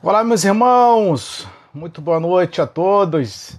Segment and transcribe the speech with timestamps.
[0.00, 3.58] Olá, meus irmãos, muito boa noite a todos.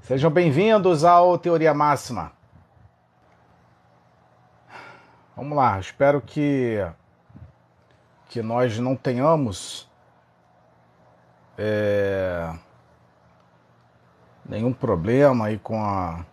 [0.00, 2.30] Sejam bem-vindos ao Teoria Máxima.
[5.36, 6.78] Vamos lá, espero que
[8.28, 9.90] que nós não tenhamos
[11.58, 12.54] é,
[14.48, 16.24] nenhum problema aí com a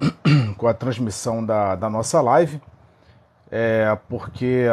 [0.56, 2.62] com a transmissão da, da nossa live,
[3.50, 4.68] é, porque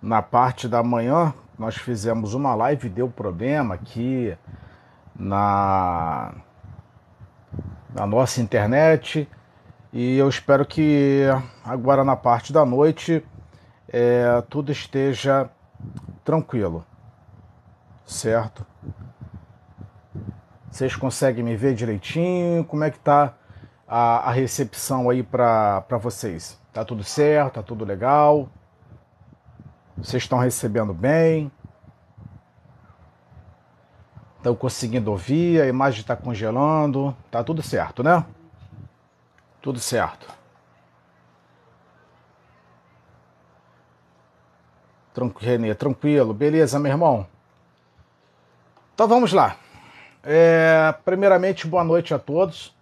[0.00, 4.36] na parte da manhã nós fizemos uma live, deu problema aqui
[5.14, 6.32] na,
[7.92, 9.28] na nossa internet
[9.92, 11.22] e eu espero que
[11.64, 13.26] agora na parte da noite
[13.88, 15.50] é, tudo esteja
[16.24, 16.84] tranquilo,
[18.04, 18.64] certo?
[20.70, 22.64] Vocês conseguem me ver direitinho?
[22.64, 23.34] Como é que tá
[23.86, 26.60] a, a recepção aí para vocês?
[26.72, 27.54] Tá tudo certo?
[27.54, 28.48] Tá tudo legal?
[30.02, 31.50] Vocês estão recebendo bem?
[34.36, 35.60] Estão conseguindo ouvir?
[35.60, 37.16] A imagem está congelando?
[37.30, 38.24] Tá tudo certo, né?
[39.60, 40.38] Tudo certo.
[45.40, 46.32] Renê, tranquilo.
[46.32, 47.26] Beleza, meu irmão?
[48.94, 49.56] Então vamos lá.
[50.22, 52.72] É, primeiramente, boa noite a todos.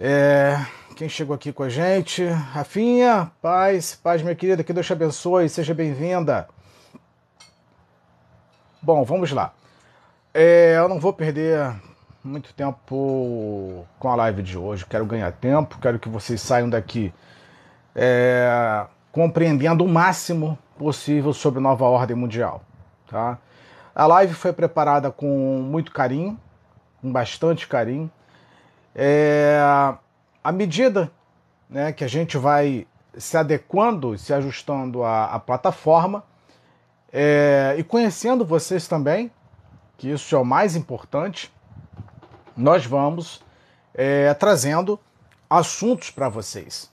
[0.00, 0.56] É,
[1.02, 2.24] quem chegou aqui com a gente?
[2.24, 6.46] Rafinha, paz, paz, minha querida, que Deus te abençoe, seja bem-vinda.
[8.80, 9.52] Bom, vamos lá.
[10.32, 11.74] É, eu não vou perder
[12.22, 14.86] muito tempo com a live de hoje.
[14.86, 17.12] Quero ganhar tempo, quero que vocês saiam daqui
[17.96, 22.62] é, compreendendo o máximo possível sobre a nova ordem mundial.
[23.08, 23.38] Tá?
[23.92, 26.38] A live foi preparada com muito carinho,
[27.00, 28.08] com bastante carinho.
[28.94, 29.58] É,
[30.42, 31.10] à medida
[31.68, 36.24] né, que a gente vai se adequando, se ajustando à, à plataforma
[37.12, 39.30] é, e conhecendo vocês também,
[39.96, 41.52] que isso é o mais importante,
[42.56, 43.42] nós vamos
[43.94, 44.98] é, trazendo
[45.48, 46.90] assuntos para vocês,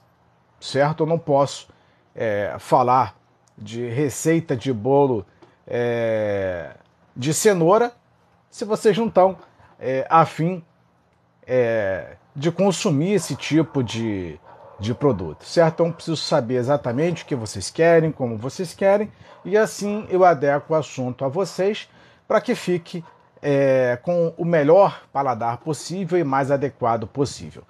[0.60, 1.04] certo?
[1.04, 1.68] Eu não posso
[2.14, 3.16] é, falar
[3.56, 5.26] de receita de bolo
[5.66, 6.74] é,
[7.16, 7.92] de cenoura
[8.50, 9.38] se vocês não estão
[9.78, 10.64] é, afim
[11.46, 14.40] é, de consumir esse tipo de,
[14.78, 15.74] de produto, certo?
[15.74, 19.12] Então preciso saber exatamente o que vocês querem, como vocês querem,
[19.44, 21.86] e assim eu adequo o assunto a vocês
[22.26, 23.04] para que fique
[23.42, 27.62] é, com o melhor paladar possível e mais adequado possível.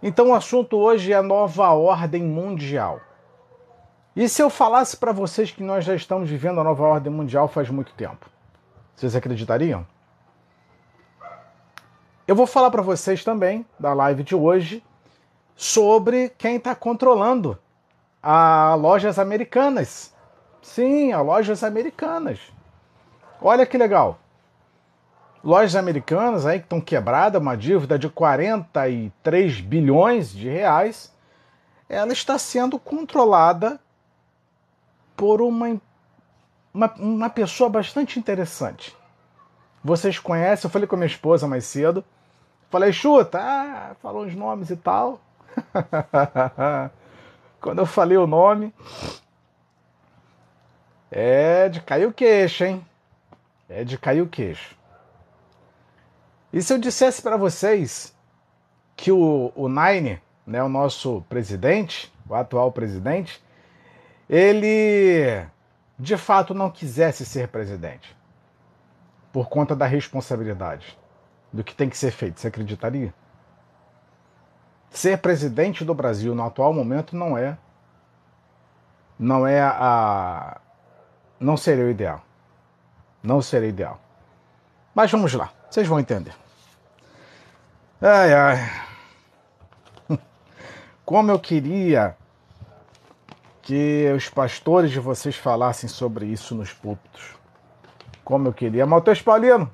[0.00, 3.00] Então o assunto hoje é a nova ordem mundial.
[4.14, 7.48] E se eu falasse para vocês que nós já estamos vivendo a nova ordem mundial
[7.48, 8.30] faz muito tempo?
[8.94, 9.84] Vocês acreditariam?
[12.32, 14.82] Eu vou falar para vocês também da live de hoje
[15.54, 17.58] sobre quem está controlando
[18.22, 20.14] as lojas americanas.
[20.62, 22.40] Sim, as lojas americanas.
[23.38, 24.18] Olha que legal.
[25.44, 31.12] Lojas americanas aí que estão quebradas, uma dívida de 43 bilhões de reais,
[31.86, 33.78] ela está sendo controlada
[35.14, 35.78] por uma,
[36.72, 38.96] uma, uma pessoa bastante interessante.
[39.84, 42.02] Vocês conhecem, eu falei com a minha esposa mais cedo.
[42.72, 45.20] Falei, chuta, ah, falou os nomes e tal.
[47.60, 48.74] Quando eu falei o nome,
[51.10, 52.82] é de cair o queixo, hein?
[53.68, 54.74] É de cair o queixo.
[56.50, 58.16] E se eu dissesse para vocês
[58.96, 63.44] que o, o Nine, né, o nosso presidente, o atual presidente,
[64.30, 65.46] ele
[65.98, 68.16] de fato não quisesse ser presidente
[69.30, 71.01] por conta da responsabilidade
[71.52, 72.40] do que tem que ser feito.
[72.40, 73.12] Você acreditaria?
[74.90, 77.56] Ser presidente do Brasil no atual momento não é
[79.18, 80.60] não é a
[81.38, 82.22] não seria o ideal.
[83.22, 84.00] Não seria ideal.
[84.94, 86.34] Mas vamos lá, vocês vão entender.
[88.00, 88.70] Ai ai.
[91.04, 92.16] Como eu queria
[93.62, 97.42] que os pastores de vocês falassem sobre isso nos púlpitos
[98.24, 98.86] como eu queria.
[98.86, 99.70] Matheus Paulino,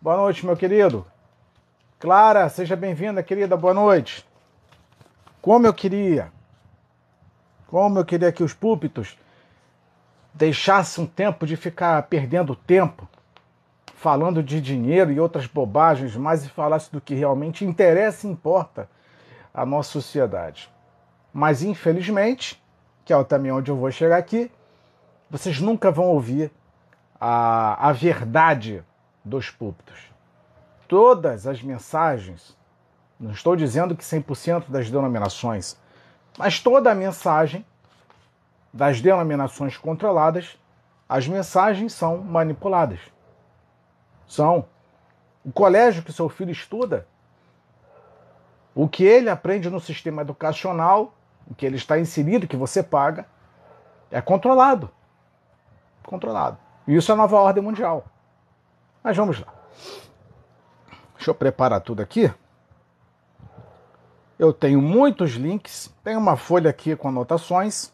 [0.00, 1.06] boa noite, meu querido.
[2.02, 4.26] Clara, seja bem-vinda, querida, boa noite.
[5.40, 6.32] Como eu queria,
[7.68, 9.16] como eu queria que os púlpitos
[10.34, 13.08] deixassem um tempo de ficar perdendo tempo
[13.94, 18.90] falando de dinheiro e outras bobagens, mas falasse do que realmente interessa e importa
[19.54, 20.68] à nossa sociedade.
[21.32, 22.60] Mas infelizmente,
[23.04, 24.50] que é também onde eu vou chegar aqui,
[25.30, 26.50] vocês nunca vão ouvir
[27.20, 28.82] a, a verdade
[29.24, 30.11] dos púlpitos.
[30.92, 32.54] Todas as mensagens,
[33.18, 35.74] não estou dizendo que 100% das denominações,
[36.36, 37.64] mas toda a mensagem
[38.70, 40.58] das denominações controladas
[41.08, 43.00] as mensagens são manipuladas.
[44.28, 44.66] São.
[45.42, 47.06] O colégio que seu filho estuda,
[48.74, 51.14] o que ele aprende no sistema educacional,
[51.50, 53.24] o que ele está inserido, que você paga,
[54.10, 54.90] é controlado.
[56.04, 56.58] Controlado.
[56.86, 58.04] E isso é a nova ordem mundial.
[59.02, 59.62] Mas vamos lá.
[61.22, 62.28] Deixa eu preparar tudo aqui.
[64.36, 67.92] Eu tenho muitos links, tenho uma folha aqui com anotações.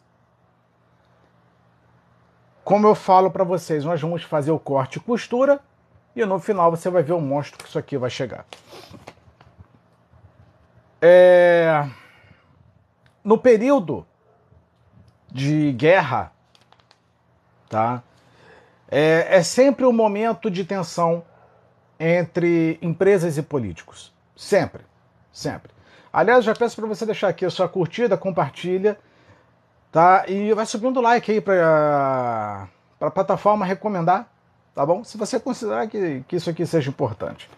[2.64, 5.60] Como eu falo para vocês, nós vamos fazer o corte e costura
[6.16, 8.46] e no final você vai ver o monstro que isso aqui vai chegar.
[11.02, 11.86] É...
[13.22, 14.06] No período
[15.30, 16.32] de guerra,
[17.68, 18.02] tá?
[18.90, 21.22] É, é sempre um momento de tensão
[21.98, 24.12] entre empresas e políticos.
[24.36, 24.82] Sempre,
[25.32, 25.72] sempre.
[26.12, 28.98] Aliás, já peço para você deixar aqui a sua curtida, compartilha,
[29.90, 30.24] tá?
[30.28, 32.68] E vai subindo o like aí para
[33.00, 34.30] a plataforma recomendar,
[34.74, 35.04] tá bom?
[35.04, 37.50] Se você considerar que, que isso aqui seja importante.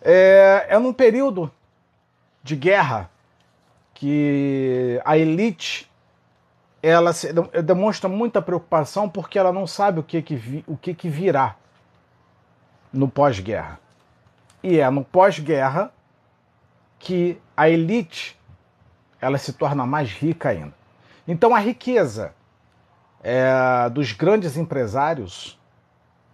[0.00, 1.50] É, é num período
[2.42, 3.10] de guerra
[3.94, 5.90] que a elite
[6.82, 7.32] ela se,
[7.64, 11.56] demonstra muita preocupação porque ela não sabe o que, que, vi, o que, que virá
[12.92, 13.80] no pós-guerra.
[14.62, 15.92] E é no pós-guerra
[16.98, 18.38] que a elite
[19.20, 20.74] ela se torna mais rica ainda.
[21.26, 22.34] Então a riqueza
[23.22, 25.58] é, dos grandes empresários,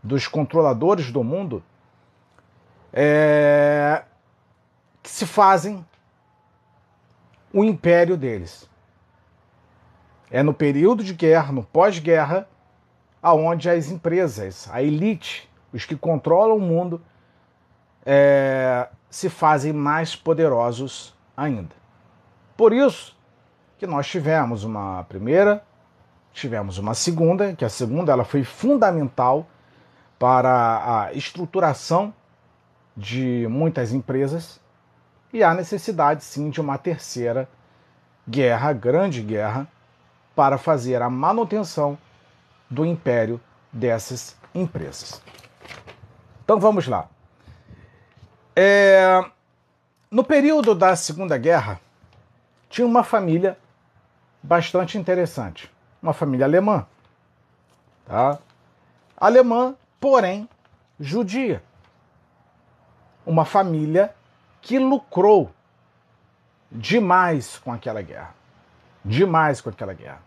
[0.03, 1.63] dos controladores do mundo,
[2.93, 4.05] é,
[5.03, 5.85] que se fazem
[7.53, 8.69] o império deles.
[10.31, 12.49] É no período de guerra, no pós-guerra,
[13.23, 17.01] aonde as empresas, a elite, os que controlam o mundo,
[18.05, 21.75] é, se fazem mais poderosos ainda.
[22.57, 23.17] Por isso
[23.79, 25.63] que nós tivemos uma primeira,
[26.33, 29.47] tivemos uma segunda, que a segunda ela foi fundamental
[30.19, 32.13] para a estruturação
[32.97, 34.61] de muitas empresas
[35.33, 37.49] e há necessidade sim de uma terceira
[38.29, 39.69] guerra, grande guerra,
[40.35, 41.99] para fazer a manutenção
[42.69, 43.41] do império
[43.73, 45.23] dessas empresas.
[46.49, 47.11] Então vamos lá.
[48.57, 49.23] É,
[50.11, 51.79] no período da Segunda Guerra,
[52.71, 53.59] tinha uma família
[54.43, 55.71] bastante interessante,
[56.03, 56.87] uma família alemã,
[58.07, 58.39] tá?
[59.15, 60.49] Alemã, porém
[60.99, 61.63] judia,
[63.27, 64.15] uma família
[64.63, 65.53] que lucrou
[66.73, 68.35] demais com aquela guerra,
[69.05, 70.23] demais com aquela guerra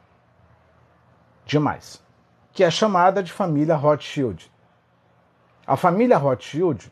[1.47, 1.99] demais,
[2.53, 4.51] que é chamada de família Rothschild.
[5.65, 6.91] A família Rothschild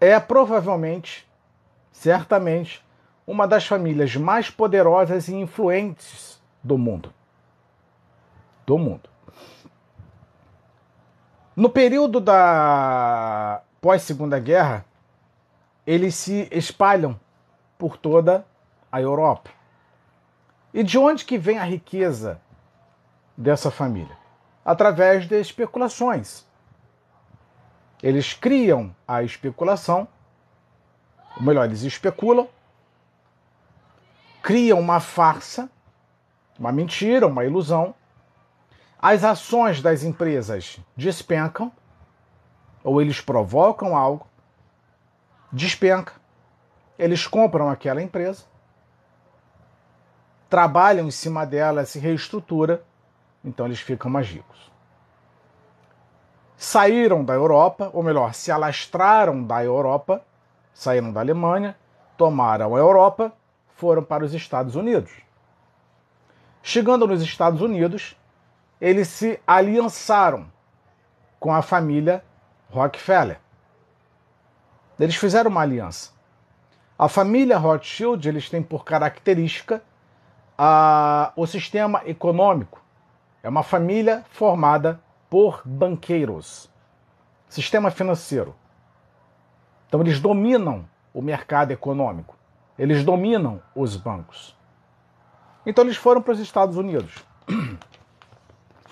[0.00, 1.28] é provavelmente,
[1.92, 2.84] certamente,
[3.26, 7.12] uma das famílias mais poderosas e influentes do mundo.
[8.66, 9.10] Do mundo.
[11.54, 14.84] No período da pós-segunda guerra,
[15.86, 17.18] eles se espalham
[17.76, 18.46] por toda
[18.90, 19.50] a Europa.
[20.72, 22.40] E de onde que vem a riqueza
[23.36, 24.16] dessa família?
[24.64, 26.47] Através de especulações.
[28.02, 30.06] Eles criam a especulação,
[31.36, 32.48] ou melhor, eles especulam,
[34.42, 35.70] criam uma farsa,
[36.58, 37.94] uma mentira, uma ilusão.
[39.00, 41.72] As ações das empresas despencam,
[42.82, 44.26] ou eles provocam algo,
[45.52, 46.14] despenca,
[46.98, 48.44] eles compram aquela empresa,
[50.48, 52.84] trabalham em cima dela, se reestrutura
[53.44, 54.70] então eles ficam mais ricos.
[56.58, 60.24] Saíram da Europa, ou melhor, se alastraram da Europa,
[60.74, 61.76] saíram da Alemanha,
[62.16, 63.32] tomaram a Europa,
[63.76, 65.12] foram para os Estados Unidos.
[66.60, 68.16] Chegando nos Estados Unidos,
[68.80, 70.50] eles se aliançaram
[71.38, 72.24] com a família
[72.70, 73.38] Rockefeller.
[74.98, 76.10] Eles fizeram uma aliança.
[76.98, 79.80] A família Rothschild eles têm por característica
[80.58, 82.82] a, o sistema econômico
[83.44, 86.70] é uma família formada por banqueiros,
[87.48, 88.54] sistema financeiro.
[89.86, 92.36] Então eles dominam o mercado econômico,
[92.78, 94.56] eles dominam os bancos.
[95.64, 97.24] Então eles foram para os Estados Unidos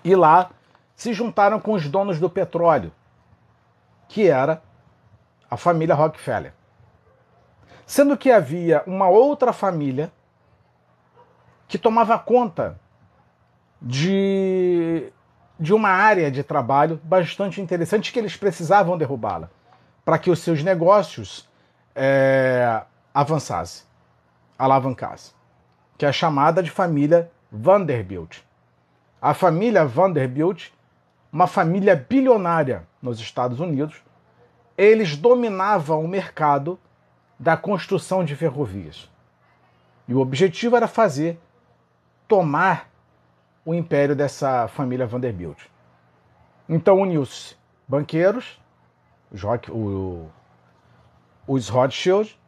[0.04, 0.50] e lá
[0.94, 2.92] se juntaram com os donos do petróleo,
[4.08, 4.62] que era
[5.50, 6.54] a família Rockefeller.
[7.84, 10.12] Sendo que havia uma outra família
[11.68, 12.80] que tomava conta
[13.80, 15.12] de,
[15.58, 19.50] de uma área de trabalho bastante interessante que eles precisavam derrubá-la
[20.04, 21.48] para que os seus negócios
[21.94, 22.82] é,
[23.12, 23.84] avançassem,
[24.58, 25.34] alavancassem,
[25.98, 28.38] que é a chamada de família Vanderbilt.
[29.20, 30.70] A família Vanderbilt
[31.36, 34.02] uma família bilionária nos Estados Unidos,
[34.74, 36.78] eles dominavam o mercado
[37.38, 39.10] da construção de ferrovias.
[40.08, 41.38] E o objetivo era fazer
[42.26, 42.88] tomar
[43.66, 45.64] o império dessa família Vanderbilt.
[46.68, 47.56] Então uniu-se
[47.86, 48.62] banqueiros,
[49.32, 49.42] os,
[51.48, 52.38] os Rothschild,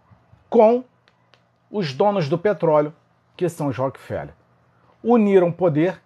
[0.49, 0.85] com
[1.69, 2.95] os donos do petróleo,
[3.37, 4.33] que são os Rockefeller.
[5.03, 6.01] Uniram poder,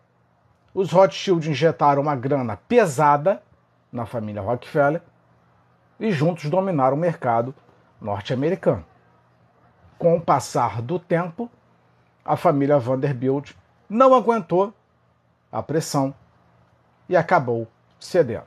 [0.74, 3.42] os Rothschild injetaram uma grana pesada
[3.92, 5.02] na família Rockefeller
[6.00, 7.54] e juntos dominaram o mercado
[8.00, 8.84] norte-americano.
[9.98, 11.50] Com o passar do tempo,
[12.24, 13.52] a família Vanderbilt
[13.90, 14.72] não aguentou
[15.52, 16.14] a pressão
[17.08, 17.68] e acabou
[18.00, 18.46] cedendo.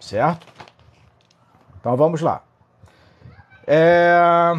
[0.00, 0.46] Certo?
[1.78, 2.42] Então vamos lá.
[3.66, 4.52] É...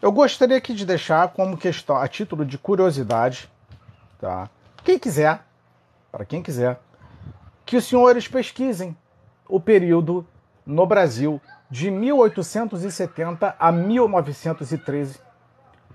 [0.00, 3.50] Eu gostaria aqui de deixar como questão, a título de curiosidade,
[4.18, 4.48] tá?
[4.82, 5.42] Quem quiser,
[6.10, 6.80] para quem quiser,
[7.66, 8.96] que os senhores pesquisem
[9.46, 10.26] o período
[10.64, 11.40] no Brasil
[11.70, 15.20] de 1870 a 1913.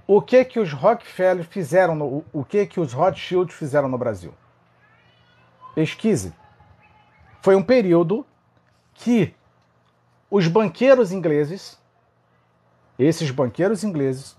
[0.07, 4.33] O que que os Rockefeller fizeram, no, o que que os Rothschild fizeram no Brasil?
[5.73, 6.33] Pesquise.
[7.41, 8.25] Foi um período
[8.93, 9.33] que
[10.29, 11.79] os banqueiros ingleses,
[12.99, 14.37] esses banqueiros ingleses,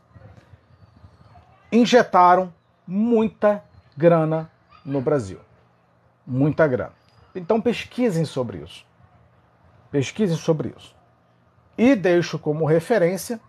[1.70, 2.52] injetaram
[2.86, 3.62] muita
[3.96, 4.50] grana
[4.84, 5.40] no Brasil.
[6.24, 6.94] Muita grana.
[7.34, 8.86] Então pesquisem sobre isso.
[9.90, 10.94] Pesquisem sobre isso.
[11.76, 13.40] E deixo como referência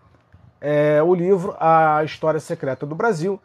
[0.60, 3.40] é, o livro A História Secreta do Brasil,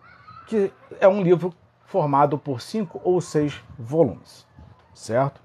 [0.47, 1.53] que é um livro
[1.85, 4.45] formado por cinco ou seis volumes,
[4.93, 5.41] certo?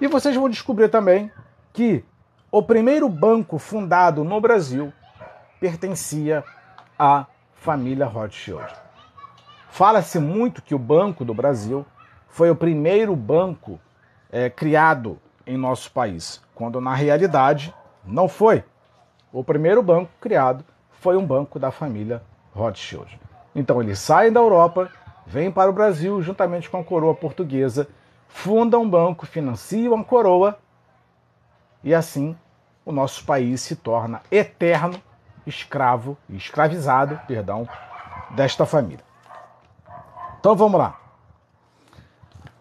[0.00, 1.30] E vocês vão descobrir também
[1.72, 2.04] que
[2.50, 4.92] o primeiro banco fundado no Brasil
[5.60, 6.44] pertencia
[6.98, 8.72] à família Rothschild.
[9.70, 11.84] Fala-se muito que o Banco do Brasil
[12.28, 13.80] foi o primeiro banco
[14.30, 18.64] é, criado em nosso país, quando na realidade não foi.
[19.32, 22.22] O primeiro banco criado foi um banco da família
[22.54, 23.20] Rothschild.
[23.54, 24.90] Então eles saem da Europa,
[25.26, 27.88] vêm para o Brasil juntamente com a coroa portuguesa,
[28.28, 30.58] fundam um banco, financiam a coroa
[31.84, 32.36] e assim
[32.84, 35.00] o nosso país se torna eterno
[35.46, 37.68] escravo, escravizado, perdão,
[38.30, 39.04] desta família.
[40.40, 40.98] Então vamos lá.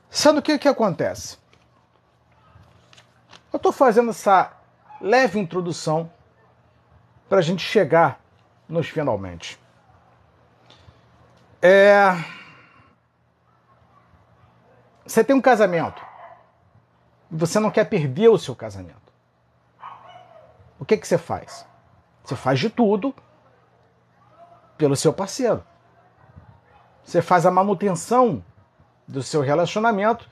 [0.09, 1.38] Sendo que o que acontece?
[3.53, 4.51] Eu estou fazendo essa
[5.00, 6.09] leve introdução
[7.27, 8.19] para a gente chegar
[8.67, 9.60] nos finalmente.
[11.62, 12.12] É...
[15.05, 16.07] Você tem um casamento
[17.29, 19.13] você não quer perder o seu casamento.
[20.79, 21.65] O que, que você faz?
[22.24, 23.13] Você faz de tudo
[24.77, 25.63] pelo seu parceiro.
[27.03, 28.43] Você faz a manutenção
[29.07, 30.29] do seu relacionamento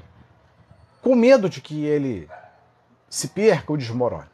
[1.01, 2.29] com medo de que ele
[3.09, 4.29] se perca ou desmorone.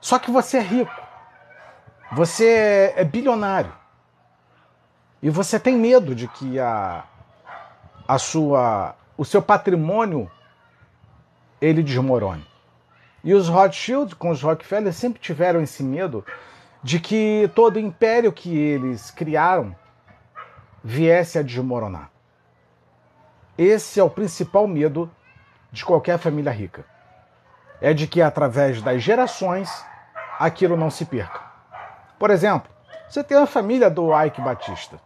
[0.00, 1.08] Só que você é rico.
[2.12, 3.72] Você é bilionário.
[5.22, 7.04] E você tem medo de que a,
[8.06, 10.30] a sua, o seu patrimônio
[11.60, 12.46] ele desmorone.
[13.24, 16.24] E os Rothschild com os Rockefeller sempre tiveram esse medo
[16.82, 19.74] de que todo império que eles criaram
[20.82, 22.10] viesse a desmoronar.
[23.56, 25.10] Esse é o principal medo
[25.72, 26.84] de qualquer família rica.
[27.80, 29.70] É de que através das gerações
[30.38, 31.40] aquilo não se perca.
[32.18, 32.70] Por exemplo,
[33.08, 35.00] você tem a família do Ike Batista.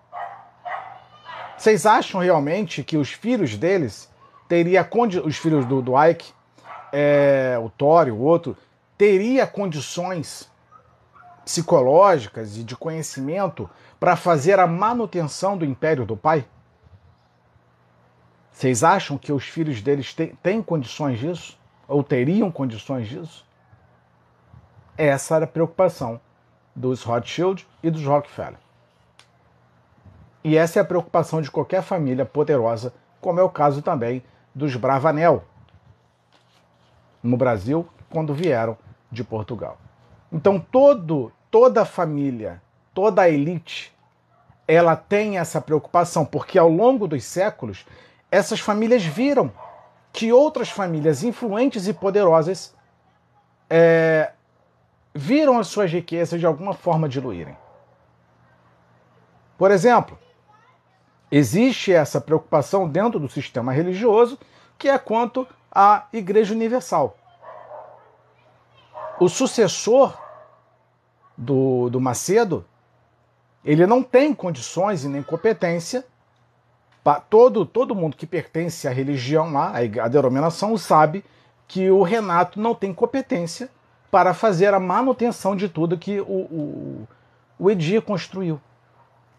[1.57, 4.11] Vocês acham realmente que os filhos deles
[4.49, 4.87] teria
[5.25, 6.33] os filhos do, do Ike,
[6.93, 8.57] é, o Thor o outro,
[8.99, 10.51] teria condições
[11.45, 16.45] psicológicas e de conhecimento para fazer a manutenção do império do pai?
[18.51, 21.59] Vocês acham que os filhos deles têm condições disso?
[21.89, 23.47] Ou teriam condições disso?
[24.97, 26.21] Essa era a preocupação
[26.75, 28.59] dos Rothschild e dos Rockefeller.
[30.45, 34.23] E essa é a preocupação de qualquer família poderosa, como é o caso também
[34.55, 35.45] dos Bravanel
[37.23, 38.77] no Brasil quando vieram
[39.11, 39.79] de Portugal.
[40.33, 42.61] Então todo, toda a família,
[42.93, 43.95] toda a elite,
[44.67, 47.87] ela tem essa preocupação, porque ao longo dos séculos
[48.31, 49.53] essas famílias viram
[50.13, 52.75] que outras famílias influentes e poderosas
[53.71, 54.33] é,
[55.15, 57.57] viram as suas riquezas de alguma forma diluírem.
[59.57, 60.19] Por exemplo,
[61.31, 64.39] existe essa preocupação dentro do sistema religioso,
[64.77, 67.17] que é quanto à Igreja Universal.
[69.19, 70.19] O sucessor
[71.39, 72.65] do, do Macedo,
[73.65, 76.05] ele não tem condições e nem competência
[77.29, 81.25] Todo, todo mundo que pertence à religião lá, à denominação, sabe
[81.67, 83.69] que o Renato não tem competência
[84.11, 87.09] para fazer a manutenção de tudo que o, o,
[87.59, 88.61] o Edir construiu.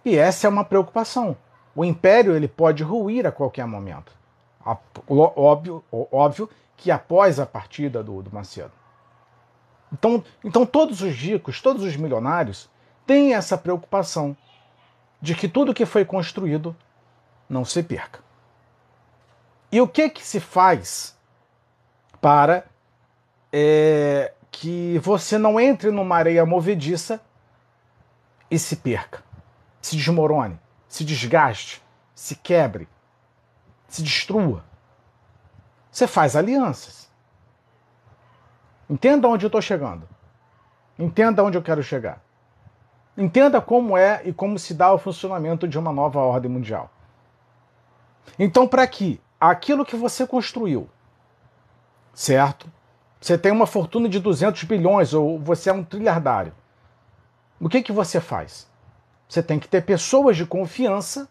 [0.04, 1.38] E essa é uma preocupação.
[1.76, 4.12] O império ele pode ruir a qualquer momento.
[5.08, 8.72] Óbvio, óbvio que após a partida do, do Macedo.
[9.92, 12.70] Então, então todos os ricos, todos os milionários
[13.06, 14.36] têm essa preocupação
[15.22, 16.76] de que tudo que foi construído
[17.54, 18.20] não se perca.
[19.72, 21.18] E o que que se faz
[22.20, 22.66] para
[23.52, 27.22] é, que você não entre numa areia movediça
[28.50, 29.24] e se perca,
[29.82, 31.82] se desmorone, se desgaste,
[32.14, 32.88] se quebre,
[33.88, 34.64] se destrua?
[35.92, 37.10] Você faz alianças.
[38.90, 40.08] Entenda onde eu estou chegando.
[40.98, 42.22] Entenda onde eu quero chegar.
[43.18, 46.92] Entenda como é e como se dá o funcionamento de uma nova ordem mundial.
[48.38, 50.90] Então, para que aquilo que você construiu,
[52.14, 52.72] certo?
[53.20, 56.54] Você tem uma fortuna de 200 bilhões ou você é um trilhardário.
[57.60, 58.68] O que, que você faz?
[59.30, 61.30] Você tem que ter pessoas de confiança,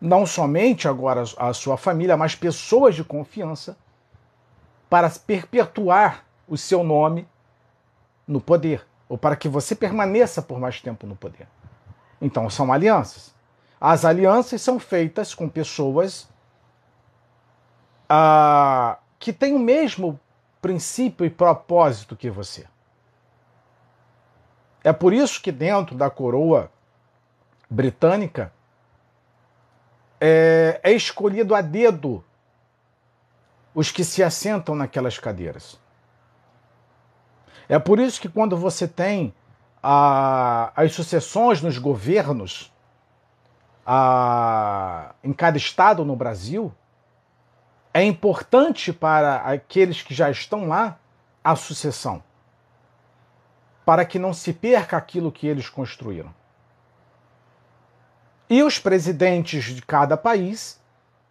[0.00, 3.78] não somente agora a sua família, mas pessoas de confiança,
[4.90, 7.28] para perpetuar o seu nome
[8.26, 11.46] no poder ou para que você permaneça por mais tempo no poder.
[12.20, 13.35] Então são alianças.
[13.80, 16.28] As alianças são feitas com pessoas
[18.08, 20.18] ah, que têm o mesmo
[20.60, 22.66] princípio e propósito que você.
[24.82, 26.70] É por isso que dentro da coroa
[27.68, 28.52] britânica
[30.20, 32.24] é, é escolhido a dedo
[33.74, 35.78] os que se assentam naquelas cadeiras.
[37.68, 39.34] É por isso que quando você tem
[39.82, 42.72] a, as sucessões nos governos
[43.86, 46.74] a, em cada estado no Brasil,
[47.94, 50.98] é importante para aqueles que já estão lá
[51.44, 52.22] a sucessão,
[53.84, 56.34] para que não se perca aquilo que eles construíram.
[58.50, 60.80] E os presidentes de cada país,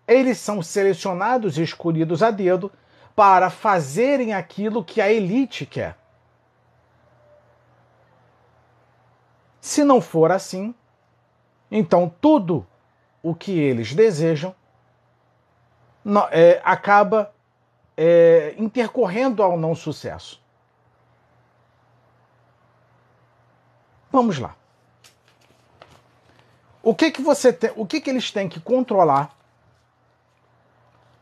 [0.08, 2.72] eles são selecionados e escolhidos a dedo
[3.16, 5.98] para fazerem aquilo que a elite quer.
[9.62, 10.76] Se não for assim,
[11.70, 12.66] então tudo
[13.22, 14.56] o que eles desejam
[16.32, 17.34] é, acaba
[17.98, 20.44] é, intercorrendo ao não sucesso.
[24.12, 24.56] Vamos lá.
[26.84, 29.36] O que que você tem, o que que eles têm que controlar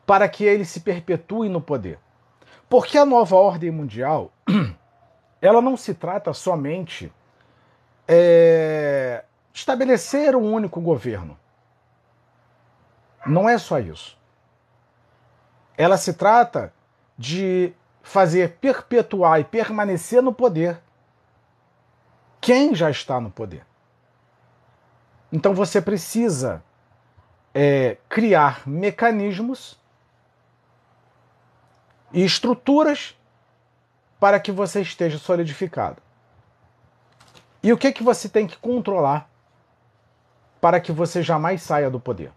[0.06, 1.98] para que eles se perpetuem no poder?
[2.70, 4.32] Porque a nova ordem mundial,
[5.42, 7.12] ela não se trata somente
[8.08, 9.24] é,
[9.54, 11.38] estabelecer um único governo.
[13.26, 14.18] Não é só isso.
[15.78, 16.74] Ela se trata
[17.18, 20.82] de fazer perpetuar e permanecer no poder
[22.42, 23.66] quem já está no poder.
[25.32, 26.64] Então você precisa
[27.54, 29.80] é, criar mecanismos
[32.12, 33.18] e estruturas
[34.20, 36.02] para que você esteja solidificado.
[37.64, 39.30] E o que, que você tem que controlar
[40.64, 42.32] para que você jamais saia do poder?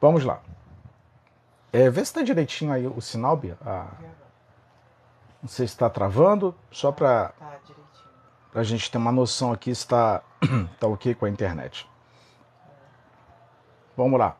[0.00, 0.40] Vamos lá.
[1.72, 3.56] É, vê se está direitinho aí o sinal, Bia.
[3.64, 3.92] Ah,
[5.40, 9.82] não sei se está travando, só para tá a gente ter uma noção aqui se
[9.82, 10.20] está
[10.80, 11.88] tá ok com a internet.
[13.96, 14.36] Vamos lá.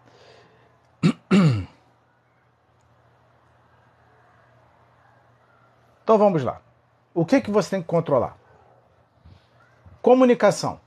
[6.02, 6.60] Então vamos lá.
[7.14, 8.36] O que, que você tem que controlar?
[10.02, 10.80] Comunicação.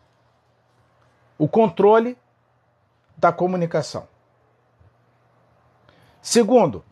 [1.38, 2.18] O controle
[3.18, 4.08] da comunicação.
[6.22, 6.84] Segundo,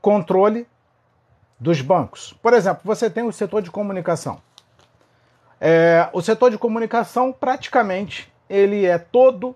[0.00, 0.68] controle
[1.58, 2.32] dos bancos.
[2.42, 4.40] Por exemplo, você tem o setor de comunicação.
[5.60, 9.54] É, o setor de comunicação, praticamente, ele é todo,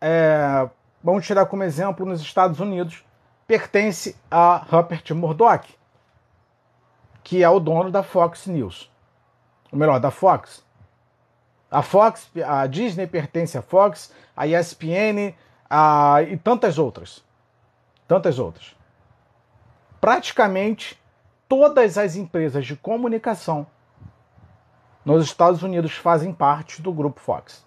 [0.00, 0.68] é,
[1.02, 3.04] vamos tirar como exemplo, nos Estados Unidos,
[3.46, 5.66] pertence a Rupert Murdoch,
[7.24, 8.90] que é o dono da Fox News.
[9.72, 10.65] Ou melhor, da Fox.
[11.76, 15.34] A Fox, a Disney pertence à Fox, a ESPN
[15.68, 17.22] a, e tantas outras.
[18.08, 18.74] Tantas outras.
[20.00, 20.98] Praticamente
[21.46, 23.66] todas as empresas de comunicação
[25.04, 27.62] nos Estados Unidos fazem parte do grupo Fox.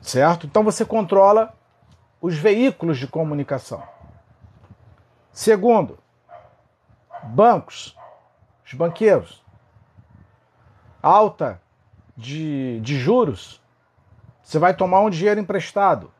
[0.00, 0.48] Certo?
[0.48, 1.54] Então você controla
[2.20, 3.80] os veículos de comunicação.
[5.30, 5.96] Segundo,
[7.22, 7.96] bancos,
[8.66, 9.43] os banqueiros
[11.04, 11.60] alta
[12.16, 13.60] de, de juros
[14.42, 16.10] Você vai tomar um dinheiro emprestado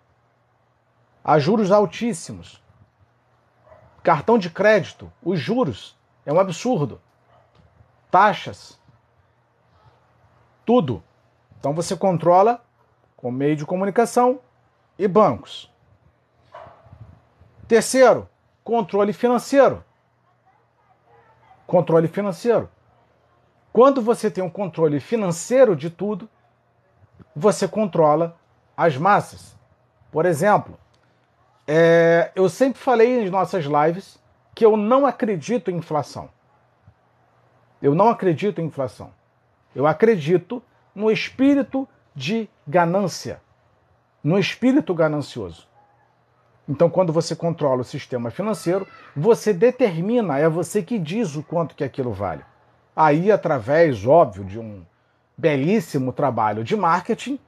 [1.22, 2.62] a juros altíssimos.
[4.02, 7.00] Cartão de crédito, os juros, é um absurdo.
[8.10, 8.78] Taxas,
[10.66, 11.02] tudo.
[11.58, 12.62] Então você controla
[13.16, 14.38] com meio de comunicação
[14.98, 15.72] e bancos.
[17.66, 18.28] Terceiro,
[18.62, 19.82] controle financeiro.
[21.66, 22.68] Controle financeiro.
[23.74, 26.30] Quando você tem um controle financeiro de tudo,
[27.34, 28.36] você controla
[28.76, 29.56] as massas.
[30.12, 30.78] Por exemplo,
[31.66, 34.16] é, eu sempre falei nas nossas lives
[34.54, 36.30] que eu não acredito em inflação.
[37.82, 39.10] Eu não acredito em inflação.
[39.74, 40.62] Eu acredito
[40.94, 43.42] no espírito de ganância,
[44.22, 45.66] no espírito ganancioso.
[46.68, 51.74] Então, quando você controla o sistema financeiro, você determina, é você que diz o quanto
[51.74, 52.44] que aquilo vale.
[52.96, 54.84] Aí, através, óbvio, de um
[55.36, 57.38] belíssimo trabalho de marketing,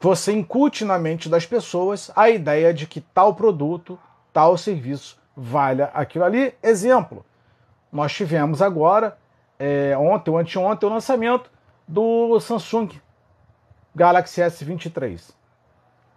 [0.00, 3.98] você incute na mente das pessoas a ideia de que tal produto,
[4.32, 6.54] tal serviço valha aquilo ali.
[6.62, 7.24] Exemplo,
[7.92, 9.16] nós tivemos agora,
[9.58, 11.50] é, ontem ou anteontem, o lançamento
[11.86, 12.88] do Samsung
[13.94, 15.32] Galaxy S23.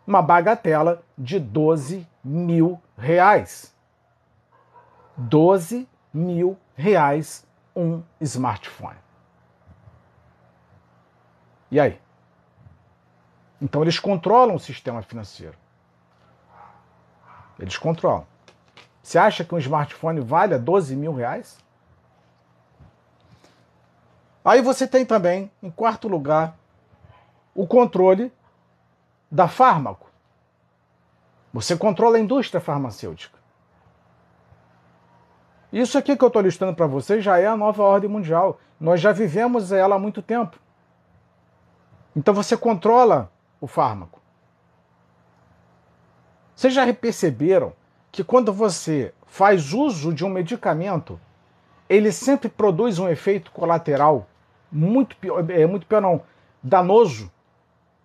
[0.07, 3.75] Uma bagatela de 12 mil reais.
[5.17, 7.44] 12 mil reais
[7.75, 8.97] um smartphone.
[11.69, 11.99] E aí?
[13.61, 15.57] Então eles controlam o sistema financeiro.
[17.59, 18.25] Eles controlam.
[19.01, 21.57] Você acha que um smartphone vale 12 mil reais?
[24.43, 26.55] Aí você tem também, em quarto lugar,
[27.53, 28.31] o controle
[29.31, 30.09] da fármaco.
[31.51, 33.39] Você controla a indústria farmacêutica.
[35.75, 38.61] Isso aqui que eu estou listando para vocês já é a nova ordem mundial.
[38.79, 40.57] Nós já vivemos ela há muito tempo.
[42.15, 44.21] Então você controla o fármaco.
[46.55, 47.73] Vocês já perceberam
[48.09, 51.19] que quando você faz uso de um medicamento,
[51.89, 54.29] ele sempre produz um efeito colateral
[54.71, 56.21] muito pior, é muito pior não,
[56.63, 57.29] danoso,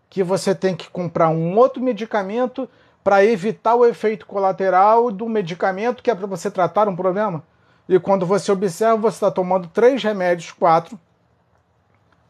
[0.09, 2.69] que você tem que comprar um outro medicamento
[3.05, 7.45] para evitar o efeito colateral do medicamento que é para você tratar um problema.
[7.91, 10.97] E quando você observa, você está tomando três remédios, quatro,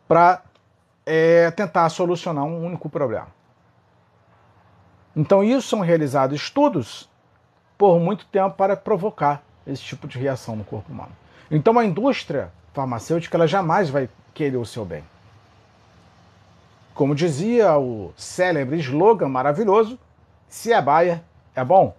[0.08, 0.40] para
[1.04, 3.28] é, tentar solucionar um único problema.
[5.14, 7.10] Então, isso são realizados estudos
[7.76, 11.12] por muito tempo para provocar esse tipo de reação no corpo humano.
[11.50, 15.04] Então, a indústria farmacêutica ela jamais vai querer o seu bem.
[16.94, 19.98] Como dizia o célebre slogan maravilhoso:
[20.48, 21.22] se é baia,
[21.54, 21.94] é bom.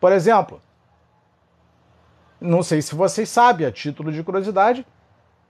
[0.00, 0.60] Por exemplo,
[2.40, 4.86] não sei se vocês sabem, a título de curiosidade,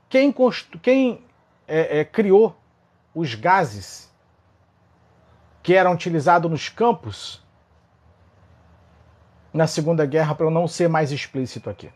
[0.08, 0.34] quem,
[0.82, 1.24] quem
[1.68, 2.56] é, é, criou
[3.14, 4.10] os gases
[5.62, 7.44] que eram utilizados nos campos
[9.52, 11.92] na Segunda Guerra, para eu não ser mais explícito aqui?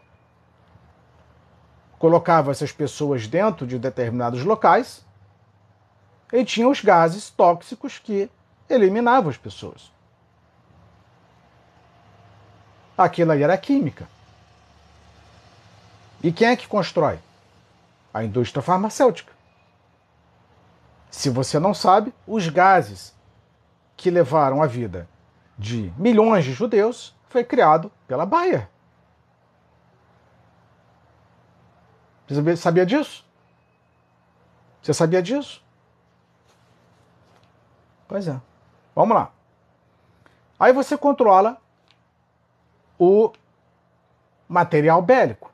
[1.98, 5.04] Colocava essas pessoas dentro de determinados locais
[6.32, 8.30] e tinha os gases tóxicos que
[8.68, 9.92] eliminavam as pessoas.
[12.96, 14.13] Aquilo aí era química.
[16.24, 17.20] E quem é que constrói?
[18.14, 19.32] a indústria farmacêutica.
[21.10, 23.12] Se você não sabe, os gases
[23.96, 25.08] que levaram a vida
[25.58, 28.68] de milhões de judeus foi criado pela Bayer.
[32.28, 33.26] Você sabia disso?
[34.80, 35.62] Você sabia disso?
[38.06, 38.40] Pois é.
[38.94, 39.32] Vamos lá.
[40.58, 41.60] Aí você controla
[42.98, 43.32] o
[44.48, 45.53] material bélico.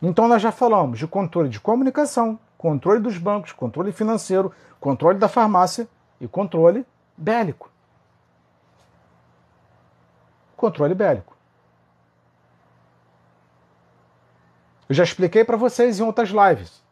[0.00, 5.28] Então nós já falamos de controle de comunicação, controle dos bancos, controle financeiro, controle da
[5.28, 5.88] farmácia
[6.20, 7.70] e controle bélico.
[10.56, 11.36] Controle bélico.
[14.88, 16.82] Eu já expliquei para vocês em outras lives.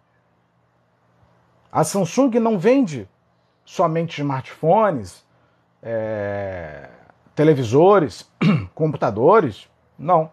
[1.73, 3.09] A Samsung não vende
[3.65, 5.25] somente smartphones,
[5.83, 6.89] é,
[7.35, 8.31] televisores,
[8.75, 9.69] computadores.
[9.99, 10.31] Não.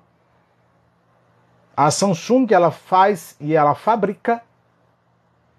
[1.76, 4.44] A Samsung ela faz e ela fabrica,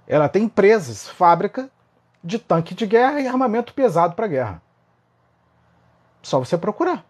[0.07, 1.69] ela tem empresas, fábrica
[2.23, 4.63] de tanque de guerra e armamento pesado para guerra.
[6.23, 7.05] Só você procurar.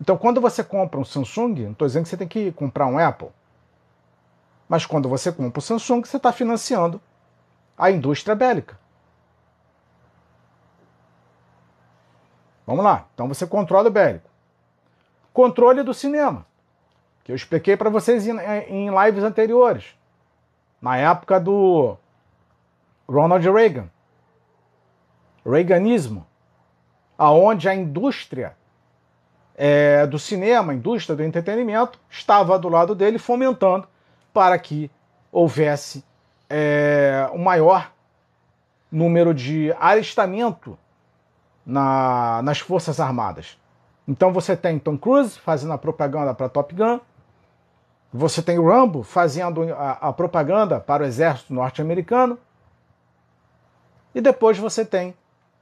[0.00, 2.98] Então, quando você compra um Samsung, não estou dizendo que você tem que comprar um
[2.98, 3.30] Apple,
[4.68, 7.00] mas quando você compra o Samsung, você está financiando
[7.76, 8.78] a indústria bélica.
[12.66, 13.06] Vamos lá.
[13.14, 14.28] Então você controla o bélico.
[15.32, 16.47] Controle do cinema
[17.28, 19.84] que eu expliquei para vocês em, lives anteriores.
[20.80, 21.94] na época do
[23.06, 23.90] Ronald Reagan.
[25.44, 26.26] Reaganismo,
[27.18, 28.56] aonde a indústria
[29.54, 33.86] é, do cinema, a indústria do entretenimento, estava do lado dele fomentando
[34.32, 34.90] para que
[35.30, 36.02] houvesse
[36.48, 37.92] é, um maior
[38.90, 40.78] número de alistamento
[41.66, 43.58] na, nas Forças Armadas.
[44.06, 46.98] Então você tem Tom Cruise fazendo a propaganda para Top Gun,
[48.12, 52.38] você tem o Rambo fazendo a, a propaganda para o exército norte-americano,
[54.14, 55.14] e depois você tem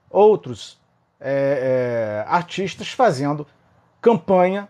[0.09, 0.81] outros
[1.21, 3.47] é, é, artistas fazendo
[4.01, 4.69] campanha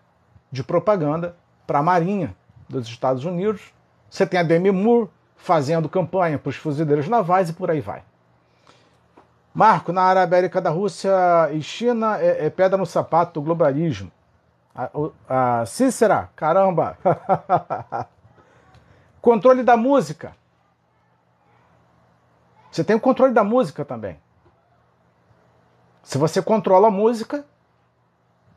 [0.51, 1.37] de propaganda
[1.67, 2.35] para a Marinha
[2.69, 3.73] dos Estados Unidos.
[4.09, 8.03] Você tem a Demi Moore fazendo campanha para os fuzileiros navais e por aí vai.
[9.53, 11.11] Marco, na área América da Rússia
[11.53, 14.11] e China é, é pedra no sapato do globalismo.
[14.77, 14.91] A,
[15.63, 16.99] a Cícera, caramba!
[19.23, 20.37] controle da música.
[22.71, 24.21] Você tem o controle da música também.
[26.03, 27.45] Se você controla a música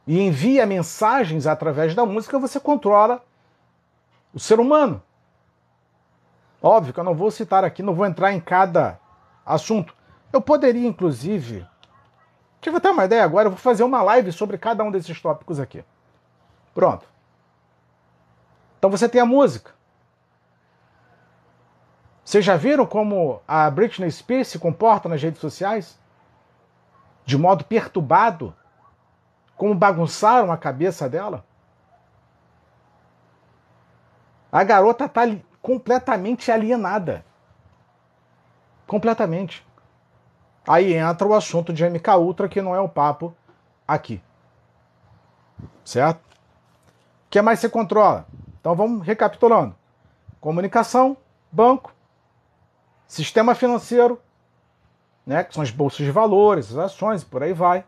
[0.06, 3.24] e envia mensagens através da música, você controla
[4.34, 5.02] o ser humano.
[6.62, 9.00] Óbvio que eu não vou citar aqui, não vou entrar em cada
[9.46, 9.96] assunto.
[10.34, 11.66] Eu poderia, inclusive.
[12.60, 15.60] Tive até uma ideia agora, eu vou fazer uma live sobre cada um desses tópicos
[15.60, 15.84] aqui.
[16.74, 17.06] Pronto.
[18.78, 19.74] Então você tem a música.
[22.24, 26.00] Vocês já viram como a Britney Spears se comporta nas redes sociais?
[27.26, 28.56] De modo perturbado?
[29.58, 31.44] Como bagunçaram a cabeça dela?
[34.52, 35.22] A garota está
[35.62, 37.26] completamente alienada.
[38.88, 39.66] Completamente.
[40.68, 43.36] Aí entra o assunto de MK Ultra, que não é o papo
[43.88, 44.22] aqui.
[45.84, 46.29] Certo?
[47.30, 48.26] O que mais você controla?
[48.60, 49.76] Então vamos recapitulando:
[50.42, 51.16] comunicação,
[51.52, 51.94] banco,
[53.08, 54.20] sistema financeiro,
[55.24, 57.86] né, que são as bolsas de valores, as ações, por aí vai.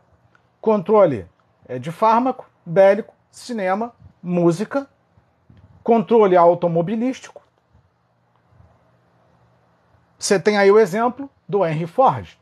[0.61, 1.27] Controle
[1.67, 4.87] é de fármaco, bélico, cinema, música,
[5.83, 7.41] controle automobilístico.
[10.19, 12.37] Você tem aí o exemplo do Henry Ford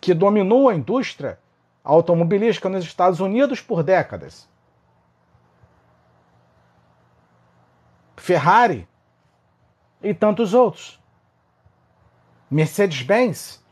[0.00, 1.40] que dominou a indústria
[1.82, 4.48] automobilística nos Estados Unidos por décadas.
[8.20, 8.86] Ferrari
[10.02, 11.00] e tantos outros.
[12.50, 13.64] Mercedes-Benz.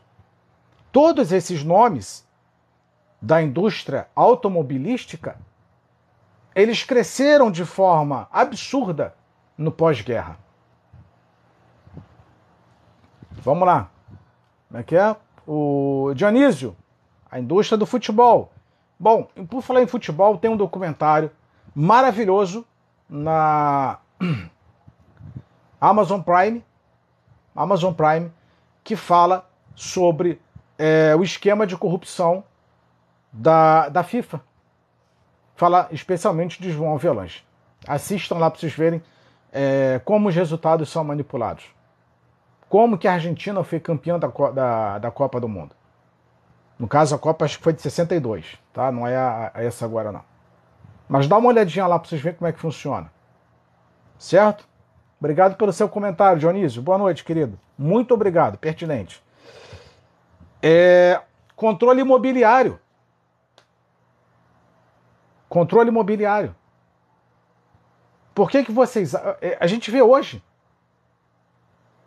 [0.91, 2.27] Todos esses nomes
[3.21, 5.37] da indústria automobilística,
[6.55, 9.15] eles cresceram de forma absurda
[9.55, 10.39] no pós-guerra.
[13.33, 13.91] Vamos lá.
[14.67, 15.15] Como é que é?
[15.45, 16.75] O Dionísio,
[17.29, 18.51] a indústria do futebol.
[18.99, 21.31] Bom, por falar em futebol, tem um documentário
[21.75, 22.65] maravilhoso
[23.07, 23.99] na
[25.79, 26.63] Amazon Prime,
[27.55, 28.31] Amazon Prime,
[28.83, 30.41] que fala sobre
[30.77, 32.43] é, o esquema de corrupção
[33.31, 34.41] da, da FIFA.
[35.55, 37.45] Fala especialmente de João Avelange.
[37.87, 39.01] Assistam lá para vocês verem
[39.51, 41.65] é, como os resultados são manipulados.
[42.67, 45.75] Como que a Argentina foi campeã da, da, da Copa do Mundo?
[46.77, 48.91] No caso, a Copa acho que foi de 62, tá?
[48.91, 50.23] Não é a, a essa agora, não.
[51.09, 53.11] Mas dá uma olhadinha lá para vocês verem como é que funciona.
[54.19, 54.67] Certo?
[55.19, 56.81] Obrigado pelo seu comentário, Dionísio.
[56.81, 57.57] Boa noite, querido.
[57.77, 59.23] Muito obrigado, pertinente.
[60.61, 61.21] É,
[61.55, 62.79] controle imobiliário.
[65.47, 66.53] Controle imobiliário.
[68.35, 69.13] Por que, que vocês.
[69.59, 70.43] A gente vê hoje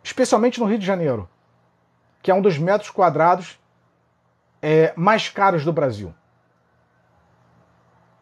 [0.03, 1.29] especialmente no Rio de Janeiro,
[2.21, 3.59] que é um dos metros quadrados
[4.61, 6.13] é, mais caros do Brasil.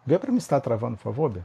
[0.06, 1.42] Vê para mim se está travando, por favor, Bê.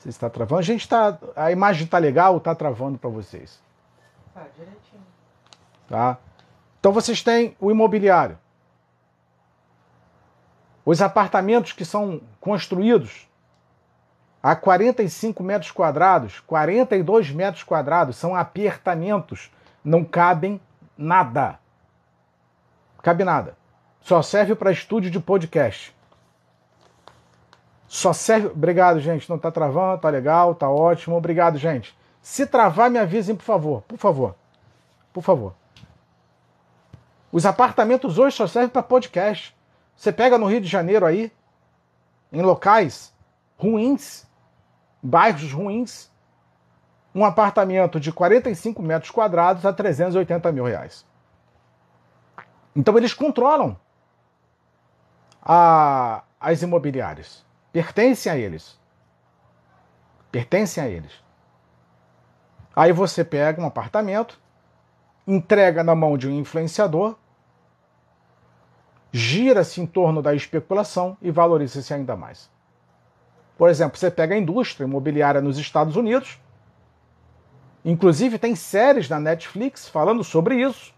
[0.00, 0.58] Se está travando.
[0.58, 1.18] A gente está.
[1.36, 3.62] A imagem está legal ou está travando para vocês?
[4.34, 5.02] Tá, direitinho.
[5.88, 6.18] Tá?
[6.80, 8.38] Então vocês têm o imobiliário.
[10.84, 13.28] Os apartamentos que são construídos
[14.42, 19.52] a 45 metros quadrados, 42 metros quadrados, são apertamentos,
[19.84, 20.58] não cabem
[20.96, 21.58] nada.
[23.02, 23.56] Cabe nada.
[24.00, 25.94] Só serve para estúdio de podcast.
[27.90, 28.46] Só serve.
[28.46, 29.28] Obrigado, gente.
[29.28, 31.16] Não tá travando, tá legal, tá ótimo.
[31.16, 31.92] Obrigado, gente.
[32.22, 33.82] Se travar, me avisem, por favor.
[33.82, 34.36] Por favor.
[35.12, 35.54] Por favor.
[37.32, 39.56] Os apartamentos hoje só servem para podcast.
[39.96, 41.32] Você pega no Rio de Janeiro aí,
[42.32, 43.12] em locais
[43.58, 44.24] ruins,
[45.02, 46.08] bairros ruins,
[47.12, 51.04] um apartamento de 45 metros quadrados a 380 mil reais.
[52.74, 53.76] Então eles controlam
[55.42, 57.49] a, as imobiliárias.
[57.72, 58.78] Pertencem a eles.
[60.30, 61.12] Pertencem a eles.
[62.74, 64.40] Aí você pega um apartamento,
[65.26, 67.16] entrega na mão de um influenciador,
[69.12, 72.50] gira-se em torno da especulação e valoriza-se ainda mais.
[73.58, 76.40] Por exemplo, você pega a indústria imobiliária nos Estados Unidos,
[77.84, 80.94] inclusive tem séries na Netflix falando sobre isso,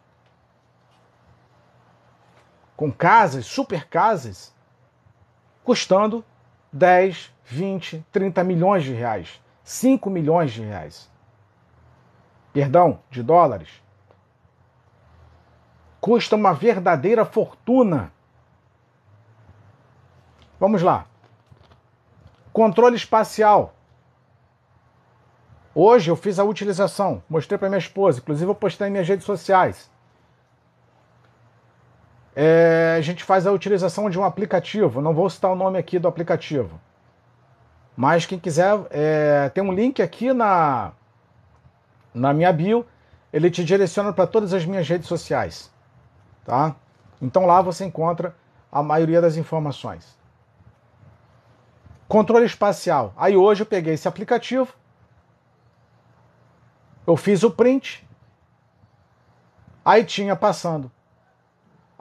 [2.76, 4.54] com casas, super casas,
[5.64, 6.24] custando
[6.72, 11.10] 10, 20, 30 milhões de reais, 5 milhões de reais.
[12.52, 13.68] Perdão, de dólares.
[16.00, 18.12] Custa uma verdadeira fortuna.
[20.58, 21.06] Vamos lá.
[22.52, 23.74] Controle espacial.
[25.74, 29.24] Hoje eu fiz a utilização, mostrei para minha esposa, inclusive eu postei em minhas redes
[29.24, 29.90] sociais.
[32.34, 35.98] É, a gente faz a utilização de um aplicativo, não vou citar o nome aqui
[35.98, 36.80] do aplicativo,
[37.94, 40.92] mas quem quiser, é, tem um link aqui na,
[42.14, 42.86] na minha bio,
[43.30, 45.70] ele te direciona para todas as minhas redes sociais,
[46.44, 46.74] tá?
[47.20, 48.34] Então lá você encontra
[48.70, 50.18] a maioria das informações.
[52.08, 53.12] Controle espacial.
[53.16, 54.74] Aí hoje eu peguei esse aplicativo,
[57.06, 58.06] eu fiz o print,
[59.84, 60.90] aí tinha passando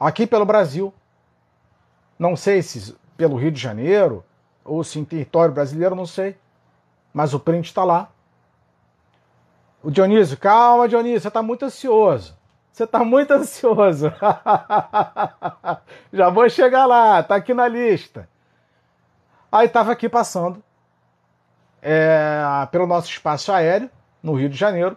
[0.07, 0.93] aqui pelo Brasil,
[2.17, 4.23] não sei se pelo Rio de Janeiro
[4.65, 6.37] ou se em território brasileiro, não sei,
[7.13, 8.09] mas o print está lá.
[9.83, 12.37] O Dionísio, calma, Dionísio, você está muito ansioso.
[12.71, 14.11] Você está muito ansioso.
[16.13, 18.29] Já vou chegar lá, está aqui na lista.
[19.51, 20.63] Aí estava aqui passando
[21.81, 23.89] é, pelo nosso espaço aéreo,
[24.21, 24.95] no Rio de Janeiro,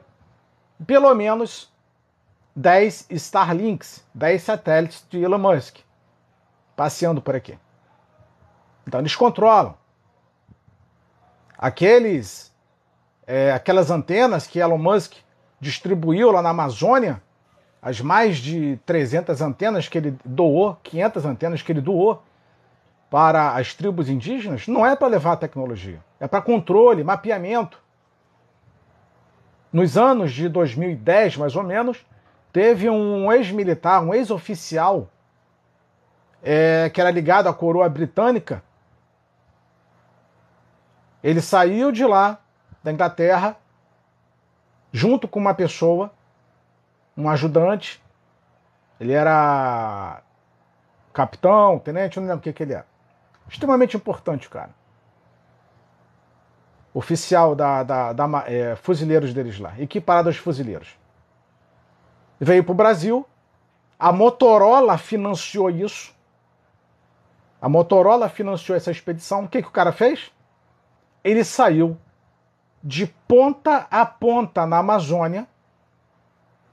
[0.86, 1.72] pelo menos
[2.56, 5.78] 10 Starlinks, 10 satélites de Elon Musk,
[6.76, 7.58] passeando por aqui.
[8.86, 9.74] Então eles controlam.
[11.58, 12.54] Aqueles,
[13.26, 15.14] é, aquelas antenas que Elon Musk
[15.60, 17.22] distribuiu lá na Amazônia,
[17.80, 22.22] as mais de 300 antenas que ele doou, 500 antenas que ele doou,
[23.10, 27.82] para as tribos indígenas não é para levar tecnologia, é para controle, mapeamento.
[29.72, 32.04] Nos anos de 2010, mais ou menos,
[32.54, 35.08] teve um ex-militar, um ex-oficial,
[36.40, 38.62] é, que era ligado à coroa britânica.
[41.20, 42.38] Ele saiu de lá,
[42.80, 43.56] da Inglaterra,
[44.92, 46.12] junto com uma pessoa,
[47.16, 48.00] um ajudante.
[49.00, 50.22] Ele era
[51.12, 52.86] capitão, tenente, não lembro o que, que ele era.
[53.48, 54.70] Extremamente importante, cara.
[56.92, 60.96] Oficial da, da, da é, fuzileiros deles lá, equiparado aos fuzileiros.
[62.38, 63.26] Veio para o Brasil,
[63.98, 66.14] a Motorola financiou isso.
[67.60, 69.44] A Motorola financiou essa expedição.
[69.44, 70.30] O que, que o cara fez?
[71.22, 71.96] Ele saiu
[72.82, 75.46] de ponta a ponta na Amazônia.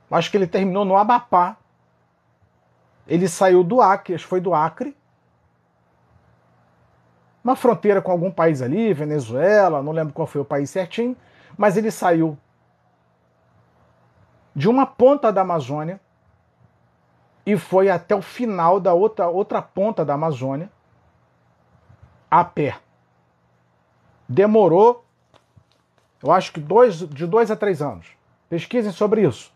[0.10, 1.56] Acho que ele terminou no Amapá.
[3.08, 4.96] Ele saiu do Acre, foi do Acre,
[7.44, 11.18] uma fronteira com algum país ali, Venezuela, não lembro qual foi o país certinho,
[11.58, 12.38] mas ele saiu
[14.56, 16.00] de uma ponta da Amazônia
[17.46, 20.70] e foi até o final da outra, outra ponta da Amazônia
[22.30, 22.78] a pé.
[24.28, 25.04] Demorou,
[26.24, 28.08] eu acho que dois, de dois a três anos.
[28.48, 29.54] Pesquisem sobre isso.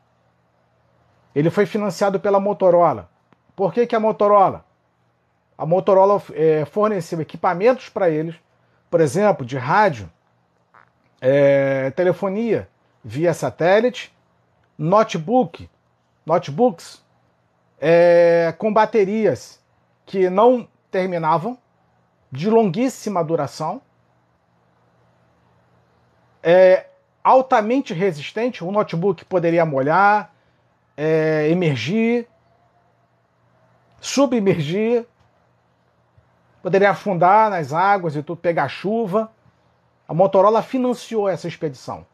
[1.33, 3.09] Ele foi financiado pela Motorola.
[3.55, 4.65] Por que, que a Motorola?
[5.57, 8.35] a Motorola é, forneceu equipamentos para eles,
[8.89, 10.11] por exemplo, de rádio,
[11.21, 12.67] é, telefonia
[13.03, 14.14] via satélite,
[14.77, 15.69] notebook,
[16.25, 17.03] notebooks
[17.79, 19.61] é, com baterias
[20.05, 21.57] que não terminavam,
[22.31, 23.81] de longuíssima duração,
[26.43, 26.87] é,
[27.23, 30.31] altamente resistente, o notebook poderia molhar,
[30.95, 32.27] é, emergir,
[33.99, 35.05] submergir,
[36.61, 39.31] poderia afundar nas águas e tudo, pegar chuva.
[40.07, 42.05] A Motorola financiou essa expedição.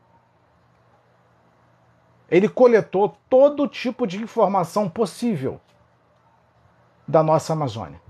[2.31, 5.59] Ele coletou todo tipo de informação possível
[7.05, 8.01] da nossa Amazônia.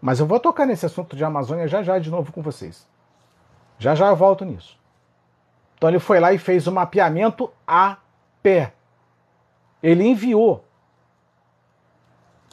[0.00, 2.88] Mas eu vou tocar nesse assunto de Amazônia já já de novo com vocês.
[3.78, 4.78] Já já eu volto nisso.
[5.76, 7.98] Então ele foi lá e fez o um mapeamento a
[8.42, 8.72] pé.
[9.82, 10.64] Ele enviou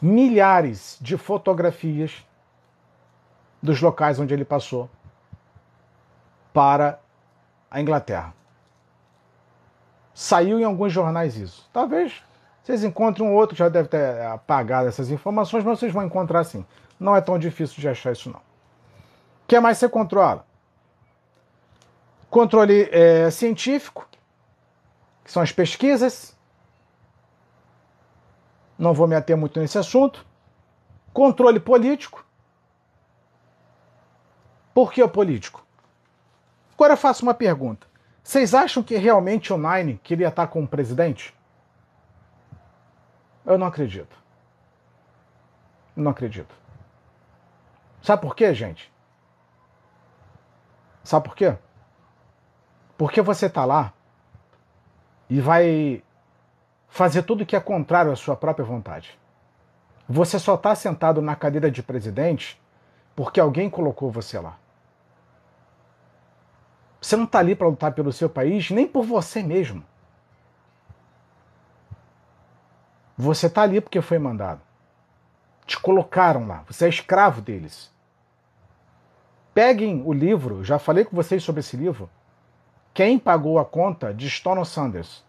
[0.02, 2.26] milhares de fotografias
[3.62, 4.90] dos locais onde ele passou
[6.52, 7.00] para
[7.72, 8.34] a Inglaterra.
[10.14, 11.68] Saiu em alguns jornais isso.
[11.74, 12.24] Talvez
[12.64, 16.44] vocês encontrem um outro que já deve ter apagado essas informações, mas vocês vão encontrar
[16.44, 16.66] sim.
[17.00, 18.40] Não é tão difícil de achar isso não.
[18.40, 20.46] O que mais você controla?
[22.30, 24.08] Controle é, científico.
[25.24, 26.36] que são as pesquisas.
[28.78, 30.26] Não vou me ater muito nesse assunto.
[31.12, 32.26] Controle político.
[34.74, 35.64] Por que o político?
[36.74, 37.86] Agora eu faço uma pergunta.
[38.24, 41.36] Vocês acham que realmente o Nine queria estar com o presidente?
[43.46, 44.18] Eu não acredito.
[45.96, 46.56] Não acredito.
[48.02, 48.92] Sabe por quê, gente?
[51.04, 51.58] Sabe por quê?
[52.98, 53.94] Porque você está lá
[55.30, 56.02] e vai
[56.88, 59.20] fazer tudo que é contrário à sua própria vontade.
[60.08, 62.62] Você só está sentado na cadeira de presidente
[63.16, 64.58] porque alguém colocou você lá.
[67.04, 69.84] Você não está ali para lutar pelo seu país, nem por você mesmo.
[73.18, 74.62] Você está ali porque foi mandado.
[75.66, 76.64] Te colocaram lá.
[76.66, 77.92] Você é escravo deles.
[79.54, 82.10] Peguem o livro, já falei com vocês sobre esse livro.
[82.94, 85.26] Quem pagou a conta de Stono Sanders,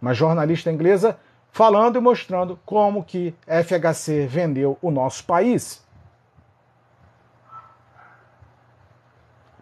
[0.00, 1.18] uma jornalista inglesa
[1.50, 5.84] falando e mostrando como que FHC vendeu o nosso país.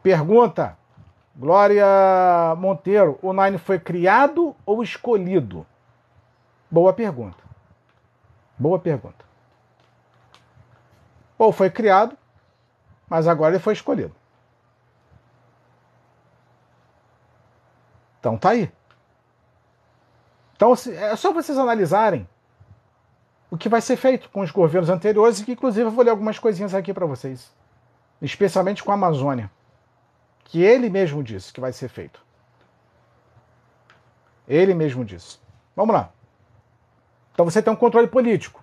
[0.02, 0.78] Pergunta:
[1.34, 1.86] Glória
[2.58, 5.66] Monteiro, o Nine foi criado ou escolhido?
[6.70, 7.42] Boa pergunta.
[8.58, 9.24] Boa pergunta.
[11.38, 12.16] Ou foi criado,
[13.08, 14.14] mas agora ele foi escolhido.
[18.18, 18.70] Então tá aí.
[20.54, 22.28] Então é só vocês analisarem
[23.50, 26.10] o que vai ser feito com os governos anteriores e que inclusive eu vou ler
[26.10, 27.50] algumas coisinhas aqui para vocês,
[28.20, 29.50] especialmente com a Amazônia
[30.50, 32.20] que ele mesmo disse que vai ser feito.
[34.48, 35.38] Ele mesmo disse.
[35.76, 36.10] Vamos lá.
[37.32, 38.60] Então você tem um controle político.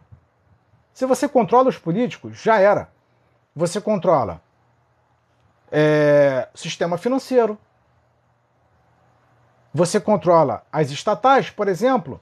[0.94, 2.92] Se você controla os políticos, já era.
[3.56, 4.42] Você controla
[5.72, 7.58] é, sistema financeiro.
[9.74, 12.20] Você controla as estatais, por exemplo,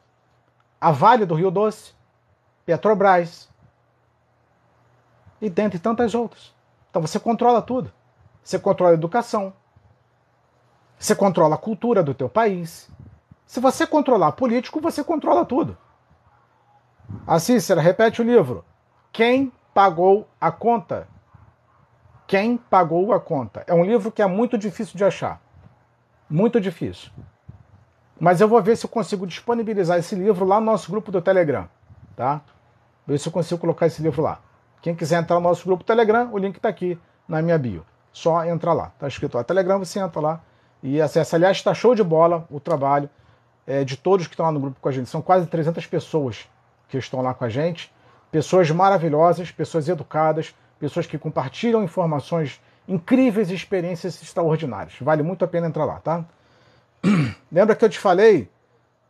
[0.79, 1.95] a Vale do Rio Doce,
[2.67, 3.49] Petrobras
[5.41, 6.53] e dentre tantas outras.
[6.91, 7.91] Então você controla tudo.
[8.45, 9.51] Você controla a educação.
[10.99, 12.87] Você controla a cultura do teu país.
[13.43, 15.75] Se você controlar político, você controla tudo.
[17.25, 18.63] A Cícera, repete o livro.
[19.11, 21.07] Quem pagou a conta?
[22.27, 23.63] Quem pagou a conta?
[23.65, 25.41] É um livro que é muito difícil de achar.
[26.29, 27.09] Muito difícil.
[28.19, 31.19] Mas eu vou ver se eu consigo disponibilizar esse livro lá no nosso grupo do
[31.19, 31.67] Telegram.
[32.15, 32.41] Tá?
[33.07, 34.39] Ver se eu consigo colocar esse livro lá.
[34.83, 37.83] Quem quiser entrar no nosso grupo Telegram, o link está aqui na minha bio
[38.15, 38.93] só entrar lá.
[38.95, 40.41] Está escrito lá Telegram, você entra lá
[40.81, 41.35] e acessa.
[41.35, 43.09] Aliás, está show de bola o trabalho
[43.67, 45.09] é, de todos que estão lá no grupo com a gente.
[45.09, 46.47] São quase 300 pessoas
[46.87, 47.93] que estão lá com a gente.
[48.31, 54.95] Pessoas maravilhosas, pessoas educadas, pessoas que compartilham informações incríveis e experiências extraordinárias.
[55.01, 56.23] Vale muito a pena entrar lá, tá?
[57.51, 58.49] Lembra que eu te falei?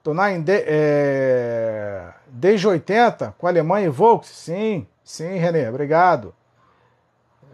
[0.02, 4.30] Tonai, em de, é, desde 80, com a Alemanha e Volks?
[4.30, 6.34] Sim, sim, Renê, obrigado.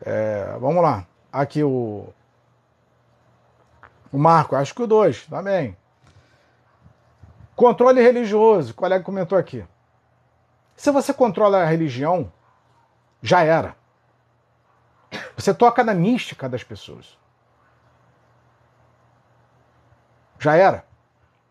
[0.06, 1.06] É, vamos lá.
[1.32, 2.08] Aqui o.
[4.12, 5.78] O Marco, acho que o 2, também.
[7.56, 9.66] Controle religioso, o colega comentou aqui.
[10.76, 12.32] Se você controla a religião,
[13.22, 13.76] já era.
[15.36, 17.18] Você toca na mística das pessoas.
[20.40, 20.86] Já era.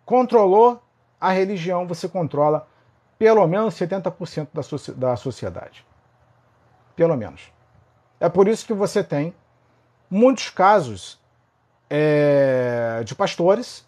[0.04, 0.82] Controlou
[1.20, 2.66] a religião, você controla
[3.18, 5.86] pelo menos 70% da, da sociedade.
[6.96, 7.52] Pelo menos.
[8.18, 9.34] É por isso que você tem
[10.10, 11.20] muitos casos
[11.88, 13.86] é, de pastores,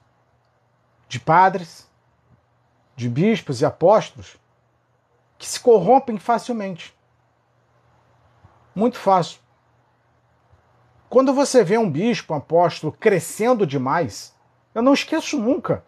[1.08, 1.90] de padres,
[2.94, 4.36] de bispos e apóstolos
[5.36, 6.96] que se corrompem facilmente.
[8.74, 9.40] Muito fácil.
[11.10, 14.34] Quando você vê um bispo, um apóstolo crescendo demais,
[14.74, 15.84] eu não esqueço nunca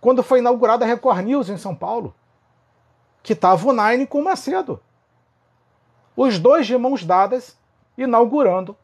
[0.00, 2.14] quando foi inaugurada a Record News em São Paulo,
[3.22, 4.82] que estava o Nine com o Macedo.
[6.14, 7.56] Os dois de mãos dadas
[7.96, 8.76] inaugurando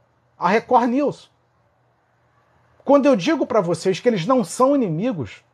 [0.42, 1.30] a Record News.
[2.84, 5.44] Quando eu digo para vocês que eles não são inimigos,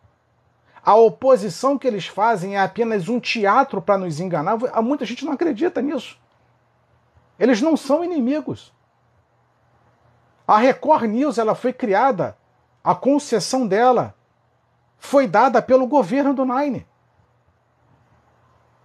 [0.82, 5.32] a oposição que eles fazem é apenas um teatro para nos enganar, muita gente não
[5.32, 6.18] acredita nisso.
[7.39, 8.72] Eles não são inimigos.
[10.47, 12.34] A Record News ela foi criada,
[12.82, 14.14] a concessão dela
[14.97, 16.86] foi dada pelo governo do Nine.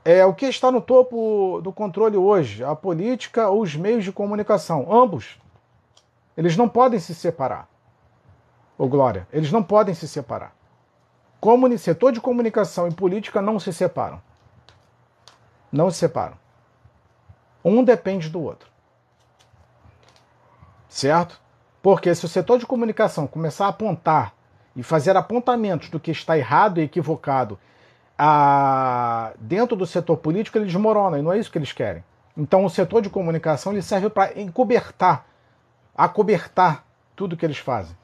[0.04, 4.12] É o que está no topo do controle hoje, a política ou os meios de
[4.12, 5.42] comunicação, ambos.
[6.36, 7.68] Eles não podem se separar.
[8.78, 10.56] Ô Glória, eles não podem se separar.
[11.40, 14.22] Comuni setor de comunicação e política não se separam.
[15.72, 16.38] Não se separam.
[17.64, 18.70] Um depende do outro.
[20.88, 21.40] Certo?
[21.82, 24.34] Porque se o setor de comunicação começar a apontar
[24.76, 27.60] e fazer apontamentos do que está errado e equivocado
[28.18, 32.04] a, dentro do setor político, ele desmorona, e não é isso que eles querem.
[32.38, 35.26] Então o setor de comunicação ele serve para encobertar,
[35.96, 36.86] acobertar
[37.16, 37.96] tudo que eles fazem.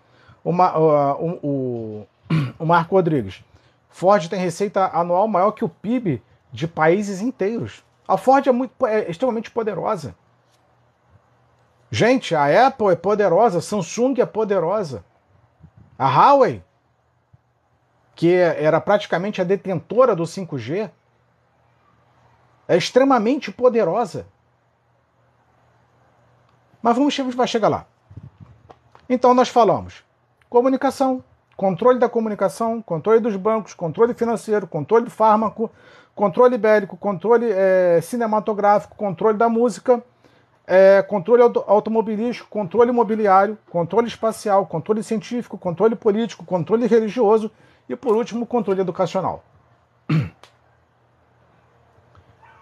[0.44, 2.08] O, o, o,
[2.60, 3.44] o Marco Rodrigues,
[3.90, 6.22] Ford tem receita anual maior que o PIB
[6.52, 7.84] de países inteiros.
[8.08, 10.16] A Ford é, muito, é extremamente poderosa.
[11.92, 15.04] Gente, a Apple é poderosa, a Samsung é poderosa.
[15.98, 16.64] A Huawei,
[18.16, 20.90] que era praticamente a detentora do 5G,
[22.68, 24.28] é extremamente poderosa.
[26.82, 27.86] Mas vamos vai chegar lá.
[29.10, 30.04] Então nós falamos
[30.50, 31.24] comunicação,
[31.56, 35.70] controle da comunicação, controle dos bancos, controle financeiro, controle do fármaco,
[36.16, 40.04] controle ibérico, controle é, cinematográfico, controle da música,
[40.66, 47.52] é, controle auto automobilístico, controle imobiliário, controle espacial, controle científico, controle político, controle religioso
[47.88, 49.44] e, por último, controle educacional.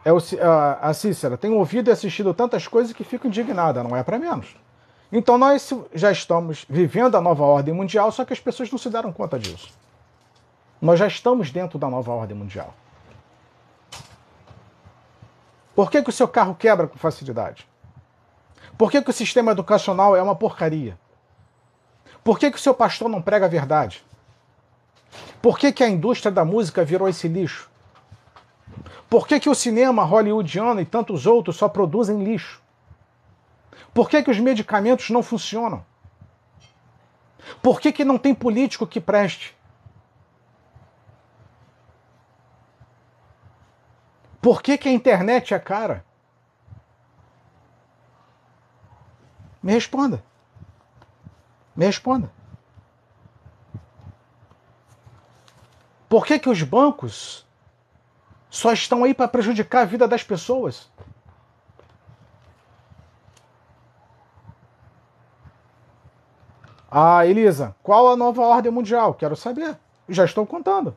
[0.08, 3.93] É o, a, a Cícera tem ouvido e assistido tantas coisas que fico indignada, não
[3.93, 4.55] é para menos.
[5.12, 8.89] Então nós já estamos vivendo a nova ordem mundial, só que as pessoas não se
[8.89, 9.70] deram conta disso.
[10.82, 12.74] Nós já estamos dentro da nova ordem mundial.
[15.76, 17.68] Por que, que o seu carro quebra com facilidade?
[18.78, 20.97] Por que, que o sistema educacional é uma porcaria?
[22.24, 24.05] Por que, que o seu pastor não prega a verdade?
[25.41, 27.70] Por que, que a indústria da música virou esse lixo?
[29.09, 32.61] Por que, que o cinema hollywoodiano e tantos outros só produzem lixo?
[33.93, 35.84] Por que, que os medicamentos não funcionam?
[37.61, 39.55] Por que, que não tem político que preste?
[44.41, 46.05] Por que, que a internet é cara?
[49.63, 50.23] Me responda.
[51.75, 52.32] Me responda.
[56.07, 57.47] Por que, que os bancos
[58.58, 60.89] só estão aí para prejudicar a vida das pessoas?
[66.89, 69.14] Ah, Elisa, qual a nova ordem mundial?
[69.14, 69.78] Quero saber.
[70.08, 70.95] Já estou contando.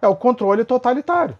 [0.00, 1.38] É o controle totalitário.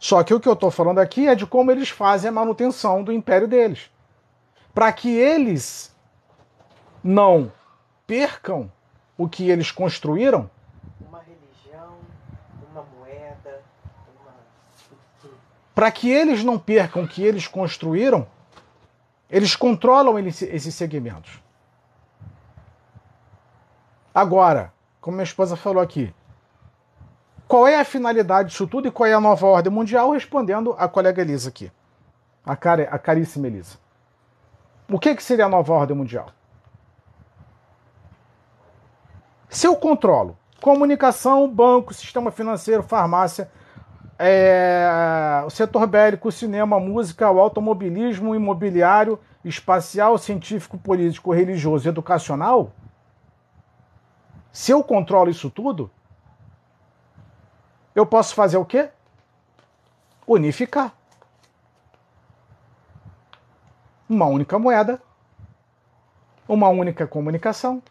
[0.00, 3.02] Só que o que eu estou falando aqui é de como eles fazem a manutenção
[3.02, 3.90] do império deles.
[4.74, 5.94] Para que eles
[7.02, 7.52] não
[8.06, 8.70] percam
[9.16, 10.50] o que eles construíram.
[11.00, 11.96] Uma religião,
[12.70, 13.62] uma moeda,
[14.20, 14.32] uma.
[15.74, 18.26] Para que eles não percam o que eles construíram,
[19.28, 21.42] eles controlam esses segmentos.
[24.14, 26.14] Agora, como minha esposa falou aqui,
[27.48, 30.12] qual é a finalidade disso tudo e qual é a nova ordem mundial?
[30.12, 31.70] Respondendo a colega Elisa aqui,
[32.46, 33.76] a, cara, a caríssima Elisa.
[34.88, 36.28] O que, que seria a nova ordem mundial?
[39.48, 43.50] Se eu controlo comunicação, banco, sistema financeiro, farmácia,
[44.18, 51.32] é, o setor bélico, o cinema, a música, o automobilismo, o imobiliário, espacial, científico, político,
[51.32, 52.72] religioso, educacional,
[54.54, 55.90] se eu controlo isso tudo,
[57.92, 58.88] eu posso fazer o quê?
[60.24, 60.94] Unificar.
[64.08, 65.02] Uma única moeda,
[66.46, 67.82] uma única comunicação,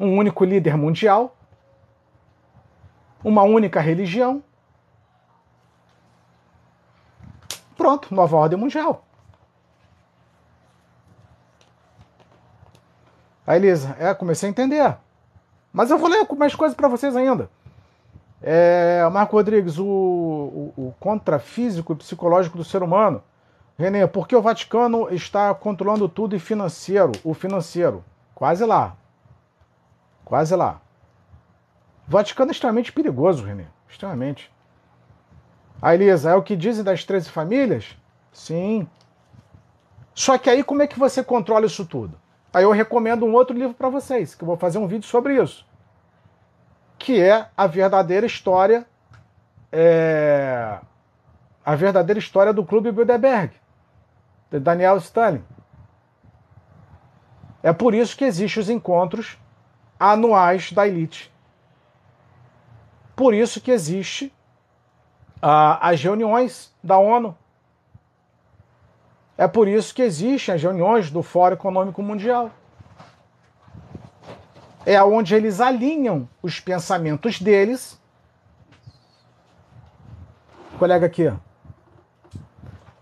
[0.00, 1.36] um único líder mundial,
[3.22, 4.42] uma única religião.
[7.78, 9.04] Pronto, nova ordem mundial.
[13.46, 14.96] Aí Elisa, é, comecei a entender.
[15.72, 17.48] Mas eu vou ler mais coisas para vocês ainda.
[18.42, 23.22] É, Marco Rodrigues, o, o, o contrafísico e psicológico do ser humano.
[23.78, 27.12] Renê, por que o Vaticano está controlando tudo e financeiro?
[27.22, 28.04] O financeiro.
[28.34, 28.96] Quase lá.
[30.24, 30.80] Quase lá.
[32.08, 33.66] O Vaticano é extremamente perigoso, Renê.
[33.88, 34.50] Extremamente.
[35.80, 37.96] A Elisa, é o que dizem das 13 famílias?
[38.32, 38.88] Sim.
[40.14, 42.18] Só que aí como é que você controla isso tudo?
[42.52, 45.40] Aí eu recomendo um outro livro para vocês, que eu vou fazer um vídeo sobre
[45.40, 45.64] isso.
[46.98, 48.84] Que é a verdadeira história.
[49.70, 50.78] É,
[51.64, 53.52] a verdadeira história do Clube Bilderberg,
[54.50, 55.44] de Daniel Stalin.
[57.62, 59.38] É por isso que existem os encontros
[60.00, 61.30] anuais da elite.
[63.14, 64.32] Por isso que existe
[65.40, 67.36] as reuniões da ONU
[69.36, 72.50] é por isso que existem as reuniões do Fórum Econômico Mundial.
[74.84, 78.00] É onde eles alinham os pensamentos deles.
[80.76, 81.32] Colega aqui.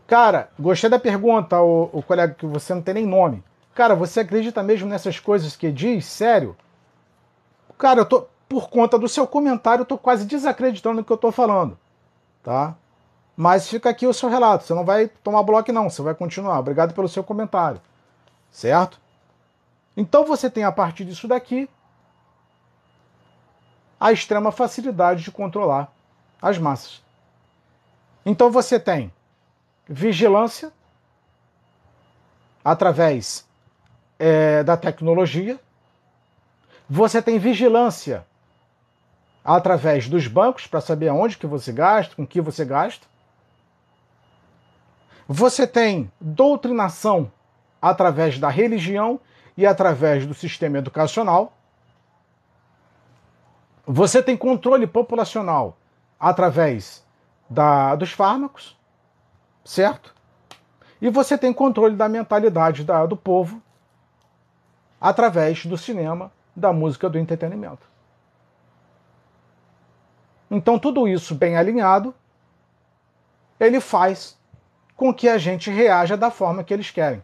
[0.07, 3.43] Cara, gostei da pergunta, o, o colega que você não tem nem nome.
[3.75, 6.05] Cara, você acredita mesmo nessas coisas que diz?
[6.05, 6.55] Sério?
[7.79, 8.27] Cara, eu tô.
[8.49, 11.77] Por conta do seu comentário, eu tô quase desacreditando no que eu tô falando.
[12.47, 12.77] Tá?
[13.37, 14.63] Mas fica aqui o seu relato.
[14.63, 15.91] Você não vai tomar bloco, não.
[15.91, 16.61] Você vai continuar.
[16.61, 17.81] Obrigado pelo seu comentário.
[18.53, 19.01] Certo?
[19.97, 21.69] Então você tem a partir disso daqui
[23.99, 25.93] a extrema facilidade de controlar
[26.41, 27.03] as massas.
[28.25, 29.13] Então você tem
[29.89, 30.73] vigilância
[32.65, 33.45] através
[34.21, 35.59] é, da tecnologia,
[36.89, 38.25] você tem vigilância
[39.47, 43.07] através dos bancos para saber aonde que você gasta, com que você gasta.
[45.29, 47.31] Você tem doutrinação
[47.81, 49.21] através da religião
[49.57, 51.53] e através do sistema educacional.
[53.87, 55.77] Você tem controle populacional
[56.19, 57.07] através
[57.49, 58.77] da, dos fármacos,
[59.65, 60.13] certo?
[61.01, 63.63] E você tem controle da mentalidade da, do povo
[65.01, 67.96] através do cinema, da música, do entretenimento.
[70.51, 72.15] Então, tudo isso bem alinhado,
[73.59, 74.39] ele faz
[74.97, 77.23] com que a gente reaja da forma que eles querem.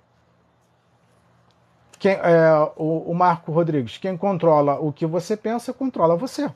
[1.98, 6.50] Quem, é, o, o Marco Rodrigues, quem controla o que você pensa, controla você.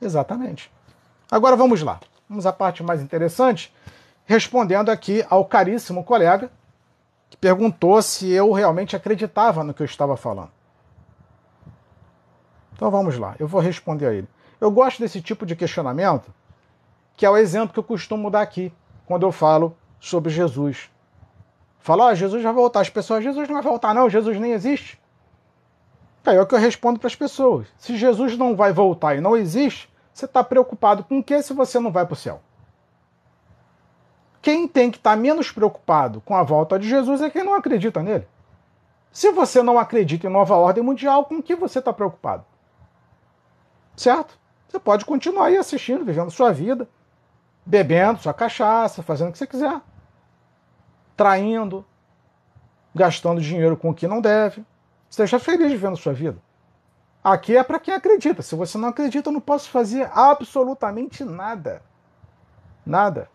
[0.00, 0.70] Exatamente.
[1.30, 2.00] Agora vamos lá.
[2.28, 3.72] Vamos à parte mais interessante,
[4.24, 6.50] respondendo aqui ao caríssimo colega
[7.28, 10.50] que perguntou se eu realmente acreditava no que eu estava falando.
[12.74, 14.28] Então vamos lá, eu vou responder a ele.
[14.62, 16.32] Eu gosto desse tipo de questionamento,
[17.16, 18.72] que é o exemplo que eu costumo dar aqui,
[19.06, 20.88] quando eu falo sobre Jesus.
[21.80, 22.78] Falo, oh, Jesus vai voltar.
[22.78, 25.02] As pessoas, Jesus não vai voltar, não, Jesus nem existe.
[26.24, 27.66] É o que eu respondo para as pessoas.
[27.76, 31.52] Se Jesus não vai voltar e não existe, você está preocupado com o que se
[31.52, 32.40] você não vai para o céu?
[34.40, 37.54] Quem tem que estar tá menos preocupado com a volta de Jesus é quem não
[37.54, 38.28] acredita nele.
[39.10, 42.44] Se você não acredita em nova ordem mundial, com que você está preocupado?
[43.96, 44.40] Certo?
[44.72, 46.88] Você pode continuar aí assistindo, vivendo sua vida,
[47.64, 49.82] bebendo sua cachaça, fazendo o que você quiser,
[51.14, 51.84] traindo,
[52.94, 54.64] gastando dinheiro com o que não deve.
[55.10, 56.38] Seja feliz vivendo sua vida.
[57.22, 58.40] Aqui é para quem acredita.
[58.40, 61.82] Se você não acredita, eu não posso fazer absolutamente nada.
[62.84, 63.28] Nada.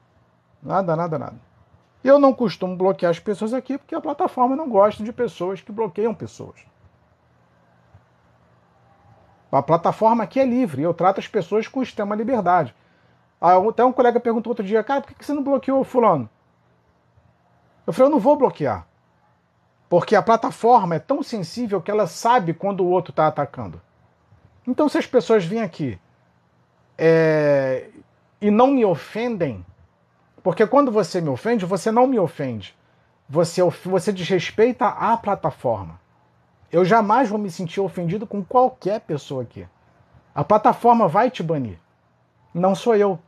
[0.60, 1.40] Nada, nada, nada.
[2.04, 5.72] Eu não costumo bloquear as pessoas aqui porque a plataforma não gosta de pessoas que
[5.72, 6.66] bloqueiam pessoas.
[9.58, 12.76] A plataforma aqui é livre, eu trato as pessoas com extrema liberdade.
[13.42, 16.30] Ah, até um colega perguntou outro dia, cara, por que você não bloqueou o fulano?
[17.86, 18.86] Eu falei, eu não vou bloquear.
[19.90, 23.82] Porque a plataforma é tão sensível que ela sabe quando o outro está atacando.
[24.68, 25.98] Então, se as pessoas vêm aqui
[26.98, 27.90] é,
[28.42, 29.66] e não me ofendem,
[30.44, 32.76] porque quando você me ofende, você não me ofende.
[33.30, 36.00] Você, você desrespeita a plataforma.
[36.72, 39.68] Eu jamais vou me sentir ofendido com qualquer pessoa aqui.
[40.36, 41.80] A plataforma vai te banir.
[42.54, 43.20] Não sou eu.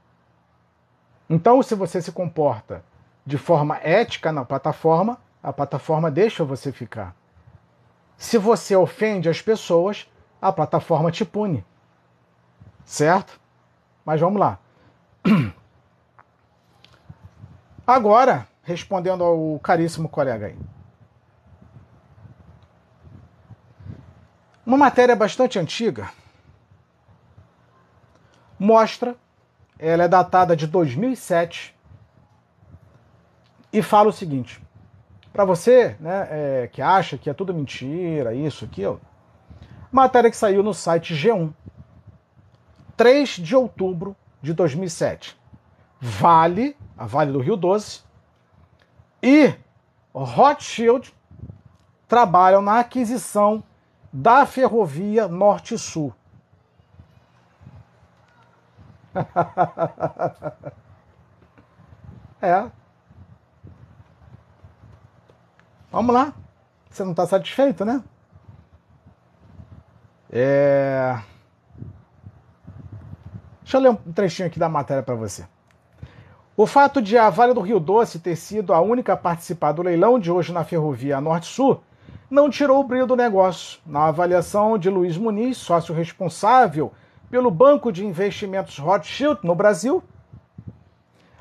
[1.29, 2.83] Então, se você se comporta
[3.25, 7.15] de forma ética na plataforma, a plataforma deixa você ficar.
[8.17, 10.11] Se você ofende as pessoas,
[10.41, 11.65] a plataforma te pune.
[12.83, 13.39] Certo?
[14.03, 14.59] Mas vamos lá.
[17.87, 20.57] Agora, respondendo ao caríssimo colega aí.
[24.69, 26.11] Uma matéria bastante antiga
[28.59, 29.15] mostra,
[29.79, 31.75] ela é datada de 2007
[33.73, 34.61] e fala o seguinte:
[35.33, 39.01] para você né, é, que acha que é tudo mentira, isso, aquilo,
[39.91, 41.51] matéria que saiu no site G1,
[42.95, 45.35] 3 de outubro de 2007.
[45.99, 48.03] Vale, a Vale do Rio Doce,
[49.19, 49.51] e
[50.13, 51.11] Rothschild
[52.07, 53.63] trabalham na aquisição
[54.11, 56.13] da ferrovia Norte-Sul.
[62.41, 62.69] é.
[65.91, 66.33] Vamos lá.
[66.89, 68.03] Você não está satisfeito, né?
[70.31, 71.19] É...
[73.61, 75.45] Deixa eu ler um trechinho aqui da matéria para você.
[76.57, 79.81] O fato de a Vale do Rio Doce ter sido a única a participar do
[79.81, 81.81] leilão de hoje na ferrovia Norte-Sul
[82.29, 83.79] não tirou o brilho do negócio.
[83.85, 86.93] Na avaliação de Luiz Muniz, sócio responsável
[87.29, 90.03] pelo Banco de Investimentos Rothschild no Brasil,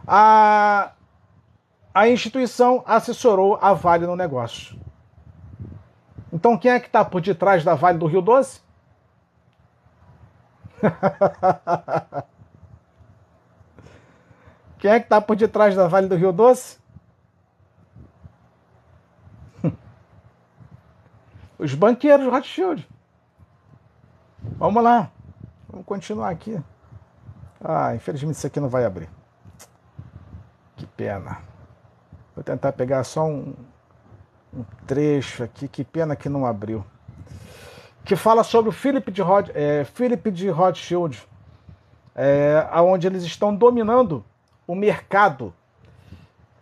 [0.07, 0.93] a,
[1.95, 4.78] a instituição assessorou a Vale no negócio.
[6.32, 8.62] Então quem é que está por detrás da Vale do Rio Doce?
[14.78, 16.78] quem é que está por detrás da Vale do Rio Doce?
[21.59, 22.88] Os banqueiros Rothschild.
[24.56, 25.11] Vamos lá.
[25.68, 26.61] Vamos continuar aqui.
[27.61, 29.09] Ah, infelizmente isso aqui não vai abrir.
[30.76, 31.38] Que pena.
[32.34, 33.52] Vou tentar pegar só um,
[34.54, 35.66] um trecho aqui.
[35.66, 36.84] Que pena que não abriu.
[38.04, 41.20] Que fala sobre o Philip de, Rod, é, Philip de Rothschild,
[42.14, 44.24] é, onde eles estão dominando
[44.66, 45.52] o mercado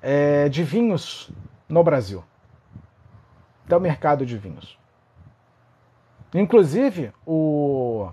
[0.01, 1.31] é, de vinhos
[1.69, 2.25] no Brasil.
[3.65, 4.79] Até o mercado de vinhos.
[6.41, 8.11] Inclusive, o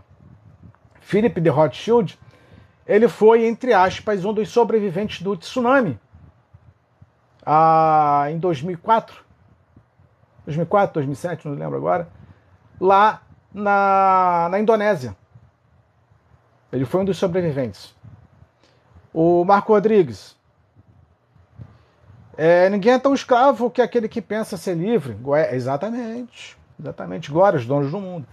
[1.02, 2.20] Philip de Rothschild,
[2.86, 6.00] ele foi, entre aspas, um dos sobreviventes do tsunami
[7.46, 9.24] ah, em 2004.
[10.46, 12.08] 2004, 2007, não lembro agora.
[12.80, 13.22] Lá
[13.54, 15.16] na, na Indonésia.
[16.72, 17.96] Ele foi um dos sobreviventes.
[19.14, 20.36] O Marco Rodrigues.
[22.36, 25.16] É, ninguém é tão escravo que aquele que pensa ser livre.
[25.52, 26.58] Exatamente.
[26.80, 27.32] Exatamente.
[27.32, 28.28] Glória aos donos do mundo.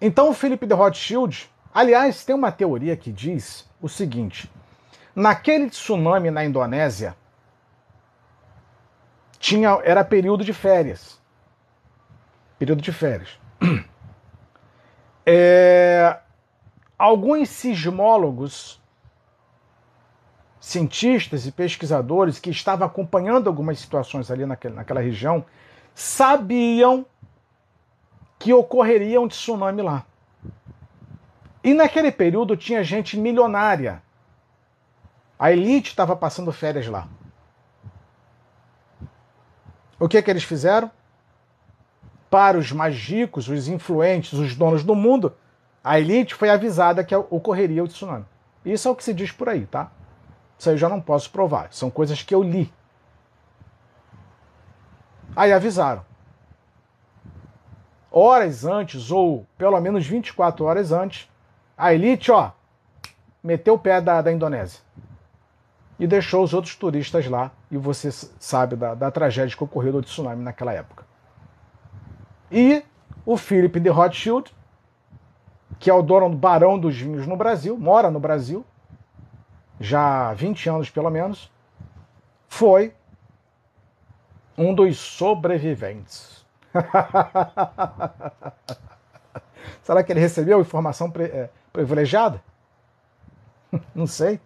[0.00, 4.50] Então o Felipe de Rothschild, aliás, tem uma teoria que diz o seguinte:
[5.14, 7.16] naquele tsunami na Indonésia,
[9.38, 11.20] tinha, era período de férias.
[12.58, 13.38] Período de férias.
[15.26, 16.18] É,
[16.98, 18.78] alguns sismólogos
[20.60, 25.44] cientistas e pesquisadores que estavam acompanhando algumas situações ali naquela, naquela região
[25.94, 27.04] sabiam
[28.44, 30.04] que ocorreria um tsunami lá.
[31.62, 34.02] E naquele período tinha gente milionária.
[35.38, 37.08] A elite estava passando férias lá.
[39.98, 40.90] O que, que eles fizeram?
[42.28, 45.34] Para os mais ricos, os influentes, os donos do mundo,
[45.82, 48.26] a elite foi avisada que ocorreria o tsunami.
[48.62, 49.90] Isso é o que se diz por aí, tá?
[50.58, 51.68] Isso aí eu já não posso provar.
[51.72, 52.70] São coisas que eu li.
[55.34, 56.04] Aí avisaram.
[58.16, 61.28] Horas antes, ou pelo menos 24 horas antes,
[61.76, 62.52] a elite, ó,
[63.42, 64.80] meteu o pé da, da Indonésia.
[65.98, 67.50] E deixou os outros turistas lá.
[67.72, 71.04] E você sabe da, da tragédia que ocorreu do tsunami naquela época.
[72.52, 72.84] E
[73.26, 74.54] o Philip de Rothschild,
[75.80, 78.64] que é o dono do Barão dos Vinhos no Brasil, mora no Brasil,
[79.80, 81.50] já há 20 anos pelo menos,
[82.46, 82.94] foi
[84.56, 86.43] um dos sobreviventes.
[89.82, 92.42] Será que ele recebeu informação é, privilegiada?
[93.94, 94.40] Não sei.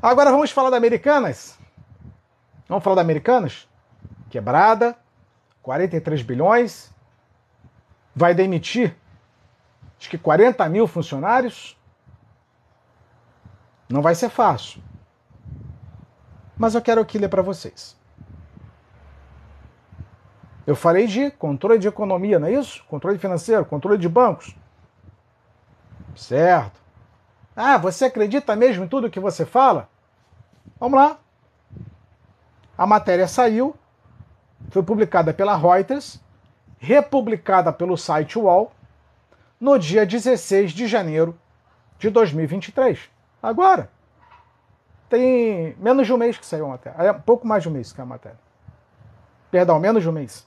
[0.00, 1.58] Agora vamos falar da Americanas.
[2.68, 3.68] Vamos falar da Americanas?
[4.30, 4.96] Quebrada,
[5.62, 6.92] 43 bilhões,
[8.14, 8.96] vai demitir
[9.98, 11.76] acho que 40 mil funcionários.
[13.88, 14.82] Não vai ser fácil.
[16.56, 17.96] Mas eu quero aqui ler para vocês.
[20.66, 22.84] Eu falei de controle de economia, não é isso?
[22.88, 24.56] Controle financeiro, controle de bancos.
[26.16, 26.80] Certo.
[27.54, 29.88] Ah, você acredita mesmo em tudo que você fala?
[30.80, 31.18] Vamos lá.
[32.76, 33.74] A matéria saiu,
[34.70, 36.20] foi publicada pela Reuters,
[36.78, 38.72] republicada pelo site UOL,
[39.60, 41.38] no dia 16 de janeiro
[41.98, 42.98] de 2023.
[43.42, 43.88] Agora.
[45.08, 47.00] Tem menos de um mês que saiu a matéria.
[47.00, 48.38] É pouco mais de um mês que é a matéria.
[49.52, 50.44] Perdão, menos de um mês.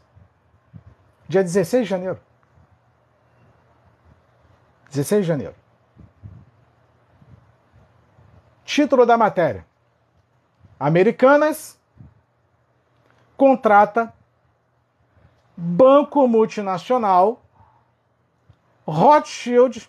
[1.30, 2.19] Dia 16 de janeiro.
[4.89, 5.55] 16 de janeiro.
[8.65, 9.65] Título da matéria:
[10.80, 11.80] Americanas
[13.38, 14.13] contrata
[15.55, 17.41] banco multinacional
[18.88, 19.88] Rothschild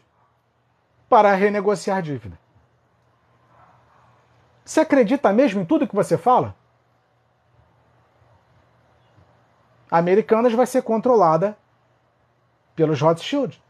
[1.08, 2.38] para renegociar dívida.
[4.62, 6.54] Você acredita mesmo em tudo que você fala?
[9.79, 11.56] A Americanas vai ser controlada
[12.76, 13.60] pelos Rothschild.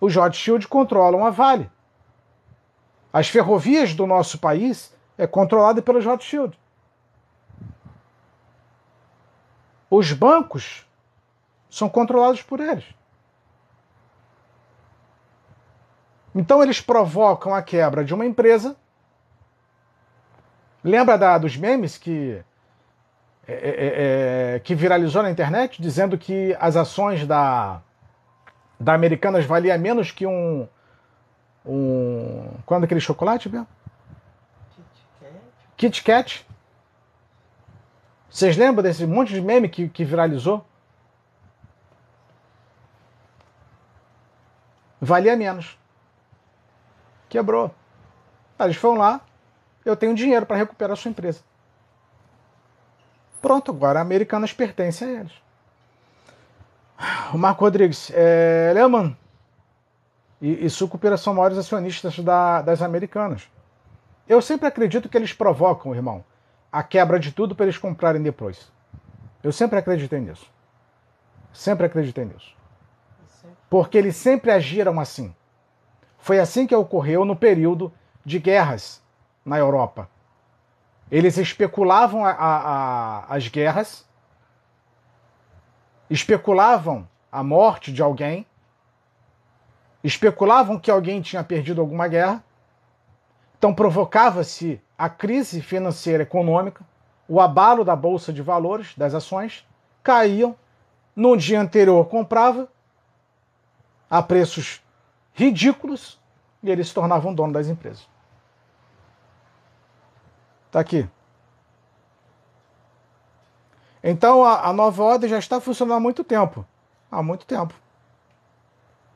[0.00, 1.70] Os Rothschild controlam a Vale.
[3.12, 6.58] As ferrovias do nosso país é controlada pelos Rothschild.
[9.90, 10.86] Os bancos
[11.68, 12.84] são controlados por eles.
[16.34, 18.76] Então eles provocam a quebra de uma empresa.
[20.84, 22.44] Lembra da, dos memes que,
[23.48, 27.80] é, é, é, é, que viralizou na internet dizendo que as ações da,
[28.78, 30.68] da Americanas valia menos que um.
[31.64, 33.66] um quando aquele chocolate mesmo?
[35.78, 36.46] Kit Kat.
[38.28, 40.66] Vocês lembram desse monte de meme que, que viralizou?
[45.00, 45.78] Valia menos.
[47.30, 47.74] Quebrou.
[48.60, 49.22] Eles foram lá,
[49.84, 51.40] eu tenho dinheiro para recuperar a sua empresa.
[53.40, 55.32] Pronto, agora Americanas pertencem a eles.
[57.32, 59.16] O Marco Rodrigues, é, Lehman
[60.40, 63.48] e, e Sucupira são maiores acionistas da, das Americanas.
[64.28, 66.24] Eu sempre acredito que eles provocam, irmão,
[66.72, 68.70] a quebra de tudo para eles comprarem depois.
[69.42, 70.50] Eu sempre acreditei nisso.
[71.52, 72.54] Sempre acreditei nisso.
[73.70, 75.34] Porque eles sempre agiram assim.
[76.18, 77.92] Foi assim que ocorreu no período
[78.24, 79.00] de guerras
[79.44, 80.08] na Europa.
[81.10, 84.06] Eles especulavam a, a, a, as guerras,
[86.10, 88.46] especulavam a morte de alguém,
[90.02, 92.44] especulavam que alguém tinha perdido alguma guerra,
[93.58, 96.84] então provocava-se a crise financeira econômica,
[97.28, 99.66] o abalo da bolsa de valores, das ações,
[100.02, 100.56] caíam,
[101.14, 102.68] no dia anterior comprava
[104.08, 104.82] a preços
[105.34, 106.18] ridículos
[106.62, 108.08] e eles se tornavam dono das empresas.
[110.78, 111.08] Está aqui.
[114.02, 116.64] Então a, a, nova ordem já está funcionando há muito tempo.
[117.10, 117.74] Há muito tempo.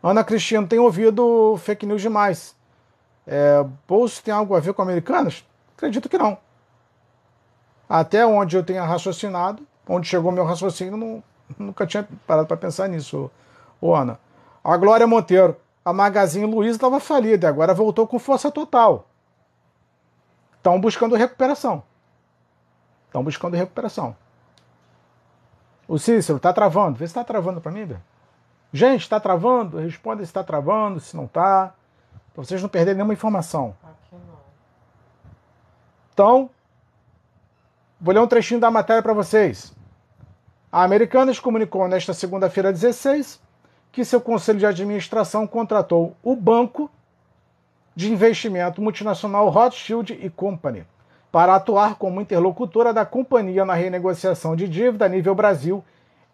[0.02, 2.56] Ana Cristina tem ouvido fake news demais.
[3.24, 5.46] É, Bolso tem algo a ver com americanos?
[5.76, 6.36] Acredito que não.
[7.88, 11.22] Até onde eu tenha raciocinado, onde chegou meu raciocínio, não,
[11.56, 13.30] nunca tinha parado para pensar nisso,
[13.80, 14.18] ô, Ana.
[14.64, 19.06] A Glória Monteiro, a Magazine Luiza estava falida, agora voltou com força total.
[20.62, 21.82] Estão buscando recuperação.
[23.06, 24.16] Estão buscando recuperação.
[25.88, 26.96] O Cícero, está travando.
[26.96, 28.00] Vê se está travando para mim, velho.
[28.72, 29.78] Gente, está travando?
[29.78, 31.74] Responda se está travando, se não está.
[32.32, 33.74] Para vocês não perderem nenhuma informação.
[33.82, 34.38] Aqui não.
[36.14, 36.50] Então,
[38.00, 39.74] vou ler um trechinho da matéria para vocês.
[40.70, 43.40] A Americanas comunicou nesta segunda-feira 16
[43.90, 46.88] que seu conselho de administração contratou o banco
[47.94, 50.86] de investimento multinacional Rothschild Company
[51.30, 55.84] para atuar como interlocutora da companhia na renegociação de dívida a nível Brasil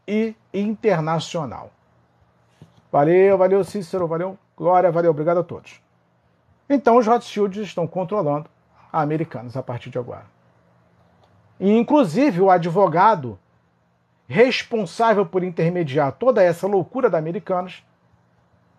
[0.06, 1.70] e internacional.
[2.90, 5.80] Valeu, valeu Cícero, valeu Glória, valeu, obrigado a todos.
[6.68, 8.50] Então os Rothschilds estão controlando
[8.92, 10.26] a Americanas a partir de agora.
[11.60, 13.38] E inclusive o advogado
[14.26, 17.84] responsável por intermediar toda essa loucura da Americanas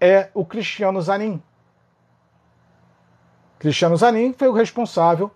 [0.02, 1.42] é o Cristiano Zanin.
[3.60, 5.30] Cristiano Zanin foi o responsável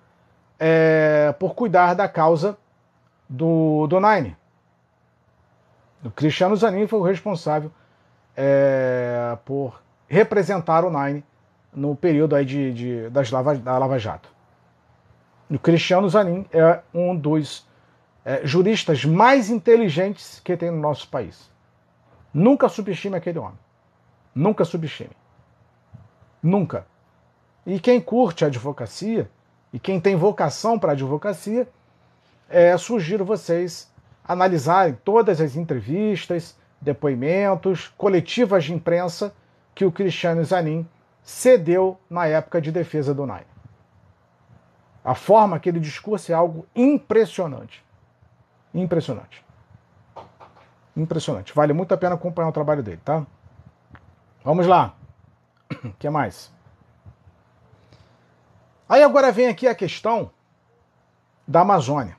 [0.58, 2.58] é, por cuidar da causa
[3.28, 4.38] do, do Nine.
[6.04, 7.70] O Cristiano Zanin foi o responsável
[8.36, 11.24] é, por representar o Nine
[11.74, 14.30] no período aí de, de das Lava, da Lava Jato.
[15.50, 17.68] O Cristiano Zanin é um dos
[18.24, 21.52] é, juristas mais inteligentes que tem no nosso país.
[22.34, 23.60] Nunca subestime aquele homem.
[24.34, 25.12] Nunca subestime.
[26.42, 26.86] Nunca.
[27.66, 29.30] E quem curte a advocacia
[29.72, 31.68] e quem tem vocação para a advocacia,
[32.50, 33.92] é, sugiro vocês
[34.24, 39.34] analisarem todas as entrevistas, depoimentos, coletivas de imprensa
[39.74, 40.88] que o Cristiano Zanin
[41.24, 43.48] cedeu na época de defesa do Nine.
[45.04, 47.84] A forma que ele discursa é algo impressionante.
[48.74, 49.44] Impressionante.
[50.96, 51.54] Impressionante.
[51.54, 53.26] Vale muito a pena acompanhar o trabalho dele, tá?
[54.44, 54.96] Vamos lá.
[55.84, 56.54] O que mais?
[58.94, 60.30] Aí agora vem aqui a questão
[61.48, 62.16] da Amazônia.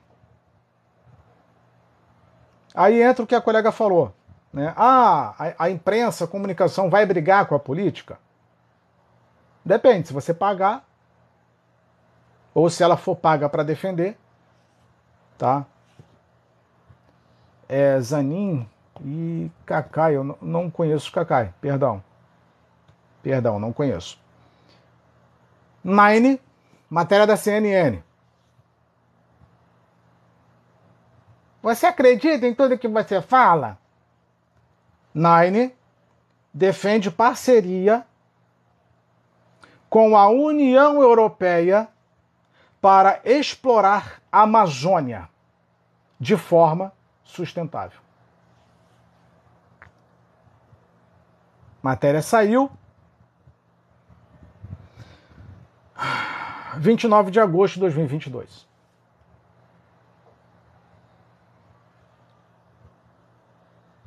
[2.73, 4.13] Aí entra o que a colega falou.
[4.51, 4.73] Né?
[4.75, 8.19] Ah, a, a imprensa, a comunicação vai brigar com a política?
[9.63, 10.85] Depende, se você pagar,
[12.53, 14.17] ou se ela for paga para defender,
[15.37, 15.65] tá?
[17.69, 18.69] É Zanin
[18.99, 22.03] e Kakai, eu não conheço Kakai, perdão.
[23.23, 24.19] Perdão, não conheço.
[25.81, 26.41] Nine,
[26.89, 28.01] matéria da CNN.
[31.61, 33.77] Você acredita em tudo que você fala?
[35.13, 35.75] Nine
[36.53, 38.05] defende parceria
[39.89, 41.87] com a União Europeia
[42.81, 45.27] para explorar a Amazônia
[46.19, 47.99] de forma sustentável.
[51.81, 52.69] Matéria saiu.
[56.77, 58.67] 29 de agosto de 2022.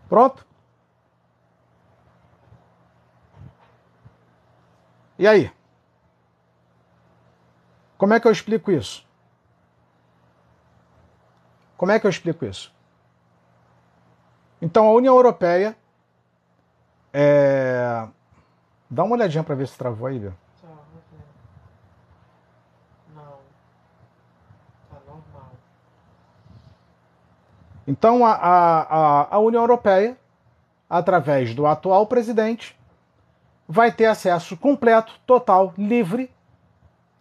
[0.08, 0.46] Pronto?
[5.18, 5.52] E aí?
[7.98, 9.04] Como é que eu explico isso?
[11.76, 12.72] Como é que eu explico isso?
[14.60, 15.76] Então a União Europeia
[17.12, 18.08] é...
[18.90, 20.34] dá uma olhadinha para ver se travou aí, viu?
[23.14, 23.38] Não.
[24.90, 25.52] Tá normal.
[27.88, 30.14] Então a, a, a União Europeia,
[30.90, 32.78] através do atual presidente,
[33.66, 36.30] vai ter acesso completo, total, livre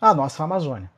[0.02, 0.92] à nossa Amazônia.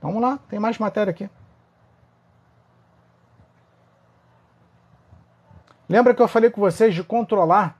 [0.00, 1.28] Vamos lá, tem mais matéria aqui.
[5.86, 7.78] Lembra que eu falei com vocês de controlar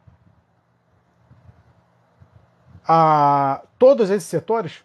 [2.87, 4.85] a todos esses setores?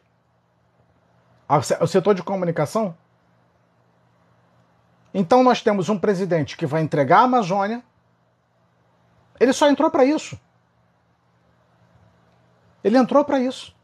[1.49, 2.95] O setor de comunicação?
[5.13, 7.81] Então nós temos um presidente que vai entregar a Amazônia.
[9.39, 10.37] Ele só entrou para isso.
[12.83, 13.75] Ele entrou para isso.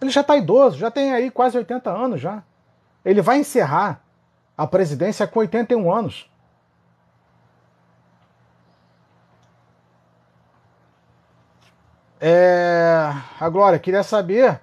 [0.00, 2.42] Ele já está idoso, já tem aí quase 80 anos já.
[3.04, 4.02] Ele vai encerrar
[4.56, 6.30] a presidência com 81 anos.
[12.18, 13.12] É...
[13.38, 14.60] A Glória, queria saber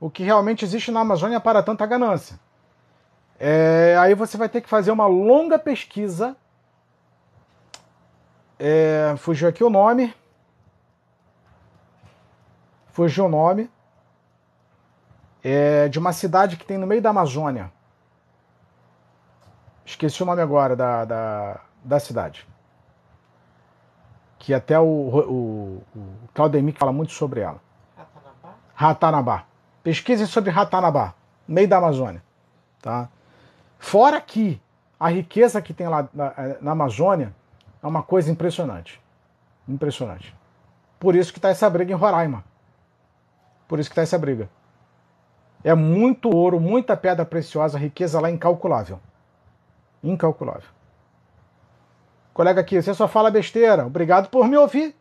[0.00, 2.38] o que realmente existe na Amazônia para tanta ganância.
[3.38, 3.96] É...
[3.98, 6.36] Aí você vai ter que fazer uma longa pesquisa.
[8.58, 9.14] É...
[9.18, 10.14] Fugiu aqui o nome.
[12.92, 13.70] Fugiu o nome
[15.42, 17.72] é de uma cidade que tem no meio da Amazônia.
[19.84, 22.46] Esqueci o nome agora da, da, da cidade.
[24.38, 27.60] Que até o, o, o Claudemir fala muito sobre ela.
[27.96, 28.54] Ratanabá?
[28.74, 29.44] Ratanabá.
[29.82, 31.14] Pesquisem sobre Ratanabá,
[31.46, 32.22] meio da Amazônia.
[32.80, 33.08] Tá?
[33.78, 34.60] Fora que
[34.98, 37.34] a riqueza que tem lá na, na Amazônia
[37.82, 39.00] é uma coisa impressionante.
[39.68, 40.34] Impressionante.
[40.98, 42.44] Por isso que está essa briga em Roraima.
[43.68, 44.48] Por isso que está essa briga.
[45.62, 48.98] É muito ouro, muita pedra preciosa, riqueza lá incalculável.
[50.02, 50.68] Incalculável.
[52.32, 53.86] Colega aqui, você só fala besteira.
[53.86, 54.94] Obrigado por me ouvir.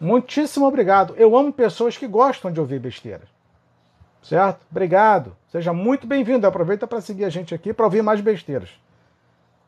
[0.00, 1.14] Muitíssimo obrigado.
[1.16, 3.28] Eu amo pessoas que gostam de ouvir besteiras.
[4.22, 4.64] Certo?
[4.70, 5.36] Obrigado.
[5.50, 6.46] Seja muito bem-vindo.
[6.46, 8.70] Aproveita para seguir a gente aqui para ouvir mais besteiras.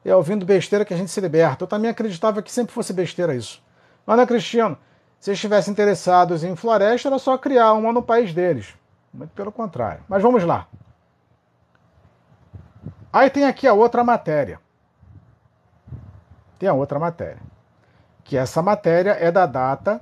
[0.04, 1.64] É ouvindo besteira que a gente se liberta.
[1.64, 3.62] Eu também acreditava que sempre fosse besteira isso.
[4.06, 4.78] Ana Cristiano,
[5.18, 8.74] se estivessem interessados em floresta, era só criar uma no país deles.
[9.12, 10.02] Muito pelo contrário.
[10.08, 10.68] Mas vamos lá.
[13.12, 14.60] Aí tem aqui a outra matéria.
[16.58, 17.40] Tem a outra matéria.
[18.22, 20.00] Que essa matéria é da data.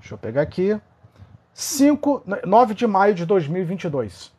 [0.00, 0.80] Deixa eu pegar aqui.
[1.54, 4.34] 5, 9 de maio de 2022.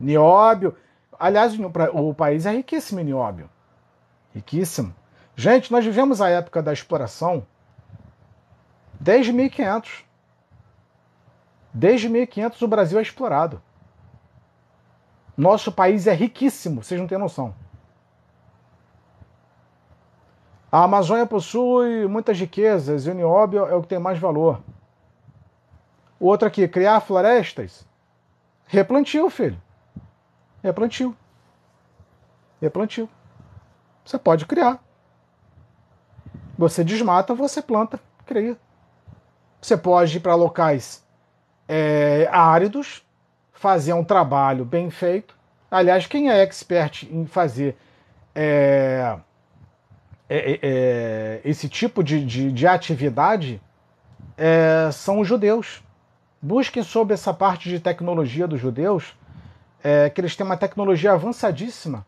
[0.00, 0.76] Nióbio.
[1.18, 1.54] Aliás,
[1.94, 3.48] o país é riquíssimo em nióbio.
[4.34, 4.94] Riquíssimo.
[5.36, 7.46] Gente, nós vivemos a época da exploração
[8.98, 10.04] desde 1500.
[11.72, 13.62] Desde 1500 o Brasil é explorado.
[15.36, 17.54] Nosso país é riquíssimo, vocês não têm noção.
[20.72, 24.60] A Amazônia possui muitas riquezas e o nióbio é o que tem mais valor.
[26.18, 27.86] O outro aqui, criar florestas.
[28.66, 29.60] Replantio, filho.
[30.62, 31.16] Replantio.
[32.60, 33.08] Replantio.
[34.04, 34.82] Você pode criar.
[36.58, 38.56] Você desmata, você planta, cria.
[39.60, 41.04] Você pode ir para locais
[41.68, 43.04] é, áridos,
[43.52, 45.36] fazer um trabalho bem feito.
[45.70, 47.76] Aliás, quem é expert em fazer
[48.34, 49.18] é,
[50.28, 53.60] é, é, é esse tipo de, de, de atividade
[54.36, 55.82] é, são os judeus.
[56.40, 59.16] Busquem sobre essa parte de tecnologia dos judeus,
[60.14, 62.04] que eles têm uma tecnologia avançadíssima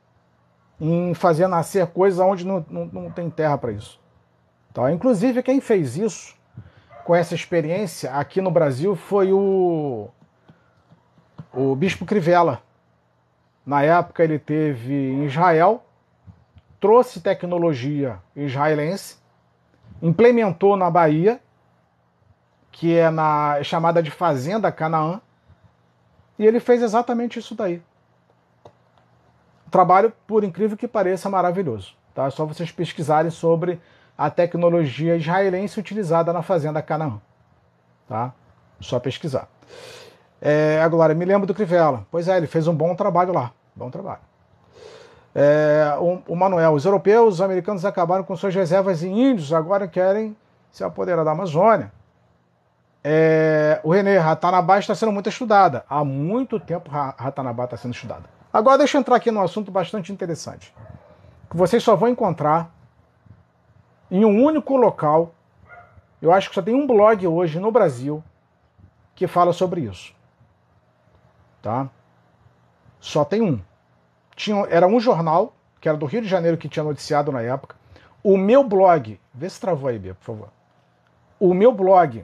[0.80, 4.00] em fazer nascer coisas onde não, não, não tem terra para isso.
[4.72, 4.92] Tá?
[4.92, 6.36] Inclusive, quem fez isso
[7.04, 10.08] com essa experiência aqui no Brasil foi o,
[11.52, 12.62] o Bispo Crivella.
[13.64, 15.84] Na época ele teve em Israel,
[16.80, 19.16] trouxe tecnologia israelense,
[20.00, 21.40] implementou na Bahia,
[22.78, 25.20] que é na chamada de Fazenda Canaã,
[26.38, 27.82] e ele fez exatamente isso daí.
[29.68, 31.96] trabalho, por incrível que pareça, maravilhoso.
[32.14, 32.26] Tá?
[32.26, 33.80] É só vocês pesquisarem sobre
[34.16, 37.20] a tecnologia israelense utilizada na fazenda Canaã.
[38.08, 38.32] Tá?
[38.80, 39.48] Só pesquisar.
[40.40, 42.06] É, agora, me lembro do Crivella.
[42.12, 43.50] Pois é, ele fez um bom trabalho lá.
[43.74, 44.20] Bom trabalho.
[45.34, 49.88] É, o, o, Manuel, os europeus, os americanos acabaram com suas reservas em índios, agora
[49.88, 50.36] querem
[50.70, 51.97] se apoderar da Amazônia.
[53.10, 55.82] É, o René, Ratanabá está sendo muito estudada.
[55.88, 58.24] Há muito tempo Ratanabá está sendo estudada.
[58.52, 60.74] Agora deixa eu entrar aqui num assunto bastante interessante.
[61.48, 62.70] Que vocês só vão encontrar
[64.10, 65.34] em um único local.
[66.20, 68.22] Eu acho que só tem um blog hoje no Brasil
[69.14, 70.14] que fala sobre isso.
[71.62, 71.88] Tá?
[73.00, 73.58] Só tem um.
[74.36, 77.74] Tinha, era um jornal, que era do Rio de Janeiro, que tinha noticiado na época.
[78.22, 80.48] O meu blog, vê se travou aí, Bia, por favor.
[81.40, 82.22] O meu blog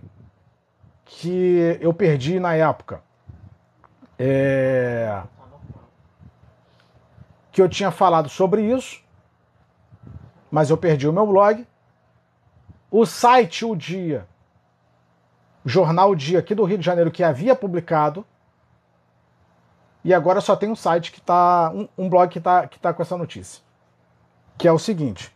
[1.04, 3.02] que eu perdi na época.
[4.18, 5.22] É,
[7.54, 9.00] que eu tinha falado sobre isso,
[10.50, 11.66] mas eu perdi o meu blog.
[12.90, 14.26] O site O Dia,
[15.64, 18.24] Jornal o Dia aqui do Rio de Janeiro, que havia publicado,
[20.04, 21.70] e agora só tem um site que tá.
[21.72, 23.62] um, um blog que está que tá com essa notícia.
[24.58, 25.34] Que é o seguinte.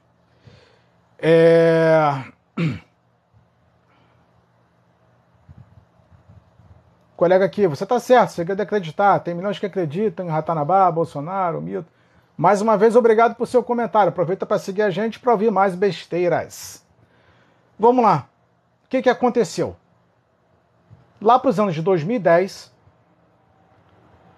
[1.18, 2.24] É...
[7.18, 9.18] Colega aqui, você está certo, você quer acreditar.
[9.18, 11.90] Tem milhões que acreditam em Ratanabá, Bolsonaro, Milton.
[12.36, 14.10] Mais uma vez, obrigado por seu comentário.
[14.10, 16.86] Aproveita para seguir a gente para ouvir mais besteiras.
[17.76, 18.28] Vamos lá.
[18.84, 19.74] O que, que aconteceu?
[21.20, 22.72] Lá para os anos de 2010,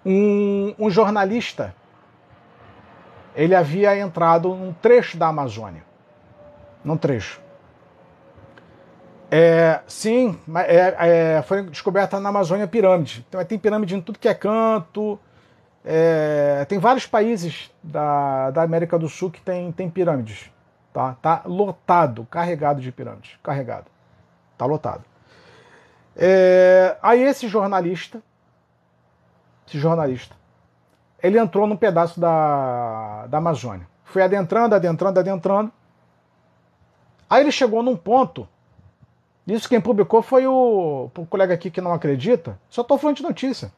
[0.03, 1.75] um, um jornalista
[3.35, 5.83] ele havia entrado num trecho da Amazônia.
[6.83, 7.39] Num trecho.
[9.33, 13.25] É, sim, é, é, foi descoberta na Amazônia pirâmide.
[13.29, 15.17] Então tem pirâmide em tudo que é canto.
[15.85, 20.51] É, tem vários países da, da América do Sul que tem, tem pirâmides.
[20.93, 21.15] Tá?
[21.21, 23.39] tá lotado, carregado de pirâmides.
[23.41, 23.85] Carregado.
[24.57, 25.05] Tá lotado.
[26.13, 28.21] É, aí esse jornalista,
[29.65, 30.35] esse jornalista,
[31.23, 33.87] ele entrou num pedaço da, da Amazônia.
[34.03, 35.71] Foi adentrando, adentrando, adentrando.
[37.29, 38.45] Aí ele chegou num ponto.
[39.47, 42.59] Isso quem publicou foi o, o colega aqui que não acredita.
[42.69, 43.71] Só estou falando de notícia.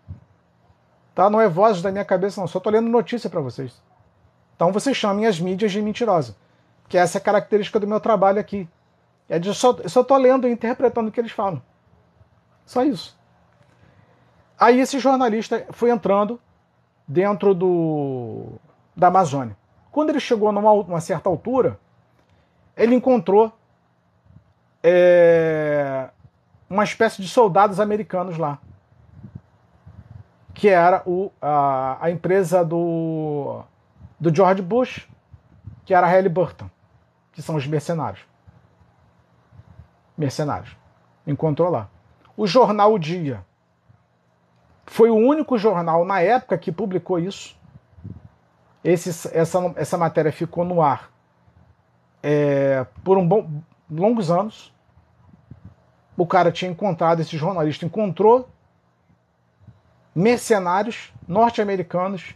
[1.15, 1.29] Tá?
[1.29, 2.47] Não é vozes da minha cabeça, não.
[2.47, 3.81] Só estou lendo notícia para vocês.
[4.55, 6.35] Então vocês chamem as mídias de mentirosa.
[6.89, 8.67] Que essa é a característica do meu trabalho aqui.
[9.29, 11.61] É de só, eu só estou lendo e interpretando o que eles falam.
[12.65, 13.17] Só isso.
[14.59, 16.39] Aí esse jornalista foi entrando
[17.07, 18.53] dentro do,
[18.95, 19.57] da Amazônia.
[19.91, 21.79] Quando ele chegou numa uma certa altura,
[22.75, 23.51] ele encontrou
[24.83, 26.09] é,
[26.69, 28.59] uma espécie de soldados americanos lá,
[30.53, 33.63] que era o, a, a empresa do,
[34.19, 35.07] do George Bush,
[35.85, 36.69] que era a Halliburton,
[37.31, 38.25] que são os mercenários.
[40.17, 40.75] Mercenários.
[41.25, 41.89] Encontrou lá.
[42.35, 43.43] O jornal O Dia
[44.85, 47.57] foi o único jornal na época que publicou isso.
[48.83, 51.09] Esse, essa, essa matéria ficou no ar
[52.21, 53.49] é, por um bom,
[53.89, 54.72] longos anos.
[56.15, 58.49] O cara tinha encontrado, esse jornalista encontrou
[60.15, 62.35] mercenários norte-americanos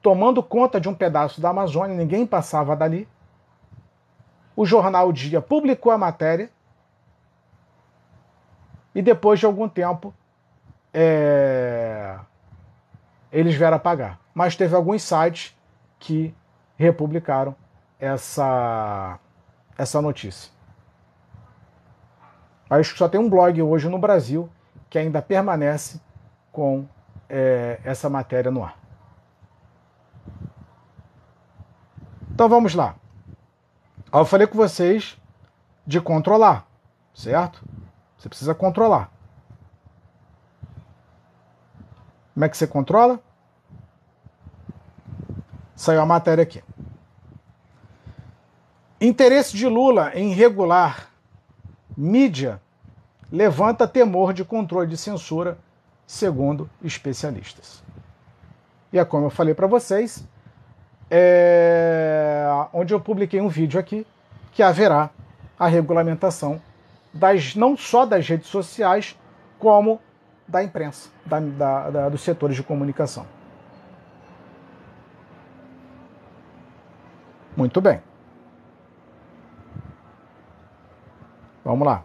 [0.00, 3.06] tomando conta de um pedaço da Amazônia, ninguém passava dali.
[4.56, 6.50] O jornal Dia publicou a matéria
[8.94, 10.14] e depois de algum tempo
[10.92, 12.18] é,
[13.30, 14.18] eles vieram a pagar.
[14.34, 15.56] Mas teve alguns sites
[15.98, 16.34] que
[16.76, 17.54] republicaram
[17.98, 19.18] essa,
[19.76, 20.50] essa notícia.
[22.70, 24.48] Acho que só tem um blog hoje no Brasil
[24.88, 26.00] que ainda permanece
[26.52, 26.86] com
[27.28, 28.78] é, essa matéria no ar.
[32.32, 32.94] Então vamos lá.
[34.12, 35.20] Eu falei com vocês
[35.84, 36.66] de controlar,
[37.12, 37.64] certo?
[38.16, 39.10] Você precisa controlar.
[42.32, 43.20] Como é que você controla?
[45.74, 46.62] Saiu a matéria aqui.
[49.00, 51.09] Interesse de Lula em regular
[52.00, 52.60] mídia
[53.30, 55.58] levanta temor de controle de censura,
[56.06, 57.82] segundo especialistas.
[58.92, 60.26] E é como eu falei para vocês,
[61.10, 62.46] é...
[62.72, 64.06] onde eu publiquei um vídeo aqui,
[64.52, 65.10] que haverá
[65.58, 66.60] a regulamentação
[67.12, 69.16] das, não só das redes sociais,
[69.58, 70.00] como
[70.48, 73.26] da imprensa, da, da, da, dos setores de comunicação.
[77.56, 78.00] Muito bem.
[81.70, 82.02] Vamos lá.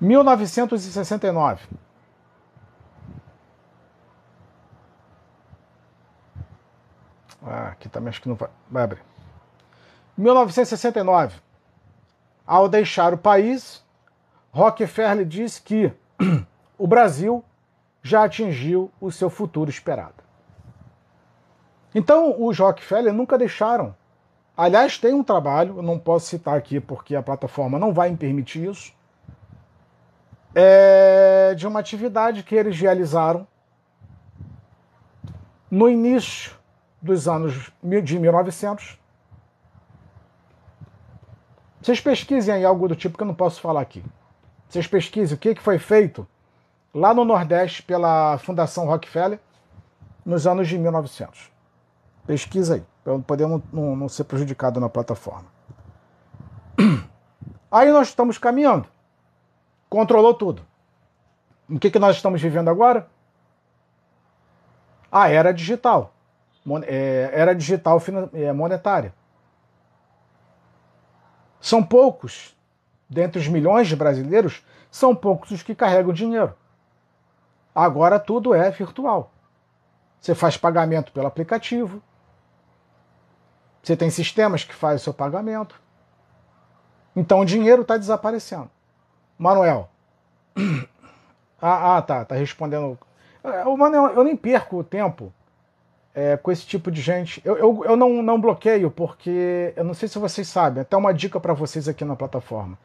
[0.00, 1.68] 1969.
[7.46, 9.02] Ah, aqui também acho que não vai, vai abrir.
[10.16, 11.38] 1969.
[12.46, 13.84] Ao deixar o país,
[14.50, 15.92] Rockefeller diz que
[16.78, 17.44] o Brasil
[18.02, 20.24] já atingiu o seu futuro esperado.
[21.94, 23.94] Então, os Rockefeller nunca deixaram
[24.56, 28.16] Aliás, tem um trabalho, eu não posso citar aqui porque a plataforma não vai me
[28.16, 28.92] permitir isso,
[30.54, 33.46] é de uma atividade que eles realizaram
[35.68, 36.52] no início
[37.02, 38.98] dos anos de 1900.
[41.82, 44.04] Vocês pesquisem aí algo do tipo que eu não posso falar aqui.
[44.68, 46.26] Vocês pesquisem o que foi feito
[46.94, 49.40] lá no Nordeste pela Fundação Rockefeller
[50.24, 51.53] nos anos de 1900.
[52.26, 55.46] Pesquisa aí para poder não, não, não ser prejudicado na plataforma.
[57.70, 58.86] Aí nós estamos caminhando.
[59.90, 60.62] controlou tudo.
[61.68, 63.08] O que, que nós estamos vivendo agora?
[65.10, 66.14] A era digital.
[66.86, 68.00] É, era digital
[68.32, 69.12] é, monetária.
[71.60, 72.56] São poucos,
[73.08, 76.54] dentre os milhões de brasileiros, são poucos os que carregam dinheiro.
[77.74, 79.32] Agora tudo é virtual.
[80.20, 82.02] Você faz pagamento pelo aplicativo.
[83.84, 85.78] Você tem sistemas que fazem o seu pagamento.
[87.14, 88.70] Então o dinheiro está desaparecendo.
[89.38, 89.88] Manuel.
[91.66, 92.98] Ah, ah, tá, tá respondendo.
[93.42, 95.32] É, o Manuel, eu nem perco o tempo
[96.14, 97.40] é, com esse tipo de gente.
[97.42, 101.14] Eu, eu, eu não, não bloqueio, porque eu não sei se vocês sabem, até uma
[101.14, 102.78] dica para vocês aqui na plataforma.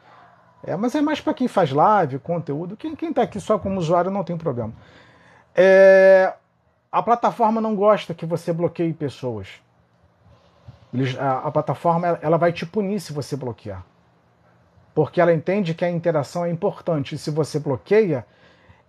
[0.62, 2.74] É, mas é mais para quem faz live, conteúdo.
[2.74, 4.72] Quem, quem tá aqui só como usuário não tem problema.
[5.54, 6.32] É,
[6.90, 9.60] a plataforma não gosta que você bloqueie pessoas.
[10.92, 13.84] Eles, a, a plataforma ela vai te punir se você bloquear
[14.94, 17.14] porque ela entende que a interação é importante.
[17.14, 18.26] E se você bloqueia,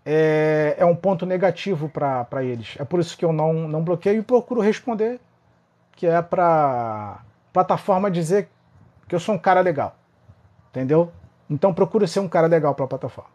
[0.05, 2.75] é, é um ponto negativo para eles.
[2.79, 5.19] É por isso que eu não, não bloqueio e procuro responder,
[5.95, 7.19] que é para
[7.53, 8.49] plataforma dizer
[9.07, 9.95] que eu sou um cara legal.
[10.69, 11.11] Entendeu?
[11.49, 13.29] Então procura ser um cara legal para a plataforma.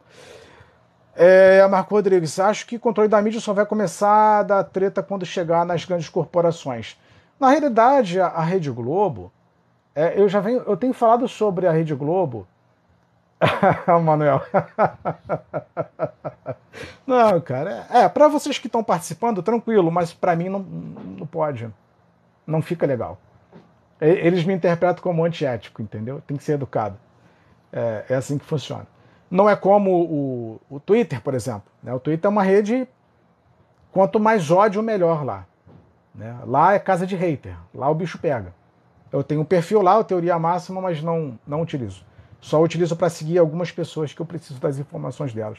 [1.15, 5.03] É, Marco Rodrigues, acho que o controle da mídia só vai começar a dar treta
[5.03, 6.99] quando chegar nas grandes corporações.
[7.39, 9.31] Na realidade, a, Rede Globo,
[9.95, 12.47] é, eu já venho, eu tenho falado sobre a Rede Globo
[14.03, 14.43] Manuel.
[17.07, 17.87] não, cara.
[17.91, 21.69] É, para vocês que estão participando, tranquilo, mas para mim não, não pode.
[22.47, 23.19] Não fica legal.
[24.01, 26.23] Eles me interpretam como antiético, entendeu?
[26.27, 26.99] Tem que ser educado.
[27.73, 28.87] É, é assim que funciona.
[29.31, 31.65] Não é como o, o Twitter, por exemplo.
[31.83, 31.93] Né?
[31.93, 32.87] O Twitter é uma rede.
[33.91, 35.47] Quanto mais ódio, melhor lá.
[36.17, 36.37] Né?
[36.47, 37.57] Lá é casa de hater.
[37.75, 38.55] Lá o bicho pega.
[39.13, 42.05] Eu tenho um perfil lá, o Teoria Máxima, mas não, não utilizo.
[42.41, 45.59] Só utilizo para seguir algumas pessoas que eu preciso das informações delas.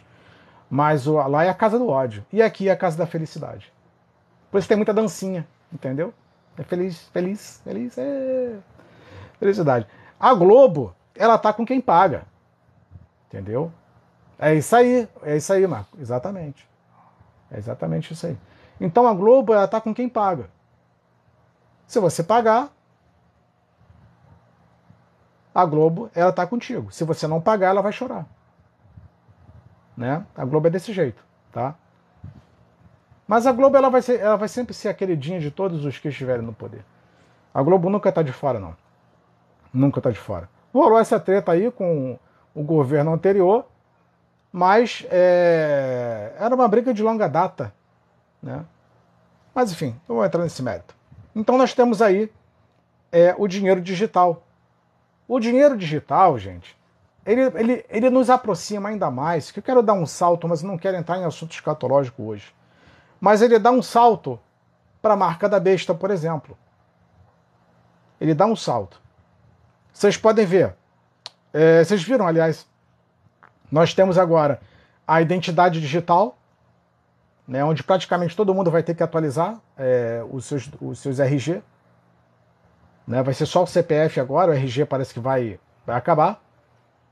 [0.70, 2.26] Mas lá é a casa do ódio.
[2.32, 3.72] E aqui é a casa da felicidade.
[4.52, 6.14] Por isso tem muita dancinha, entendeu?
[6.58, 8.56] É feliz, feliz, feliz, é.
[9.40, 9.86] Felicidade.
[10.20, 12.24] A Globo, ela tá com quem paga.
[13.28, 13.72] Entendeu?
[14.40, 15.98] É isso aí, é isso aí, Marco.
[16.00, 16.68] Exatamente.
[17.52, 18.38] É exatamente isso aí.
[18.80, 20.50] Então a Globo, ela tá com quem paga.
[21.88, 22.70] Se você pagar,
[25.54, 26.92] a Globo ela tá contigo.
[26.92, 28.26] Se você não pagar, ela vai chorar.
[29.96, 30.24] Né?
[30.36, 31.76] A Globo é desse jeito, tá?
[33.28, 35.98] Mas a Globo ela vai, ser, ela vai sempre ser a queridinha de todos os
[35.98, 36.86] que estiverem no poder.
[37.54, 38.76] A Globo nunca tá de fora, não.
[39.74, 40.48] Nunca tá de fora.
[40.74, 42.20] Rolou essa treta aí com
[42.54, 43.66] o governo anterior,
[44.52, 47.74] mas é, era uma briga de longa data,
[48.48, 48.66] né?
[49.54, 50.96] Mas enfim, não vou entrar nesse mérito.
[51.36, 52.32] Então nós temos aí
[53.12, 54.44] é, o dinheiro digital,
[55.28, 56.78] o dinheiro digital, gente,
[57.26, 59.52] ele, ele, ele nos aproxima ainda mais.
[59.52, 62.56] Que eu quero dar um salto, mas não quero entrar em assunto escatológico hoje.
[63.20, 64.40] Mas ele dá um salto
[65.02, 66.58] para a marca da besta, por exemplo.
[68.20, 69.02] Ele dá um salto.
[69.92, 70.74] Vocês podem ver.
[71.54, 72.66] É, vocês viram, aliás,
[73.70, 74.62] nós temos agora
[75.06, 76.38] a identidade digital,
[77.48, 81.62] né, onde praticamente todo mundo vai ter que atualizar é, os, seus, os seus RG.
[83.08, 83.24] Né?
[83.24, 86.44] Vai ser só o CPF agora, o RG parece que vai, vai acabar.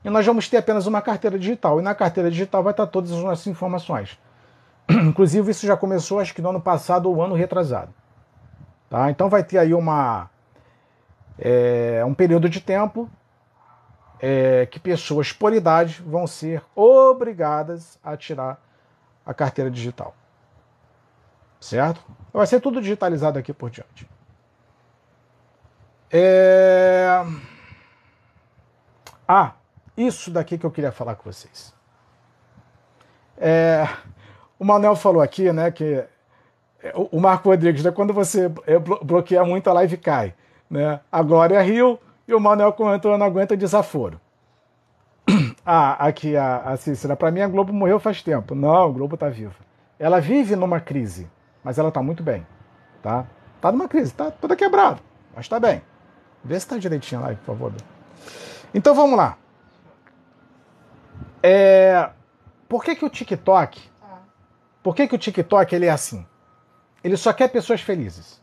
[0.03, 1.79] E nós vamos ter apenas uma carteira digital.
[1.79, 4.19] E na carteira digital vai estar todas as nossas informações.
[4.89, 7.93] Inclusive, isso já começou, acho que no ano passado ou ano retrasado.
[8.89, 9.09] Tá?
[9.09, 10.29] Então vai ter aí uma,
[11.39, 13.09] é, um período de tempo
[14.19, 18.61] é, que pessoas por idade vão ser obrigadas a tirar
[19.25, 20.13] a carteira digital.
[21.60, 22.02] Certo?
[22.34, 24.07] Vai ser tudo digitalizado aqui por diante.
[26.11, 27.26] É...
[29.27, 29.53] Ah,
[29.98, 31.73] isso daqui que eu queria falar com vocês.
[33.38, 33.88] É...
[34.57, 36.06] O Manuel falou aqui, né, que
[36.94, 40.34] o Marco Rodrigues, né, quando você é, bloqueia muito, a live cai.
[40.69, 40.99] Né?
[41.11, 44.19] A Glória riu e o Manuel comentou, não aguenta desaforo.
[45.68, 48.53] Ah, aqui a, a Cícera, para mim a Globo morreu faz tempo.
[48.53, 49.56] Não, a Globo tá viva.
[49.98, 51.27] Ela vive numa crise,
[51.65, 52.45] mas ela tá muito bem,
[53.01, 53.25] tá?
[53.59, 54.99] Tá numa crise, tá toda quebrada,
[55.35, 55.81] mas tá bem.
[56.43, 57.73] Vê se tá direitinho lá, por favor.
[58.71, 59.35] Então vamos lá.
[61.41, 62.11] É...
[62.69, 63.81] Por que, que o TikTok.
[64.83, 66.23] Por que, que o TikTok ele é assim?
[67.03, 68.39] Ele só quer pessoas felizes.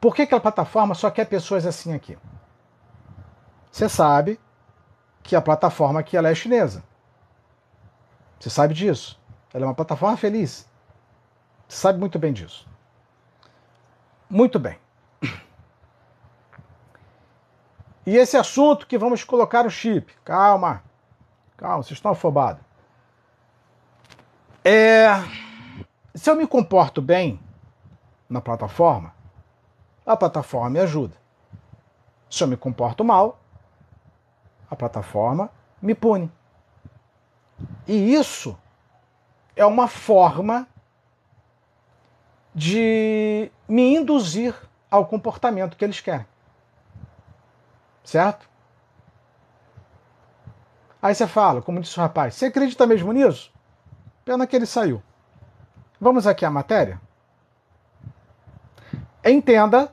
[0.00, 2.16] Por que, que a plataforma só quer pessoas assim aqui?
[3.72, 4.38] Você sabe
[5.24, 6.84] que a plataforma aqui ela é chinesa.
[8.38, 9.20] Você sabe disso.
[9.52, 10.68] Ela é uma plataforma feliz.
[11.68, 12.68] Sabe muito bem disso.
[14.28, 14.78] Muito bem.
[18.06, 20.82] E esse assunto que vamos colocar o chip, calma.
[21.56, 22.62] Calma, vocês estão afobados.
[24.64, 25.08] É,
[26.14, 27.40] se eu me comporto bem
[28.28, 29.12] na plataforma,
[30.04, 31.16] a plataforma me ajuda.
[32.30, 33.40] Se eu me comporto mal,
[34.70, 35.50] a plataforma
[35.82, 36.30] me pune.
[37.86, 38.56] E isso
[39.54, 40.68] é uma forma
[42.56, 44.54] de me induzir
[44.90, 46.26] ao comportamento que eles querem.
[48.02, 48.48] Certo?
[51.02, 53.52] Aí você fala, como disse o rapaz, você acredita mesmo nisso?
[54.24, 55.02] Pena que ele saiu.
[56.00, 56.98] Vamos aqui à matéria?
[59.22, 59.92] Entenda,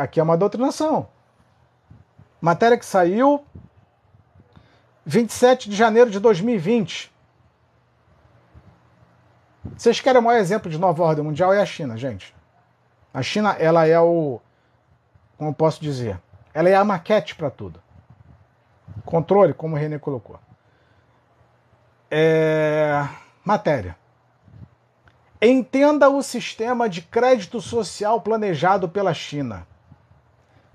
[0.00, 1.08] aqui é uma doutrinação.
[2.40, 3.44] Matéria que saiu
[5.04, 7.11] 27 de janeiro de 2020.
[9.76, 11.52] Vocês querem o maior exemplo de nova ordem mundial?
[11.52, 12.34] É a China, gente.
[13.14, 14.40] A China, ela é o.
[15.36, 16.20] Como eu posso dizer?
[16.52, 17.80] Ela é a maquete para tudo.
[19.04, 20.38] Controle, como o René colocou.
[22.10, 23.06] É...
[23.44, 23.96] Matéria.
[25.40, 29.66] Entenda o sistema de crédito social planejado pela China.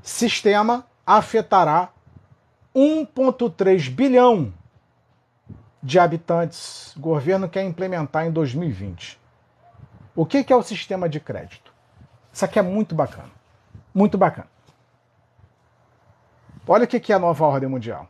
[0.02, 1.90] Sistema afetará
[2.76, 4.54] 1,3 bilhão
[5.88, 9.18] de habitantes o governo quer implementar em 2020.
[10.14, 11.74] O que é o sistema de crédito?
[12.30, 13.30] Isso aqui é muito bacana.
[13.96, 14.50] Muito bacana.
[16.68, 18.06] Olha o que é a nova ordem mundial.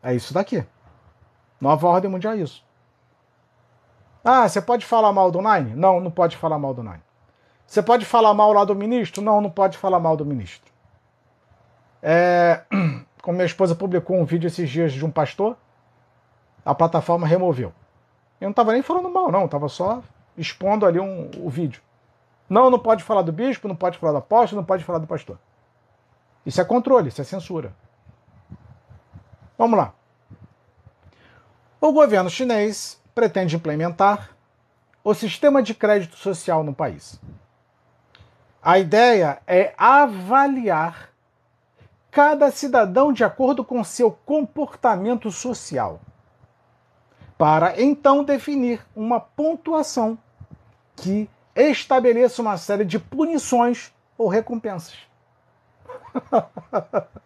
[0.00, 0.64] É isso daqui.
[1.60, 2.64] Nova ordem mundial é isso.
[4.22, 5.74] Ah, você pode falar mal do Nine?
[5.74, 7.02] Não, não pode falar mal do Nine.
[7.66, 9.20] Você pode falar mal lá do ministro?
[9.20, 10.72] Não, não pode falar mal do ministro.
[12.00, 12.62] É,
[13.20, 15.56] como minha esposa publicou um vídeo esses dias de um pastor,
[16.66, 17.72] a plataforma removeu.
[18.40, 20.02] Eu não estava nem falando mal, não, estava só
[20.36, 21.80] expondo ali um, o vídeo.
[22.48, 25.06] Não, não pode falar do bispo, não pode falar do apóstolo, não pode falar do
[25.06, 25.38] pastor.
[26.44, 27.72] Isso é controle, isso é censura.
[29.56, 29.94] Vamos lá.
[31.80, 34.30] O governo chinês pretende implementar
[35.04, 37.20] o sistema de crédito social no país.
[38.60, 41.10] A ideia é avaliar
[42.10, 46.00] cada cidadão de acordo com seu comportamento social,
[47.38, 50.18] para então definir uma pontuação
[50.94, 54.96] que estabeleça uma série de punições ou recompensas.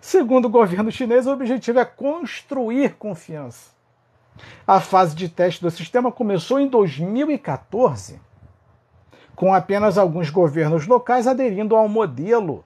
[0.00, 3.70] Segundo o governo chinês, o objetivo é construir confiança.
[4.66, 8.18] A fase de teste do sistema começou em 2014,
[9.36, 12.64] com apenas alguns governos locais aderindo ao modelo.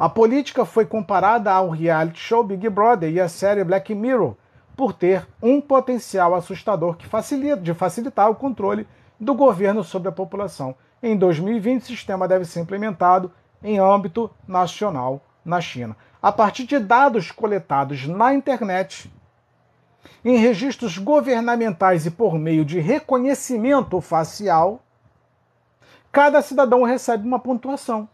[0.00, 4.34] A política foi comparada ao reality show Big Brother e à série Black Mirror,
[4.74, 8.88] por ter um potencial assustador que facilita, de facilitar o controle
[9.20, 10.74] do governo sobre a população.
[11.02, 13.30] Em 2020, o sistema deve ser implementado
[13.62, 15.94] em âmbito nacional na China.
[16.22, 19.12] A partir de dados coletados na internet,
[20.24, 24.80] em registros governamentais e por meio de reconhecimento facial,
[26.10, 28.08] cada cidadão recebe uma pontuação.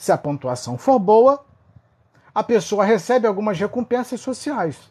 [0.00, 1.44] Se a pontuação for boa,
[2.34, 4.90] a pessoa recebe algumas recompensas sociais.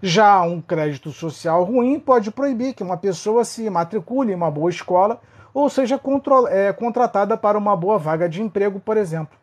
[0.00, 4.70] Já um crédito social ruim pode proibir que uma pessoa se matricule em uma boa
[4.70, 5.20] escola
[5.52, 6.00] ou seja
[6.48, 9.36] é, contratada para uma boa vaga de emprego, por exemplo.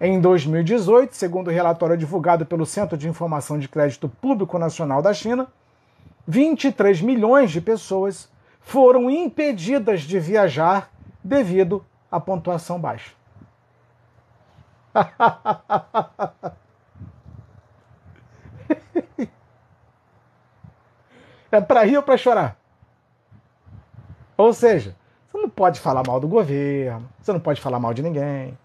[0.00, 5.14] Em 2018, segundo o relatório divulgado pelo Centro de Informação de Crédito Público Nacional da
[5.14, 5.46] China,
[6.26, 8.28] 23 milhões de pessoas
[8.60, 10.90] foram impedidas de viajar
[11.22, 13.14] devido à pontuação baixa.
[21.50, 22.58] é para rir ou para chorar?
[24.36, 24.94] Ou seja,
[25.26, 28.58] você não pode falar mal do governo, você não pode falar mal de ninguém,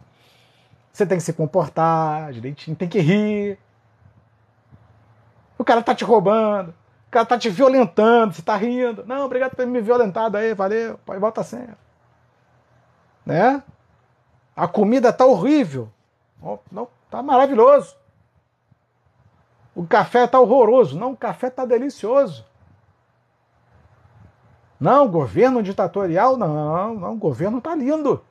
[0.91, 3.57] você tem que se comportar direitinho, tem que rir.
[5.57, 6.69] O cara tá te roubando,
[7.07, 9.05] o cara tá te violentando, você tá rindo.
[9.05, 11.86] Não, obrigado por ter me violentado aí, valeu, pode volta sempre.
[13.27, 13.61] Né?
[14.55, 15.89] A comida tá horrível.
[16.71, 17.93] Não, tá maravilhoso.
[19.75, 20.97] O café tá horroroso.
[20.97, 22.45] Não, o café tá delicioso.
[24.79, 28.23] Não, governo ditatorial, não, não, o governo tá lindo.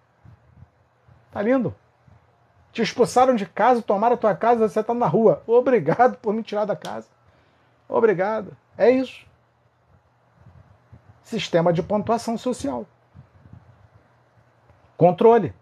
[1.30, 1.74] Tá lindo.
[2.72, 5.42] Te expulsaram de casa, tomaram a tua casa, você está na rua.
[5.46, 7.08] Obrigado por me tirar da casa.
[7.86, 8.56] Obrigado.
[8.78, 9.26] É isso.
[11.22, 12.86] Sistema de pontuação social.
[14.96, 15.54] Controle.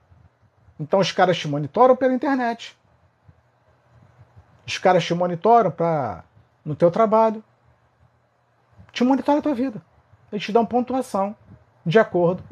[0.78, 2.77] Então os caras te monitoram pela internet.
[4.66, 6.24] Os caras te monitoram pra,
[6.65, 7.43] no teu trabalho.
[8.93, 9.82] Te monitoram a tua vida.
[10.31, 11.36] Eles te dão pontuação
[11.85, 12.43] de acordo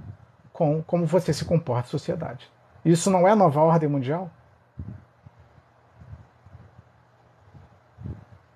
[0.52, 2.50] com como você se comporta na sociedade.
[2.84, 4.30] Isso não é nova ordem mundial?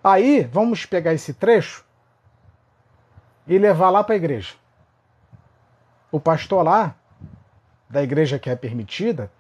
[0.03, 1.85] Aí, vamos pegar esse trecho
[3.47, 4.55] e levar lá para a igreja.
[6.13, 6.95] O pastor lá
[7.89, 9.31] da igreja que é permitida,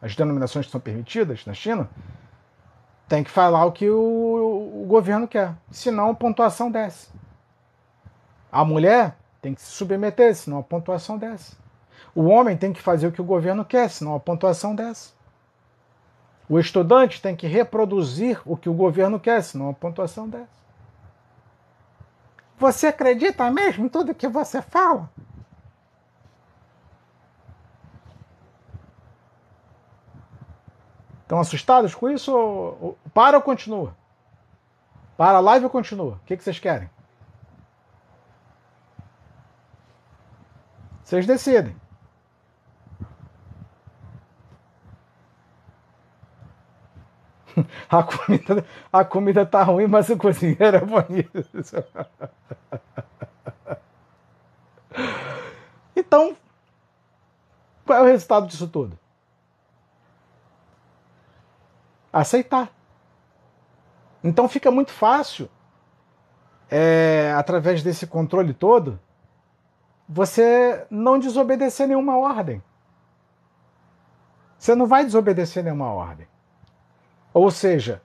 [0.00, 1.88] as denominações que são permitidas na China,
[3.08, 5.54] tem que falar o que o, o governo quer.
[5.70, 7.08] Senão a pontuação desce.
[8.50, 11.56] A mulher tem que se submeter, senão a pontuação desce.
[12.14, 15.12] O homem tem que fazer o que o governo quer, senão a pontuação desce.
[16.48, 20.64] O estudante tem que reproduzir o que o governo quer, senão a pontuação desce.
[22.58, 25.10] Você acredita mesmo em tudo que você fala?
[31.34, 32.32] Estão assustados com isso?
[32.32, 33.96] Ou, para ou continua?
[35.16, 36.12] Para a live ou continua?
[36.14, 36.88] O que, que vocês querem?
[41.02, 41.74] Vocês decidem.
[47.90, 51.30] A comida, a comida tá ruim, mas o cozinheiro é bonito.
[55.96, 56.36] Então,
[57.86, 58.98] qual é o resultado disso tudo?
[62.14, 62.70] Aceitar.
[64.22, 65.50] Então fica muito fácil,
[66.70, 69.00] é, através desse controle todo,
[70.08, 72.62] você não desobedecer nenhuma ordem.
[74.56, 76.26] Você não vai desobedecer nenhuma ordem.
[77.32, 78.00] Ou seja,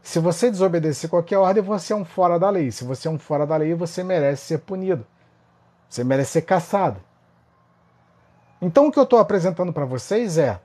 [0.00, 2.70] se você desobedecer qualquer ordem, você é um fora da lei.
[2.70, 5.04] Se você é um fora da lei, você merece ser punido.
[5.88, 7.02] Você merece ser caçado.
[8.62, 10.60] Então, o que eu estou apresentando para vocês é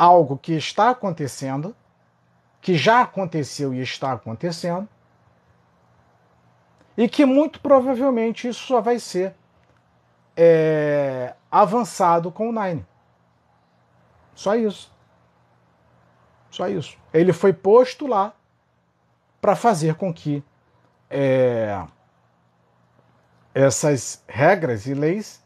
[0.00, 1.76] algo que está acontecendo,
[2.58, 4.88] que já aconteceu e está acontecendo,
[6.96, 9.34] e que muito provavelmente isso só vai ser
[10.34, 12.86] é, avançado com o Nine.
[14.34, 14.90] Só isso.
[16.50, 16.96] Só isso.
[17.12, 18.32] Ele foi posto lá
[19.38, 20.42] para fazer com que
[21.10, 21.84] é,
[23.54, 25.44] essas regras e leis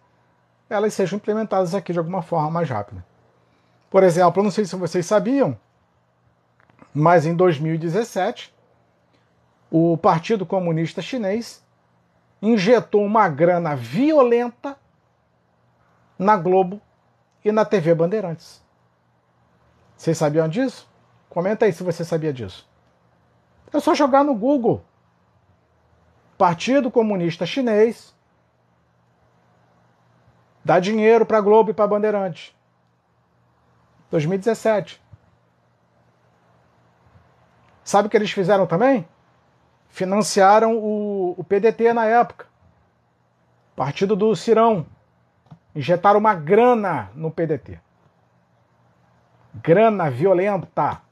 [0.70, 3.04] elas sejam implementadas aqui de alguma forma mais rápida.
[3.94, 5.56] Por exemplo, eu não sei se vocês sabiam,
[6.92, 8.52] mas em 2017
[9.70, 11.64] o Partido Comunista Chinês
[12.42, 14.76] injetou uma grana violenta
[16.18, 16.80] na Globo
[17.44, 18.60] e na TV Bandeirantes.
[19.96, 20.90] Vocês sabiam disso?
[21.30, 22.68] Comenta aí se você sabia disso.
[23.72, 24.84] É só jogar no Google.
[26.36, 28.12] Partido Comunista Chinês
[30.64, 32.53] dá dinheiro para Globo e para Bandeirante.
[34.14, 35.02] 2017.
[37.82, 39.08] Sabe o que eles fizeram também?
[39.88, 42.46] Financiaram o, o PDT na época.
[43.74, 44.86] Partido do Cirão.
[45.74, 47.80] Injetaram uma grana no PDT.
[49.52, 51.02] Grana violenta.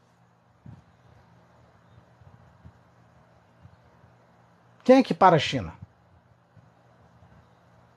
[4.84, 5.74] Quem é que para a China?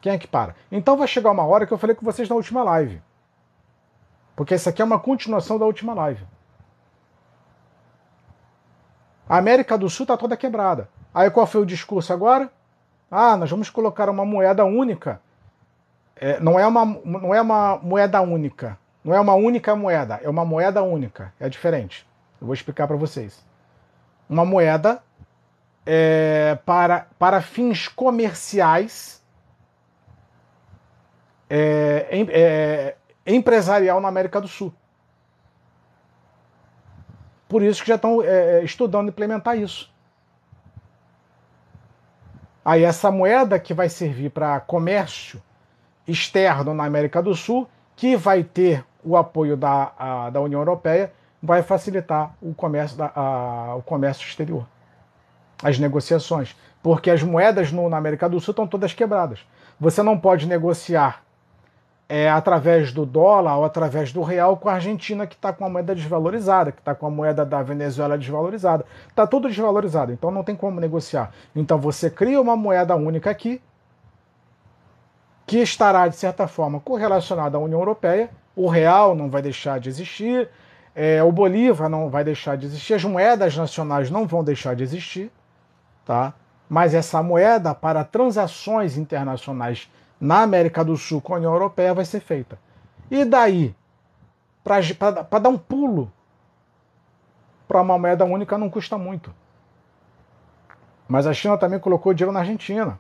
[0.02, 0.56] Quem é que para?
[0.72, 3.05] Então vai chegar uma hora que eu falei com vocês na última live.
[4.36, 6.26] Porque essa aqui é uma continuação da última live.
[9.28, 10.90] A América do Sul está toda quebrada.
[11.14, 12.52] Aí qual foi o discurso agora?
[13.10, 15.22] Ah, nós vamos colocar uma moeda única.
[16.16, 18.78] É, não, é uma, não é uma moeda única.
[19.04, 20.20] Não é uma única moeda.
[20.22, 21.34] É uma moeda única.
[21.40, 22.08] É diferente.
[22.40, 23.44] Eu vou explicar para vocês.
[24.30, 25.02] Uma moeda
[25.86, 29.24] é, para, para fins comerciais,
[31.50, 32.96] é, é,
[33.26, 34.74] empresarial na América do Sul.
[37.48, 39.94] Por isso que já estão é, estudando implementar isso.
[42.64, 45.42] Aí essa moeda que vai servir para comércio
[46.08, 51.14] externo na América do Sul, que vai ter o apoio da, a, da União Europeia,
[51.42, 54.66] vai facilitar o comércio, da, a, o comércio exterior
[55.64, 59.40] as negociações, porque as moedas no, na América do Sul estão todas quebradas.
[59.80, 61.24] Você não pode negociar
[62.08, 65.70] é, através do dólar ou através do real com a Argentina, que está com a
[65.70, 68.86] moeda desvalorizada, que está com a moeda da Venezuela desvalorizada.
[69.08, 71.32] Está tudo desvalorizado, então não tem como negociar.
[71.56, 73.62] Então você cria uma moeda única aqui,
[75.48, 78.30] que estará, de certa forma, correlacionada à União Europeia.
[78.56, 80.50] O real não vai deixar de existir,
[80.96, 84.84] é, o Bolívar não vai deixar de existir, as moedas nacionais não vão deixar de
[84.84, 85.32] existir
[86.06, 86.34] tá?
[86.70, 89.92] Mas essa moeda para transações internacionais
[90.26, 92.58] na América do Sul com a União Europeia vai ser feita.
[93.12, 93.76] E daí,
[94.64, 96.12] para dar um pulo
[97.68, 99.34] para uma moeda única não custa muito.
[101.08, 103.00] Mas a China também colocou dinheiro na Argentina.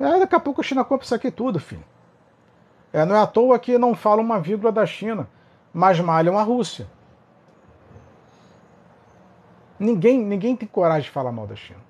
[0.00, 1.84] É, daqui a pouco a China compra isso aqui tudo, filho.
[2.92, 5.28] É, não é à toa que não fala uma vírgula da China,
[5.72, 6.88] mas malham a Rússia.
[9.78, 11.80] Ninguém, ninguém tem coragem de falar mal da China.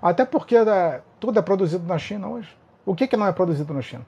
[0.00, 2.54] Até porque é, tudo é produzido na China hoje.
[2.84, 4.06] O que, que não é produzido na China?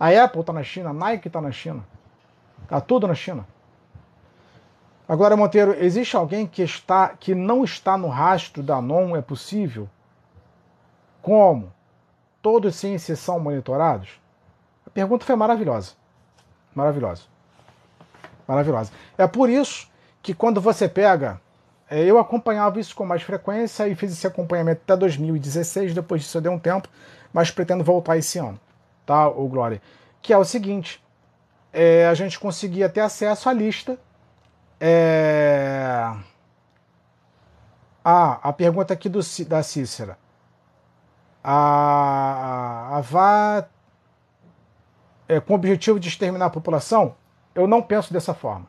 [0.00, 1.86] A Apple está na China, a Nike está na China.
[2.62, 3.46] Está tudo na China.
[5.08, 9.14] Agora, Monteiro, existe alguém que, está, que não está no rastro da NOM?
[9.14, 9.88] É possível?
[11.22, 11.72] Como?
[12.42, 14.20] Todos sem exceção monitorados?
[14.84, 15.92] A pergunta foi maravilhosa.
[16.74, 17.22] Maravilhosa.
[18.48, 18.90] Maravilhosa.
[19.16, 19.88] É por isso
[20.20, 21.40] que quando você pega.
[21.94, 25.94] É, eu acompanhava isso com mais frequência e fiz esse acompanhamento até 2016.
[25.94, 26.88] Depois disso eu dei um tempo,
[27.32, 28.58] mas pretendo voltar esse ano,
[29.06, 29.80] tá, o Glória?
[30.20, 31.00] Que é o seguinte:
[31.72, 33.96] é, a gente conseguia ter acesso à lista.
[34.80, 36.12] É...
[38.04, 40.18] Ah, a pergunta aqui do, da Cícera.
[41.44, 43.68] A, a, VA
[45.28, 47.14] é, com o objetivo de exterminar a população?
[47.54, 48.66] Eu não penso dessa forma.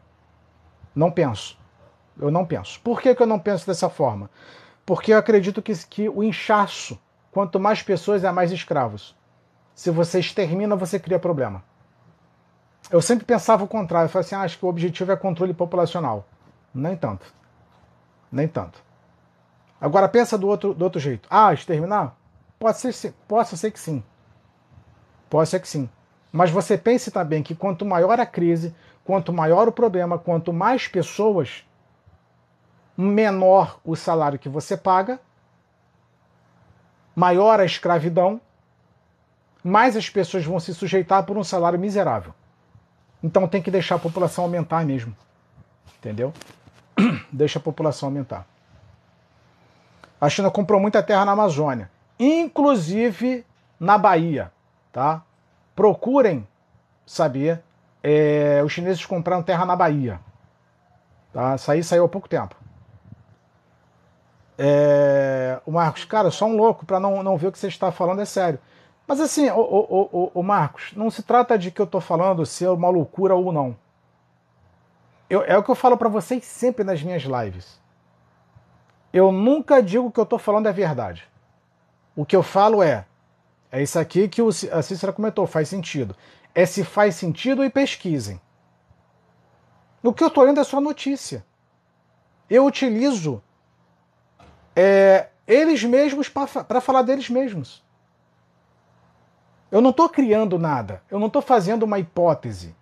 [0.93, 1.64] Não penso.
[2.19, 2.79] Eu não penso.
[2.81, 4.29] Por que, que eu não penso dessa forma?
[4.85, 6.99] Porque eu acredito que, que o inchaço,
[7.31, 9.15] quanto mais pessoas, é mais escravos.
[9.73, 11.63] Se você extermina, você cria problema.
[12.89, 14.05] Eu sempre pensava o contrário.
[14.05, 16.25] Eu falei assim, ah, acho que o objetivo é controle populacional.
[16.73, 17.25] Nem tanto.
[18.31, 18.83] Nem tanto.
[19.81, 21.27] Agora pensa do outro, do outro jeito.
[21.29, 22.15] Ah, exterminar?
[22.57, 24.03] Pode ser, pode ser que sim.
[25.29, 25.89] Pode ser que sim.
[26.31, 28.73] Mas você pense também que quanto maior a crise,
[29.03, 31.65] quanto maior o problema, quanto mais pessoas,
[32.97, 35.19] menor o salário que você paga,
[37.15, 38.39] maior a escravidão,
[39.63, 42.33] mais as pessoas vão se sujeitar por um salário miserável.
[43.23, 45.15] Então tem que deixar a população aumentar mesmo.
[45.97, 46.33] Entendeu?
[47.31, 48.45] Deixa a população aumentar.
[50.21, 51.89] A China comprou muita terra na Amazônia,
[52.19, 53.45] inclusive
[53.79, 54.51] na Bahia,
[54.91, 55.23] tá?
[55.75, 56.47] procurem
[57.05, 57.61] saber.
[58.01, 60.19] É, os chineses compraram terra na Bahia.
[61.33, 61.55] Tá?
[61.55, 62.55] Isso aí saiu há pouco tempo.
[64.57, 67.91] É, o Marcos, cara, só um louco para não, não ver o que você está
[67.91, 68.59] falando, é sério.
[69.07, 72.45] Mas assim, o, o, o, o Marcos, não se trata de que eu estou falando
[72.45, 73.75] ser uma loucura ou não.
[75.29, 77.79] Eu, é o que eu falo para vocês sempre nas minhas lives.
[79.11, 81.27] Eu nunca digo que eu estou falando é verdade.
[82.15, 83.05] O que eu falo é,
[83.71, 84.41] é isso aqui que
[84.71, 86.15] a Cícera comentou, faz sentido.
[86.53, 88.39] É se faz sentido e pesquisem.
[90.01, 91.45] O que eu estou lendo é só notícia.
[92.49, 93.41] Eu utilizo
[94.75, 97.83] é, eles mesmos para falar deles mesmos.
[99.71, 101.01] Eu não estou criando nada.
[101.09, 102.75] Eu não estou fazendo uma hipótese.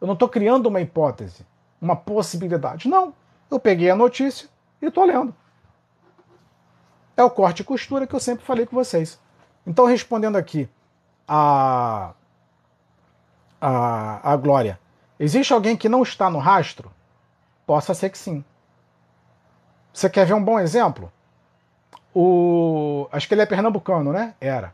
[0.00, 1.46] Eu não estou criando uma hipótese,
[1.80, 2.88] uma possibilidade.
[2.88, 3.14] Não.
[3.50, 4.48] Eu peguei a notícia
[4.82, 5.34] e estou lendo.
[7.16, 9.20] É o corte e costura que eu sempre falei com vocês.
[9.66, 10.68] Então, respondendo aqui
[11.26, 12.12] a,
[13.60, 14.78] a, a Glória,
[15.18, 16.90] existe alguém que não está no rastro?
[17.66, 18.44] Possa ser que sim.
[19.92, 21.10] Você quer ver um bom exemplo?
[22.14, 24.34] O, acho que ele é pernambucano, né?
[24.40, 24.72] Era.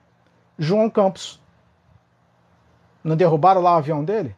[0.59, 1.41] João Campos.
[3.03, 4.37] Não derrubaram lá o avião dele?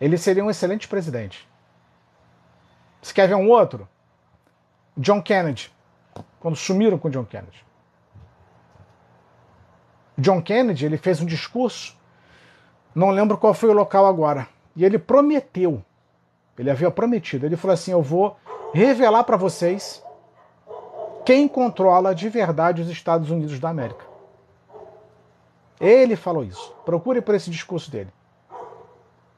[0.00, 1.48] Ele seria um excelente presidente.
[3.00, 3.88] Você quer ver um outro?
[4.96, 5.72] John Kennedy
[6.42, 7.64] quando sumiram com John Kennedy.
[10.18, 11.96] John Kennedy ele fez um discurso,
[12.92, 15.84] não lembro qual foi o local agora, e ele prometeu,
[16.58, 18.36] ele havia prometido, ele falou assim: Eu vou
[18.72, 20.02] revelar para vocês
[21.24, 24.04] quem controla de verdade os Estados Unidos da América.
[25.80, 26.74] Ele falou isso.
[26.84, 28.12] Procure por esse discurso dele.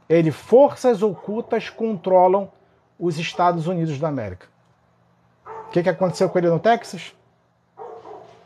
[0.09, 2.51] Ele, forças ocultas controlam
[2.99, 4.55] os Estados Unidos da América
[5.75, 7.17] que, que aconteceu com ele no Texas?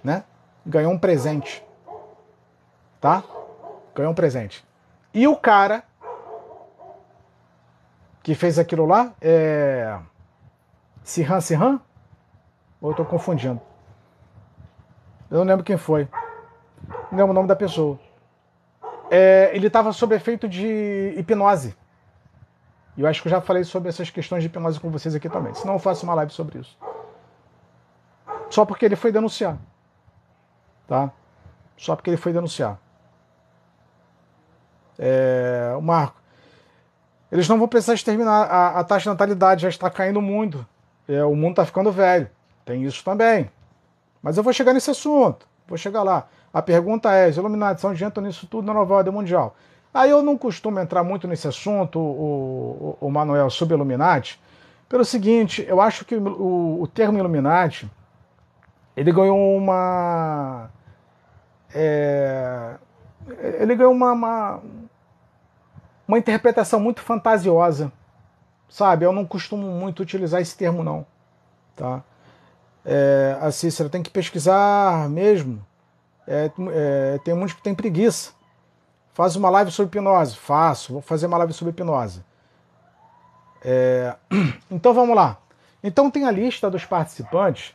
[0.03, 0.25] Né?
[0.65, 1.63] Ganhou um presente.
[2.99, 3.23] Tá?
[3.95, 4.65] Ganhou um presente.
[5.13, 5.85] E o cara
[8.23, 9.99] que fez aquilo lá é.
[11.09, 11.81] Sirhan Sirhan?
[12.81, 13.61] Ou eu tô confundindo?
[15.31, 16.09] Eu não lembro quem foi.
[17.11, 17.99] Não lembro o nome da pessoa.
[19.11, 21.75] É, ele estava sob efeito de hipnose.
[22.97, 25.29] E eu acho que eu já falei sobre essas questões de hipnose com vocês aqui
[25.29, 25.55] também.
[25.55, 26.77] Senão eu faço uma live sobre isso
[28.51, 29.57] só porque ele foi denunciar.
[30.87, 31.11] Tá?
[31.77, 32.79] Só porque ele foi denunciar.
[34.99, 36.21] É, o Marco.
[37.31, 38.45] Eles não vão precisar exterminar.
[38.45, 40.67] A, a taxa de natalidade já está caindo muito.
[41.09, 42.29] É, o mundo está ficando velho.
[42.65, 43.51] Tem isso também.
[44.23, 45.49] Mas eu vou chegar nesse assunto.
[45.67, 46.29] Vou chegar lá.
[46.53, 49.57] A pergunta é: os Illuminati são gente nisso tudo na nova ordem mundial?
[49.93, 54.41] Aí eu não costumo entrar muito nesse assunto, o, o, o Manuel, sobre Illuminati,
[54.89, 57.91] pelo seguinte: eu acho que o, o termo Illuminati
[58.97, 60.71] ele ganhou uma.
[61.75, 62.75] É,
[63.61, 64.63] ele ganhou uma, uma,
[66.07, 67.93] uma interpretação muito fantasiosa
[68.69, 69.05] sabe?
[69.05, 71.07] Eu não costumo muito utilizar esse termo, não.
[71.75, 72.03] Tá?
[72.85, 75.65] É, a Cícera tem que pesquisar mesmo.
[76.27, 78.33] É, é, tem muitos que tem preguiça.
[79.13, 80.37] Faz uma live sobre hipnose.
[80.37, 82.23] Faço, vou fazer uma live sobre hipnose.
[83.65, 84.15] É,
[84.71, 85.39] então vamos lá.
[85.83, 87.75] Então tem a lista dos participantes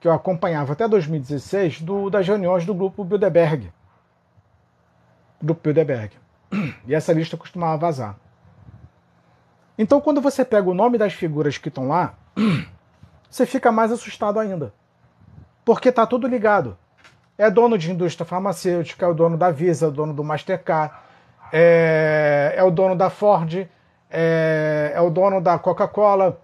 [0.00, 3.72] que eu acompanhava até 2016 do, das reuniões do grupo Bilderberg.
[5.42, 6.14] Grupo Bilderberg.
[6.86, 8.16] E essa lista costumava vazar.
[9.80, 12.12] Então quando você pega o nome das figuras que estão lá,
[13.30, 14.74] você fica mais assustado ainda.
[15.64, 16.76] Porque tá tudo ligado.
[17.38, 20.94] É dono de indústria farmacêutica, é o dono da Visa, é o dono do Mastercard,
[21.50, 23.66] é, é o dono da Ford,
[24.10, 26.38] é, é o dono da Coca-Cola,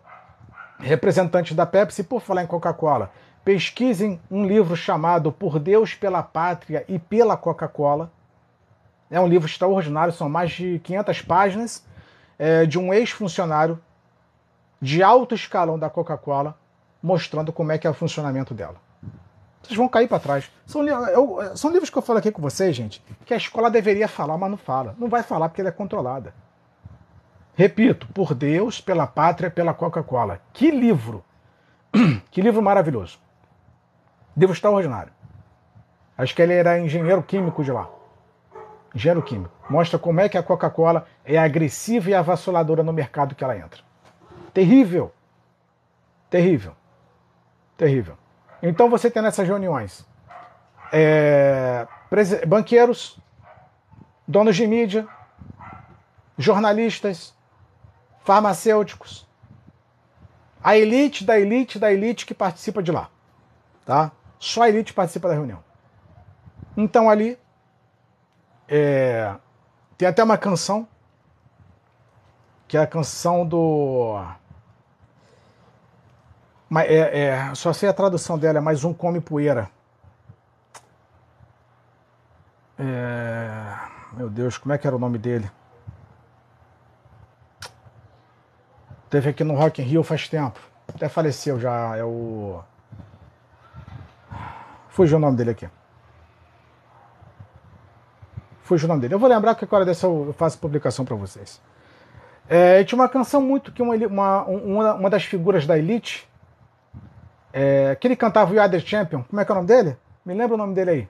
[0.78, 2.04] representante da Pepsi.
[2.04, 3.10] Por falar em Coca-Cola,
[3.44, 8.10] pesquisem um livro chamado Por Deus, pela Pátria e pela Coca-Cola.
[9.10, 11.86] É um livro extraordinário, são mais de 500 páginas,
[12.38, 13.80] é, de um ex-funcionário
[14.80, 16.56] de alto escalão da Coca-Cola,
[17.02, 18.76] mostrando como é que é o funcionamento dela.
[19.62, 20.50] Vocês vão cair para trás.
[20.64, 24.06] São, eu, são livros que eu falo aqui com vocês, gente, que a escola deveria
[24.06, 24.94] falar, mas não fala.
[24.98, 26.32] Não vai falar porque ela é controlada.
[27.56, 30.40] Repito, por Deus, pela pátria, pela Coca-Cola.
[30.52, 31.24] Que livro!
[32.30, 33.18] Que livro maravilhoso.
[34.36, 35.10] Livro extraordinário.
[36.18, 37.88] Acho que ele era engenheiro químico de lá.
[38.96, 39.52] Engenheiro químico.
[39.68, 43.82] Mostra como é que a Coca-Cola é agressiva e avassaladora no mercado que ela entra.
[44.54, 45.12] Terrível.
[46.30, 46.74] Terrível.
[47.76, 48.16] Terrível.
[48.62, 50.06] Então você tem nessas reuniões
[50.90, 51.86] é,
[52.46, 53.20] banqueiros,
[54.26, 55.06] donos de mídia,
[56.38, 57.34] jornalistas,
[58.24, 59.28] farmacêuticos,
[60.64, 63.10] a elite da elite da elite que participa de lá,
[63.84, 64.10] tá?
[64.38, 65.62] Só a elite participa da reunião.
[66.74, 67.38] Então ali
[68.68, 69.34] é,
[69.96, 70.86] tem até uma canção
[72.68, 74.18] que é a canção do
[76.74, 79.70] é, é, só sei a tradução dela, é mais um come poeira.
[82.78, 83.74] É,
[84.12, 85.50] meu Deus, como é que era o nome dele?
[89.08, 90.58] Teve aqui no Rock in Rio faz tempo.
[90.88, 91.96] Até faleceu já.
[91.96, 92.60] É o.
[94.88, 95.68] Fugiu o nome dele aqui.
[98.66, 99.14] Fugiu o nome dele.
[99.14, 101.62] Eu vou lembrar que agora dessa eu faço publicação para vocês.
[102.48, 106.28] É, tinha uma canção muito que uma, uma, uma, uma das figuras da Elite,
[107.52, 109.22] é, que ele cantava o Other Champion.
[109.22, 109.96] Como é que é o nome dele?
[110.24, 111.08] Me lembra o nome dele aí.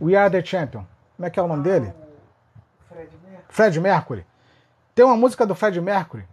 [0.00, 0.84] We Are the Champion.
[1.16, 1.92] Como é que é o nome dele?
[3.48, 4.24] Fred Mercury.
[4.94, 6.24] Tem uma música do Fred Mercury,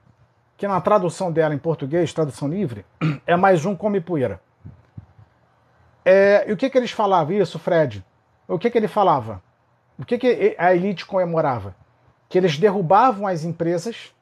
[0.56, 2.86] que na tradução dela em português, tradução livre,
[3.26, 4.40] é mais um come poeira.
[6.06, 7.36] É, e o que, que eles falavam?
[7.36, 8.06] Isso, Fred.
[8.48, 9.41] O que, que ele falava?
[9.98, 11.76] O que, que a elite comemorava?
[12.30, 14.14] Que eles derrubavam as empresas,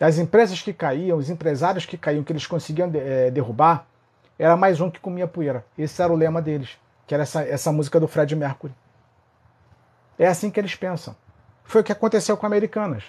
[0.00, 3.86] as empresas que caíam, os empresários que caíam, que eles conseguiam é, derrubar,
[4.38, 5.66] era mais um que comia poeira.
[5.76, 8.72] Esse era o lema deles, que era essa, essa música do Fred Mercury.
[10.16, 11.16] É assim que eles pensam.
[11.64, 13.04] Foi o que aconteceu com Americanas.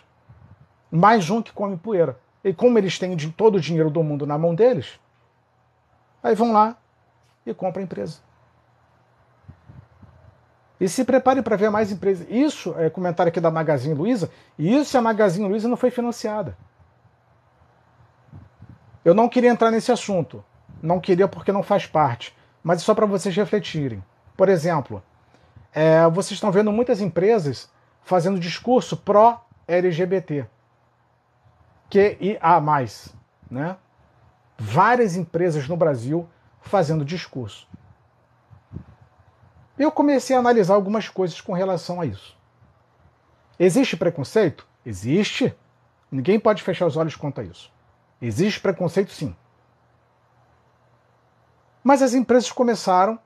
[0.91, 2.17] Mais um que come poeira.
[2.43, 4.99] E como eles têm todo o dinheiro do mundo na mão deles,
[6.23, 6.77] aí vão lá
[7.45, 8.19] e compram a empresa.
[10.79, 12.25] E se prepare para ver mais empresas.
[12.29, 14.31] Isso é comentário aqui da Magazine Luiza.
[14.57, 16.57] Isso a Magazine Luiza não foi financiada.
[19.03, 20.43] Eu não queria entrar nesse assunto.
[20.81, 22.35] Não queria porque não faz parte.
[22.63, 24.03] Mas é só para vocês refletirem.
[24.37, 25.03] Por exemplo,
[25.73, 27.69] é, vocês estão vendo muitas empresas
[28.01, 30.47] fazendo discurso pró-LGBT.
[31.89, 32.61] QIA+,
[33.49, 33.75] né?
[34.57, 36.27] Várias empresas no Brasil
[36.61, 37.67] fazendo discurso.
[39.77, 42.37] Eu comecei a analisar algumas coisas com relação a isso.
[43.57, 44.67] Existe preconceito?
[44.85, 45.55] Existe.
[46.11, 47.71] Ninguém pode fechar os olhos quanto a isso.
[48.21, 49.35] Existe preconceito, sim.
[51.83, 53.17] Mas as empresas começaram,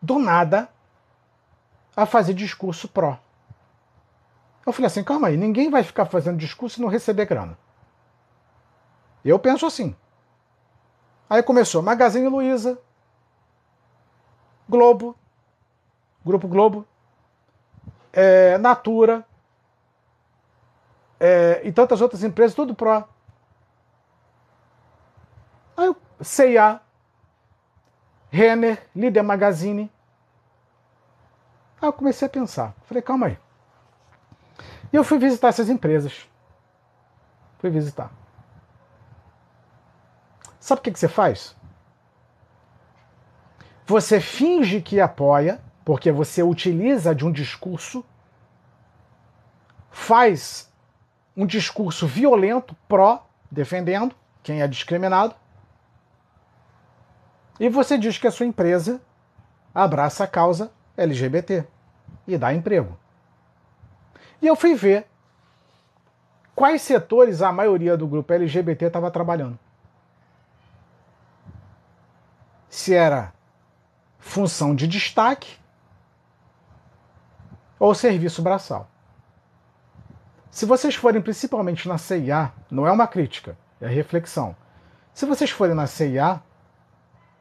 [0.00, 0.68] do nada,
[1.96, 3.18] a fazer discurso pró.
[4.64, 7.56] Eu falei assim, calma aí, ninguém vai ficar fazendo discurso e não receber grana.
[9.24, 9.96] Eu penso assim.
[11.28, 12.78] Aí começou Magazine Luiza,
[14.68, 15.16] Globo,
[16.24, 16.86] Grupo Globo,
[18.12, 19.26] é, Natura
[21.20, 23.08] é, e tantas outras empresas, tudo pró.
[25.76, 26.80] Aí C&A,
[28.30, 29.90] Renner, Líder Magazine.
[31.80, 32.74] Aí eu comecei a pensar.
[32.84, 33.38] Falei, calma aí.
[34.92, 36.28] E eu fui visitar essas empresas.
[37.58, 38.10] Fui visitar.
[40.68, 41.56] Sabe o que, que você faz?
[43.86, 48.04] Você finge que apoia, porque você utiliza de um discurso
[49.90, 50.70] faz
[51.34, 55.34] um discurso violento, pró, defendendo quem é discriminado,
[57.58, 59.00] e você diz que a sua empresa
[59.74, 61.64] abraça a causa LGBT
[62.26, 62.94] e dá emprego.
[64.42, 65.06] E eu fui ver
[66.54, 69.58] quais setores a maioria do grupo LGBT estava trabalhando.
[72.68, 73.32] Se era
[74.18, 75.58] função de destaque
[77.78, 78.88] ou serviço braçal.
[80.50, 84.56] Se vocês forem principalmente na CIA, não é uma crítica, é reflexão.
[85.14, 86.42] Se vocês forem na CIA,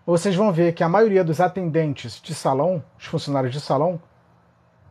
[0.05, 4.01] vocês vão ver que a maioria dos atendentes de salão, os funcionários de salão,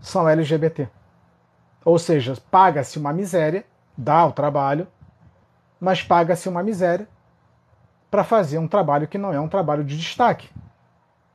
[0.00, 0.88] são LGBT.
[1.84, 3.64] Ou seja, paga-se uma miséria,
[3.96, 4.86] dá o trabalho,
[5.80, 7.08] mas paga-se uma miséria
[8.16, 10.48] para fazer um trabalho que não é um trabalho de destaque.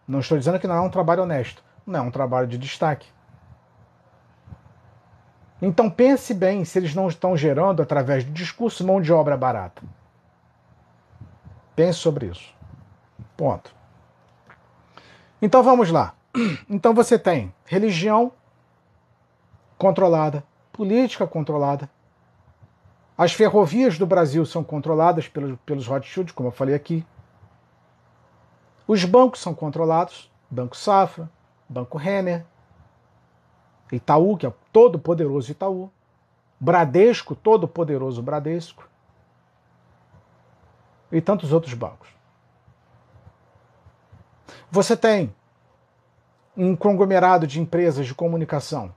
[0.08, 3.08] Não estou dizendo que não é um trabalho honesto, não é um trabalho de destaque.
[5.62, 9.84] Então pense bem se eles não estão gerando, através do discurso, mão de obra barata.
[11.76, 12.52] Pense sobre isso.
[13.38, 13.72] Ponto.
[15.40, 16.16] Então vamos lá.
[16.68, 18.32] Então você tem religião
[19.78, 20.44] controlada,
[20.74, 21.88] política controlada.
[23.22, 27.06] As ferrovias do Brasil são controladas pelos, pelos Rothschild, como eu falei aqui.
[28.88, 31.30] Os bancos são controlados, Banco Safra,
[31.70, 32.44] Banco Renner,
[33.92, 35.92] Itaú, que é todo poderoso Itaú,
[36.60, 38.90] Bradesco, todo poderoso Bradesco,
[41.12, 42.10] e tantos outros bancos.
[44.72, 45.32] Você tem
[46.58, 48.92] um conglomerado de empresas de comunicação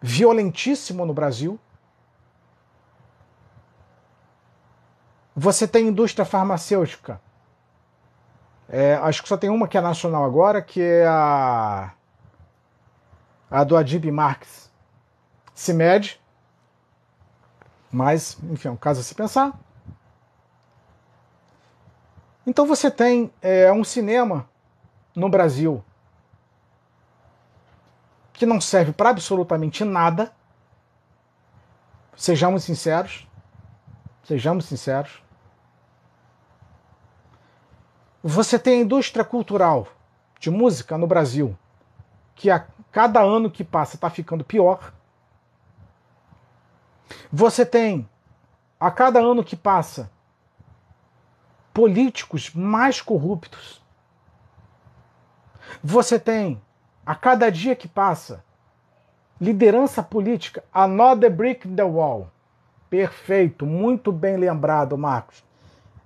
[0.00, 1.58] violentíssimo no Brasil.
[5.34, 7.20] Você tem indústria farmacêutica.
[8.68, 11.92] É, acho que só tem uma que é nacional agora, que é a,
[13.50, 14.70] a do Adib Marx.
[15.54, 16.20] Se mede,
[17.90, 19.58] mas, enfim, é um caso a se pensar.
[22.46, 24.48] Então você tem é, um cinema
[25.14, 25.84] no Brasil
[28.38, 30.32] que não serve para absolutamente nada.
[32.16, 33.26] Sejamos sinceros.
[34.22, 35.22] Sejamos sinceros.
[38.22, 39.88] Você tem a indústria cultural
[40.38, 41.58] de música no Brasil,
[42.34, 44.92] que a cada ano que passa está ficando pior.
[47.32, 48.08] Você tem,
[48.78, 50.10] a cada ano que passa,
[51.74, 53.82] políticos mais corruptos.
[55.82, 56.60] Você tem,
[57.08, 58.44] a cada dia que passa,
[59.40, 62.28] liderança política, another brick in the wall.
[62.90, 65.42] Perfeito, muito bem lembrado, Marcos.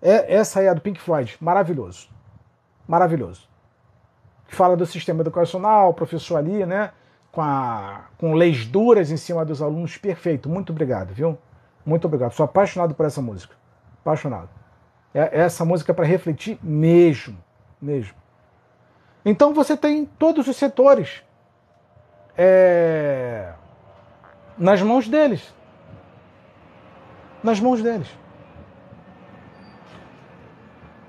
[0.01, 2.09] É, essa é a do Pink Floyd, maravilhoso.
[2.87, 3.49] Maravilhoso.
[4.47, 6.93] Fala do sistema educacional, professor ali, né?
[7.33, 9.97] com, a, com leis duras em cima dos alunos.
[9.97, 11.37] Perfeito, muito obrigado, viu?
[11.85, 12.31] Muito obrigado.
[12.31, 13.57] Sou apaixonado por essa música.
[14.03, 14.51] Apaixonado.
[15.13, 17.37] É, essa música é para refletir mesmo,
[17.81, 18.22] mesmo.
[19.25, 21.23] Então você tem todos os setores
[22.37, 23.53] é,
[24.59, 25.55] nas mãos deles.
[27.43, 28.09] Nas mãos deles.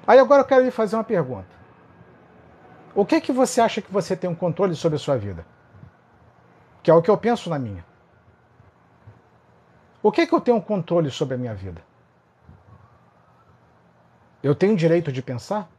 [0.05, 1.53] Aí agora eu quero lhe fazer uma pergunta.
[2.93, 5.45] O que é que você acha que você tem um controle sobre a sua vida?
[6.83, 7.83] que é o que eu penso na minha.
[10.03, 11.81] O que, é que eu tenho controle sobre a minha vida?
[14.43, 15.69] Eu tenho direito de pensar?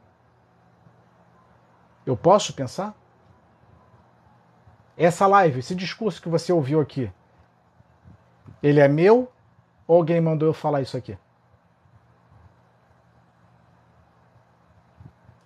[2.07, 2.95] Eu posso pensar?
[4.97, 7.11] Essa live, esse discurso que você ouviu aqui,
[8.63, 9.31] ele é meu
[9.87, 11.19] ou alguém mandou eu falar isso aqui?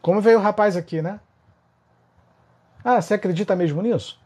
[0.02, 1.20] Como veio o rapaz aqui, né?
[2.84, 4.20] Ah, você acredita mesmo nisso?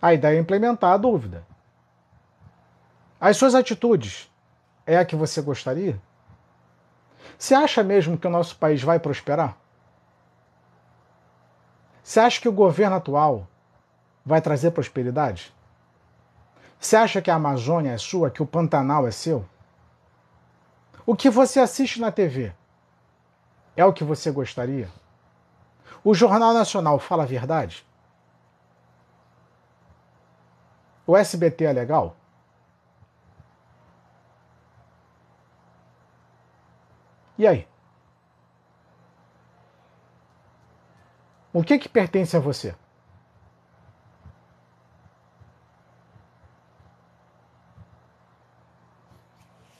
[0.00, 1.44] A ideia é implementar a dúvida.
[3.20, 4.30] As suas atitudes
[4.86, 6.00] é a que você gostaria?
[7.38, 9.56] Você acha mesmo que o nosso país vai prosperar?
[12.06, 13.48] Você acha que o governo atual
[14.24, 15.52] vai trazer prosperidade?
[16.78, 19.44] Você acha que a Amazônia é sua, que o Pantanal é seu?
[21.04, 22.54] O que você assiste na TV
[23.76, 24.88] é o que você gostaria?
[26.04, 27.84] O Jornal Nacional fala a verdade?
[31.04, 32.14] O SBT é legal?
[37.36, 37.66] E aí?
[41.56, 42.74] O que que pertence a você?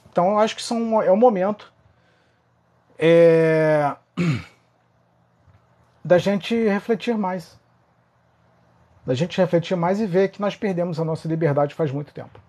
[0.09, 1.71] Então, eu acho que são, é o momento
[2.97, 3.95] é,
[6.03, 7.59] da gente refletir mais.
[9.05, 12.39] Da gente refletir mais e ver que nós perdemos a nossa liberdade faz muito tempo.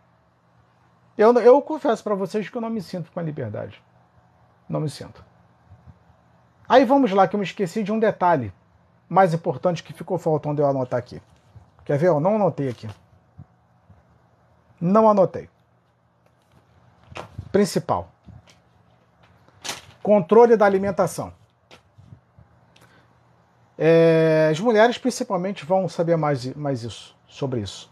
[1.18, 3.84] Eu, eu confesso para vocês que eu não me sinto com a liberdade.
[4.66, 5.22] Não me sinto.
[6.66, 8.50] Aí vamos lá, que eu me esqueci de um detalhe
[9.09, 11.22] mais importante que ficou faltando eu anotar aqui.
[11.85, 12.09] Quer ver?
[12.09, 12.89] Eu não anotei aqui.
[14.80, 15.48] Não anotei.
[17.51, 18.10] Principal.
[20.02, 21.32] Controle da alimentação.
[23.76, 27.90] É, as mulheres principalmente vão saber mais, mais isso, sobre isso.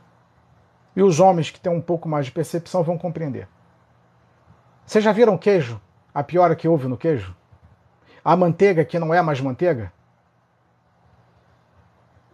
[0.95, 3.49] E os homens que têm um pouco mais de percepção vão compreender.
[4.85, 5.81] Vocês já viram queijo?
[6.13, 7.37] A piora que houve no queijo?
[8.25, 9.93] A manteiga que não é mais manteiga?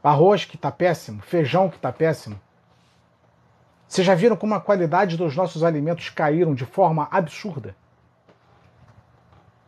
[0.02, 2.40] Arroz que está péssimo, feijão que está péssimo.
[3.86, 7.76] Vocês já viram como a qualidade dos nossos alimentos caíram de forma absurda?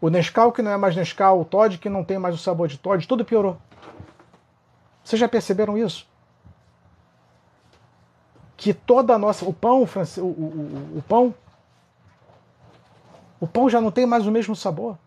[0.01, 2.67] O Nescau que não é mais Nescau, o Todd que não tem mais o sabor
[2.67, 3.57] de Todd, tudo piorou.
[5.05, 6.09] Vocês já perceberam isso?
[8.57, 9.45] Que toda a nossa.
[9.45, 11.35] O pão, o, o, o, o pão.
[13.39, 14.99] O pão já não tem mais o mesmo sabor.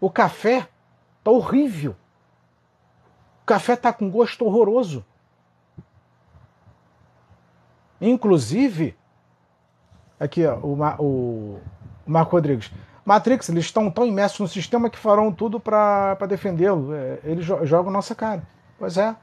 [0.00, 0.68] O café
[1.24, 1.96] tá horrível.
[3.50, 5.04] Café tá com gosto horroroso.
[8.00, 8.96] Inclusive,
[10.20, 11.60] aqui ó, o, o,
[12.06, 12.70] o Marco Rodrigues.
[13.04, 16.94] Matrix, eles estão tão imersos no sistema que farão tudo para defendê-lo.
[16.94, 18.46] É, eles jogam nossa cara.
[18.78, 19.16] Pois é.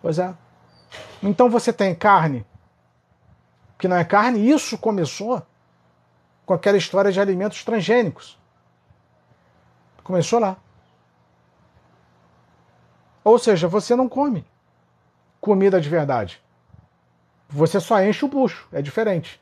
[0.00, 0.32] Pois é.
[1.20, 2.46] Então você tem carne
[3.76, 5.44] que não é carne, isso começou
[6.46, 8.38] com aquela história de alimentos transgênicos.
[10.04, 10.58] Começou lá.
[13.24, 14.46] Ou seja, você não come
[15.40, 16.42] comida de verdade.
[17.48, 19.40] Você só enche o bucho, é diferente.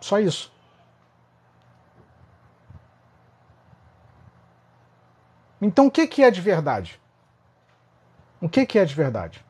[0.00, 0.52] Só isso.
[5.60, 7.00] Então o que, que é de verdade?
[8.40, 9.44] O que, que é de verdade?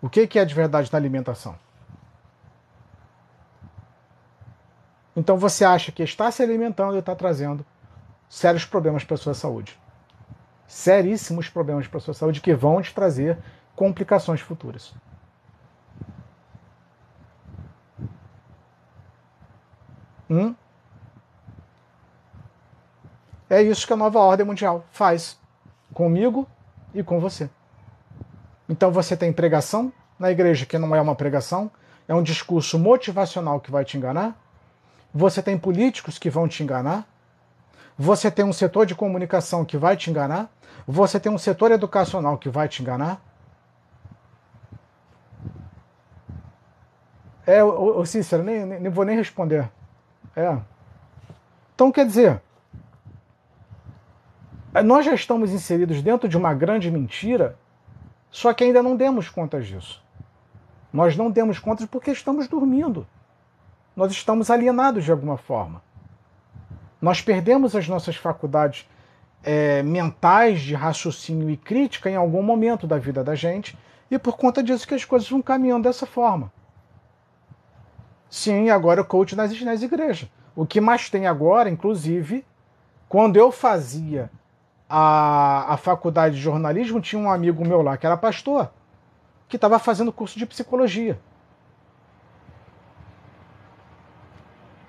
[0.00, 1.56] O que, que é de verdade na alimentação?
[5.14, 7.64] Então você acha que está se alimentando e está trazendo
[8.32, 9.78] sérios problemas para a sua saúde.
[10.66, 13.36] Seríssimos problemas para a sua saúde que vão te trazer
[13.76, 14.94] complicações futuras.
[20.30, 20.54] Hum?
[23.50, 25.38] É isso que a nova ordem mundial faz
[25.92, 26.48] comigo
[26.94, 27.50] e com você.
[28.66, 31.70] Então você tem pregação na igreja que não é uma pregação,
[32.08, 34.34] é um discurso motivacional que vai te enganar.
[35.12, 37.11] Você tem políticos que vão te enganar.
[38.02, 40.50] Você tem um setor de comunicação que vai te enganar.
[40.88, 43.22] Você tem um setor educacional que vai te enganar.
[47.46, 49.70] É, o Cícero, nem, nem, nem vou nem responder.
[50.34, 50.58] É.
[51.76, 52.42] Então quer dizer,
[54.84, 57.56] nós já estamos inseridos dentro de uma grande mentira,
[58.32, 60.02] só que ainda não demos conta disso.
[60.92, 63.06] Nós não demos conta porque estamos dormindo.
[63.94, 65.80] Nós estamos alienados de alguma forma.
[67.02, 68.88] Nós perdemos as nossas faculdades
[69.42, 73.76] é, mentais de raciocínio e crítica em algum momento da vida da gente,
[74.08, 76.52] e por conta disso que as coisas vão caminhando dessa forma.
[78.30, 80.30] Sim, agora o coach nas, nas igrejas.
[80.54, 82.46] O que mais tem agora, inclusive,
[83.08, 84.30] quando eu fazia
[84.88, 88.70] a, a faculdade de jornalismo, tinha um amigo meu lá que era pastor,
[89.48, 91.18] que estava fazendo curso de psicologia.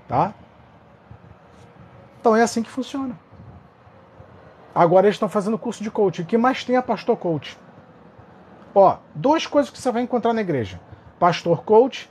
[0.07, 0.33] Tá?
[2.23, 3.19] Então é assim que funciona.
[4.73, 6.21] Agora eles estão fazendo curso de coach.
[6.21, 7.59] O que mais tem é pastor coach.
[8.73, 10.79] Ó, duas coisas que você vai encontrar na igreja:
[11.19, 12.09] pastor coach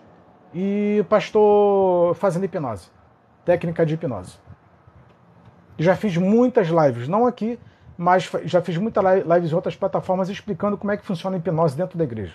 [0.53, 2.91] e pastor fazendo hipnose.
[3.43, 4.37] Técnica de hipnose.
[5.79, 7.59] Já fiz muitas lives, não aqui,
[7.97, 11.75] mas já fiz muitas lives em outras plataformas explicando como é que funciona a hipnose
[11.75, 12.35] dentro da igreja.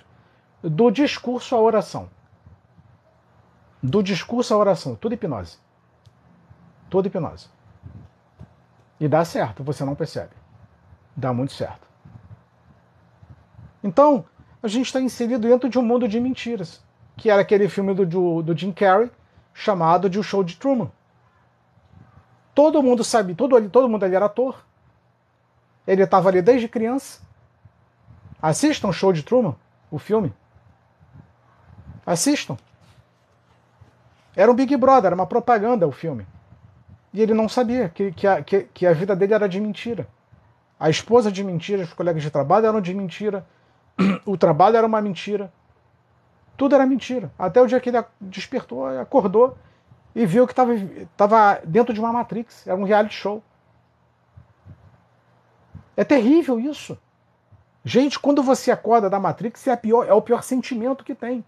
[0.64, 2.10] Do discurso à oração.
[3.84, 5.60] Do discurso à oração, tudo hipnose.
[6.90, 7.56] Tudo hipnose.
[9.00, 10.32] E dá certo, você não percebe.
[11.16, 11.88] Dá muito certo.
[13.84, 14.26] Então,
[14.62, 16.82] a gente está inserido dentro de um mundo de mentiras,
[17.16, 19.12] que era aquele filme do, do Jim Carrey
[19.54, 20.92] chamado de O Show de Truman.
[22.54, 24.66] Todo mundo sabe, todo, todo mundo ali era ator.
[25.86, 27.22] Ele estava ali desde criança.
[28.42, 29.56] Assistam o show de Truman,
[29.90, 30.34] o filme.
[32.06, 32.58] Assistam.
[34.36, 36.26] Era um Big Brother, era uma propaganda o filme.
[37.14, 40.08] E ele não sabia que, que, a, que, que a vida dele era de mentira.
[40.80, 43.46] A esposa de mentira, os colegas de trabalho eram de mentira.
[44.26, 45.52] O trabalho era uma mentira.
[46.56, 47.32] Tudo era mentira.
[47.38, 49.58] Até o dia que ele despertou, acordou
[50.14, 52.68] e viu que estava dentro de uma Matrix.
[52.68, 53.44] Era um reality show.
[55.96, 56.98] É terrível isso.
[57.84, 61.44] Gente, quando você acorda da Matrix, é, pior, é o pior sentimento que tem.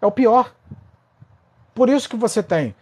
[0.00, 0.54] É o pior.
[1.74, 2.74] Por isso que você tem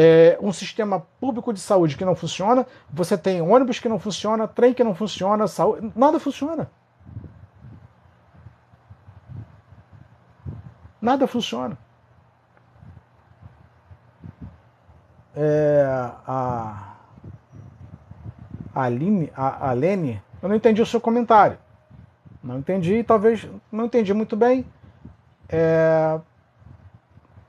[0.00, 4.46] é, um sistema público de saúde que não funciona, você tem ônibus que não funciona,
[4.46, 6.70] trem que não funciona, saúde, nada funciona.
[11.02, 11.76] Nada funciona.
[15.34, 15.84] É,
[16.24, 16.94] a,
[18.72, 21.58] a Aline, a, Lene, eu não entendi o seu comentário.
[22.40, 24.64] Não entendi, talvez não entendi muito bem.
[25.48, 26.20] É...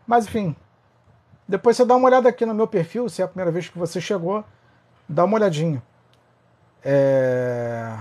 [0.07, 0.55] Mas enfim.
[1.49, 3.75] Depois você dá uma olhada aqui no meu perfil, se é a primeira vez que
[3.75, 4.45] você chegou,
[5.07, 5.81] dá uma olhadinha.
[6.85, 7.91] É...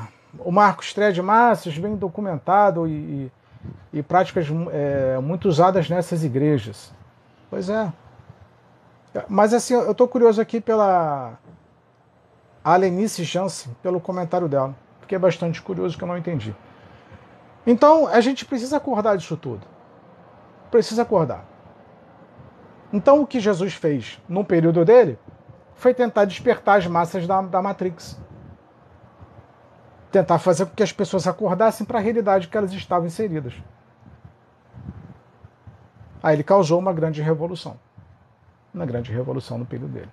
[0.41, 3.33] O Marcos Tred Massas bem documentado e,
[3.91, 6.93] e práticas é, muito usadas nessas igrejas.
[7.49, 7.91] Pois é.
[9.27, 11.39] Mas assim, eu estou curioso aqui pela
[12.63, 14.77] Alenice Jansen, pelo comentário dela.
[15.01, 16.55] Fiquei bastante curioso que eu não entendi.
[17.67, 19.67] Então a gente precisa acordar disso tudo.
[20.71, 21.47] Precisa acordar.
[22.93, 25.19] Então o que Jesus fez num período dele
[25.75, 28.19] foi tentar despertar as massas da, da Matrix.
[30.11, 33.55] Tentar fazer com que as pessoas acordassem para a realidade que elas estavam inseridas.
[36.23, 37.79] Aí ele causou uma grande revolução.
[38.73, 40.11] Uma grande revolução no período dele.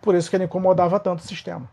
[0.00, 1.68] Por isso que ele incomodava tanto o sistema.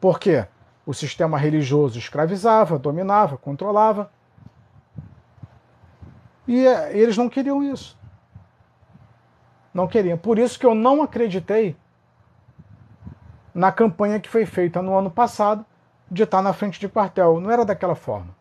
[0.00, 0.46] Por quê?
[0.86, 4.10] O sistema religioso escravizava, dominava, controlava.
[6.46, 7.98] E eh, eles não queriam isso.
[9.72, 10.16] Não queriam.
[10.16, 11.76] Por isso que eu não acreditei
[13.54, 15.64] na campanha que foi feita no ano passado
[16.10, 17.40] de estar na frente de quartel.
[17.40, 18.34] Não era daquela forma.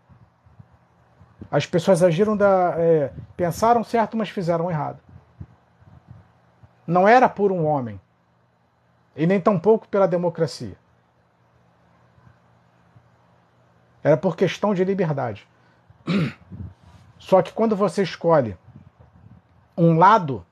[1.49, 2.75] As pessoas agiram da.
[2.77, 4.99] É, pensaram certo, mas fizeram errado.
[6.85, 7.99] Não era por um homem.
[9.15, 10.75] E nem tampouco pela democracia.
[14.03, 15.47] Era por questão de liberdade.
[17.24, 18.58] Só que quando você escolhe
[19.78, 20.45] um lado,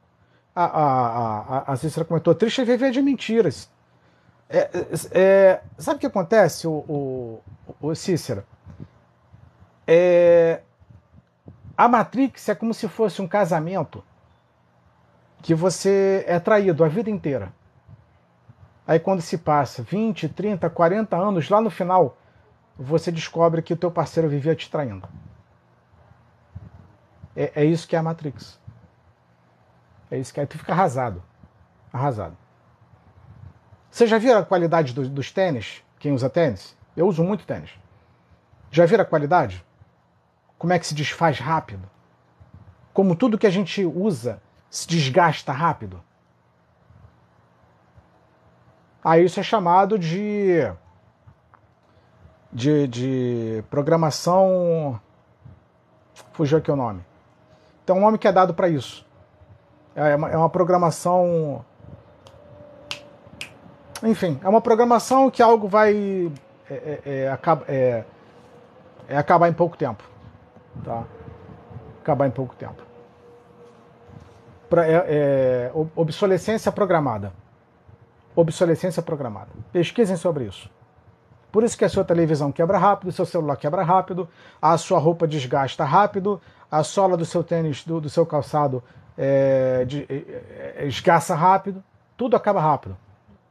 [0.56, 3.70] a, a, a, a Cícera comentou, triste é viver de mentiras.
[4.50, 7.42] É, é, é, sabe o que acontece, o, o,
[7.82, 8.46] o Cícera?
[9.86, 10.62] É,
[11.76, 14.02] a Matrix é como se fosse um casamento
[15.42, 17.52] que você é traído a vida inteira.
[18.88, 22.18] Aí quando se passa 20, 30, 40 anos, lá no final,
[22.80, 25.08] você descobre que o teu parceiro vivia te traindo.
[27.36, 28.60] É, é isso que é a Matrix.
[30.10, 30.46] É isso que é.
[30.46, 31.24] Tu fica arrasado.
[31.92, 32.38] Arrasado.
[33.90, 35.84] Você já viu a qualidade do, dos tênis?
[36.00, 36.76] Quem usa tênis?
[36.96, 37.72] Eu uso muito tênis.
[38.72, 39.66] Já viram a qualidade?
[40.58, 41.90] Como é que se desfaz rápido?
[42.94, 46.02] Como tudo que a gente usa se desgasta rápido?
[49.04, 50.72] Aí isso é chamado de
[52.52, 55.00] de, de programação.
[56.34, 57.11] Fugiu aqui o nome.
[57.92, 59.06] Tem um nome que é dado para isso.
[59.94, 61.66] É uma, é uma programação.
[64.02, 66.32] Enfim, é uma programação que algo vai
[66.70, 68.06] é, é, é, é,
[69.10, 70.06] é acabar em pouco tempo.
[70.86, 71.04] Tá?
[72.02, 72.82] Acabar em pouco tempo.
[74.70, 77.34] Pra, é, é, obsolescência programada.
[78.34, 79.50] Obsolescência programada.
[79.74, 80.70] Pesquisem sobre isso.
[81.52, 84.28] Por isso que a sua televisão quebra rápido, o seu celular quebra rápido,
[84.62, 86.40] a sua roupa desgasta rápido,
[86.72, 88.82] a sola do seu tênis, do, do seu calçado
[89.18, 91.84] é, de, é, é, esgaça rápido,
[92.16, 92.96] tudo acaba rápido.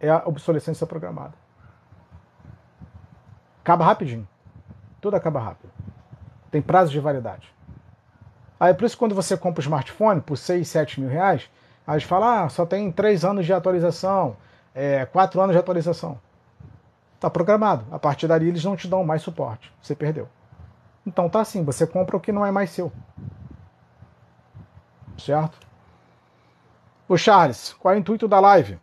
[0.00, 1.34] É a obsolescência programada.
[3.62, 4.26] Acaba rapidinho.
[5.00, 5.70] Tudo acaba rápido.
[6.50, 7.54] Tem prazo de validade.
[8.58, 11.50] Aí por isso quando você compra um smartphone por 6, 7 mil reais,
[11.86, 14.36] aí gente fala, ah, só tem 3 anos de atualização,
[14.74, 16.18] é, 4 anos de atualização.
[17.20, 17.84] Está programado.
[17.90, 19.70] A partir dali eles não te dão mais suporte.
[19.82, 20.26] Você perdeu.
[21.06, 22.90] Então tá assim, você compra o que não é mais seu.
[25.18, 25.58] Certo?
[27.06, 28.80] O Charles, qual é o intuito da live?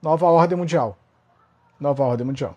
[0.00, 0.96] Nova ordem mundial.
[1.78, 2.56] Nova ordem mundial.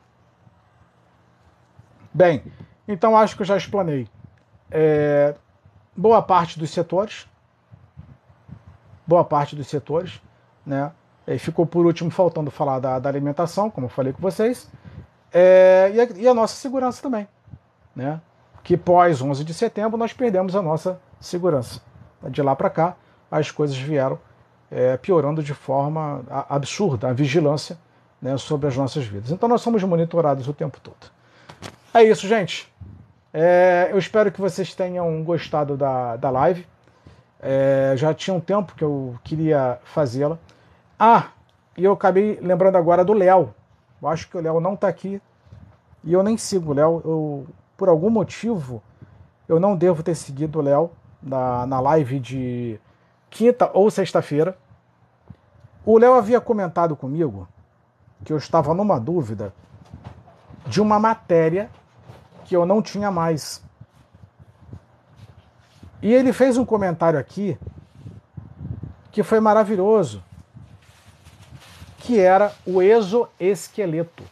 [2.13, 2.41] Bem,
[2.87, 4.07] então acho que eu já explanei
[4.71, 5.35] é,
[5.93, 7.27] boa parte dos setores.
[9.05, 10.21] Boa parte dos setores,
[10.65, 10.89] né?
[11.37, 14.71] Ficou por último faltando falar da, da alimentação, como eu falei com vocês.
[15.33, 17.27] É, e, a, e, a, nossa segurança também.
[17.95, 18.19] Né?
[18.63, 21.81] Que pós 11 de setembro nós perdemos a nossa segurança.
[22.29, 22.95] De lá para cá,
[23.29, 24.19] as coisas vieram
[24.71, 27.77] é, piorando de forma absurda a vigilância
[28.21, 29.31] né, sobre as nossas vidas.
[29.31, 31.11] Então nós somos monitorados o tempo todo.
[31.93, 32.71] É isso, gente.
[33.33, 36.65] É, eu espero que vocês tenham gostado da, da live.
[37.39, 40.37] É, já tinha um tempo que eu queria fazê-la.
[40.99, 41.27] Ah,
[41.77, 43.53] e eu acabei lembrando agora do Léo,
[44.01, 45.21] Eu acho que o Léo não está aqui
[46.03, 47.01] e eu nem sigo o Léo.
[47.03, 48.81] Eu, por algum motivo,
[49.47, 50.91] eu não devo ter seguido o Léo
[51.21, 52.79] na, na live de
[53.29, 54.57] quinta ou sexta-feira.
[55.85, 57.47] O Léo havia comentado comigo
[58.23, 59.53] que eu estava numa dúvida
[60.65, 61.69] de uma matéria
[62.43, 63.63] que eu não tinha mais.
[66.01, 67.57] E ele fez um comentário aqui
[69.11, 70.23] que foi maravilhoso,
[72.07, 74.23] que era o exoesqueleto.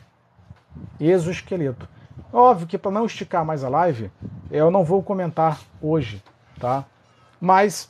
[0.98, 1.90] Exoesqueleto.
[2.32, 4.10] Óbvio que para não esticar mais a live,
[4.50, 6.24] eu não vou comentar hoje,
[6.58, 6.86] tá?
[7.40, 7.90] Mas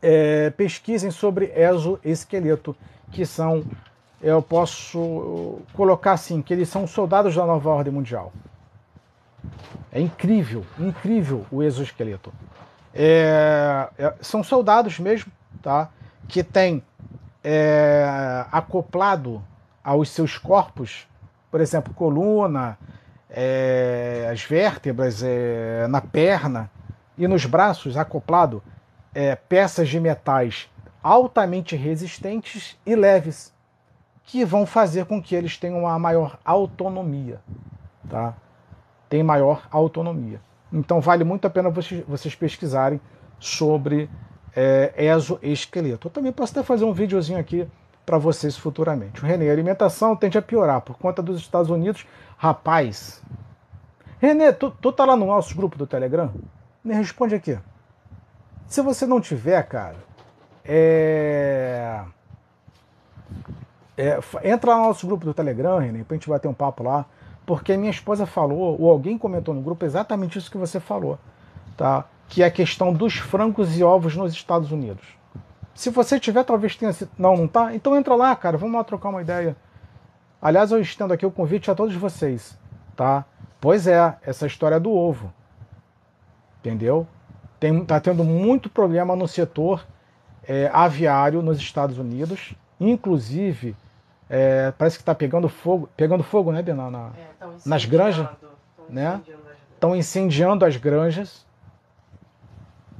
[0.00, 2.74] é, pesquisem sobre exoesqueleto,
[3.12, 3.62] que são,
[4.22, 8.32] eu posso colocar assim, que eles são soldados da nova ordem mundial.
[9.92, 12.32] É incrível, incrível o exoesqueleto.
[12.94, 15.90] É, é, são soldados mesmo, tá?
[16.26, 16.82] Que tem
[17.50, 19.42] é, acoplado
[19.82, 21.08] aos seus corpos,
[21.50, 22.76] por exemplo, coluna,
[23.30, 26.70] é, as vértebras é, na perna
[27.16, 28.62] e nos braços acoplado
[29.14, 30.68] é, peças de metais
[31.02, 33.50] altamente resistentes e leves
[34.24, 37.40] que vão fazer com que eles tenham uma maior autonomia,
[38.10, 38.34] tá?
[39.08, 40.38] Tem maior autonomia.
[40.70, 43.00] Então vale muito a pena vocês, vocês pesquisarem
[43.38, 44.10] sobre
[44.58, 46.08] é, exoesqueleto.
[46.08, 47.68] Eu também posso até fazer um videozinho aqui
[48.04, 49.22] para vocês futuramente.
[49.22, 52.04] O Renê, a alimentação tende a piorar por conta dos Estados Unidos.
[52.36, 53.22] Rapaz,
[54.18, 56.32] Renê, tu, tu tá lá no nosso grupo do Telegram?
[56.82, 57.56] Me responde aqui.
[58.66, 59.96] Se você não tiver, cara,
[60.64, 62.02] é...
[63.96, 67.04] É, entra lá no nosso grupo do Telegram, René, pra gente bater um papo lá,
[67.46, 71.18] porque minha esposa falou, ou alguém comentou no grupo exatamente isso que você falou,
[71.76, 72.04] tá?
[72.28, 75.04] Que é a questão dos francos e ovos nos Estados Unidos.
[75.74, 77.10] Se você tiver, talvez tenha sido.
[77.18, 77.74] Não, não tá?
[77.74, 79.56] Então entra lá, cara, vamos lá trocar uma ideia.
[80.40, 82.58] Aliás, eu estendo aqui o convite a todos vocês,
[82.94, 83.24] tá?
[83.60, 85.32] Pois é, essa história do ovo.
[86.60, 87.06] Entendeu?
[87.58, 89.84] Tem, tá tendo muito problema no setor
[90.46, 92.54] é, aviário nos Estados Unidos.
[92.80, 93.76] Inclusive,
[94.30, 98.28] é, parece que está pegando fogo, pegando fogo, né, na, na é, nas granjas,
[98.88, 99.20] né?
[99.74, 101.46] Estão incendiando as granjas.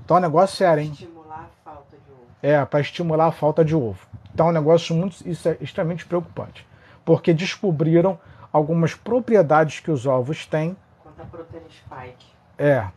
[0.08, 0.90] Então é um negócio sério, hein?
[0.90, 2.26] Estimular a falta de ovo.
[2.42, 4.06] É, para estimular a falta de ovo.
[4.32, 6.66] Então é um negócio muito, isso é extremamente preocupante,
[7.04, 8.18] porque descobriram
[8.50, 10.74] algumas propriedades que os ovos têm.
[11.02, 12.26] Quanto a proteína spike.
[12.56, 12.88] É,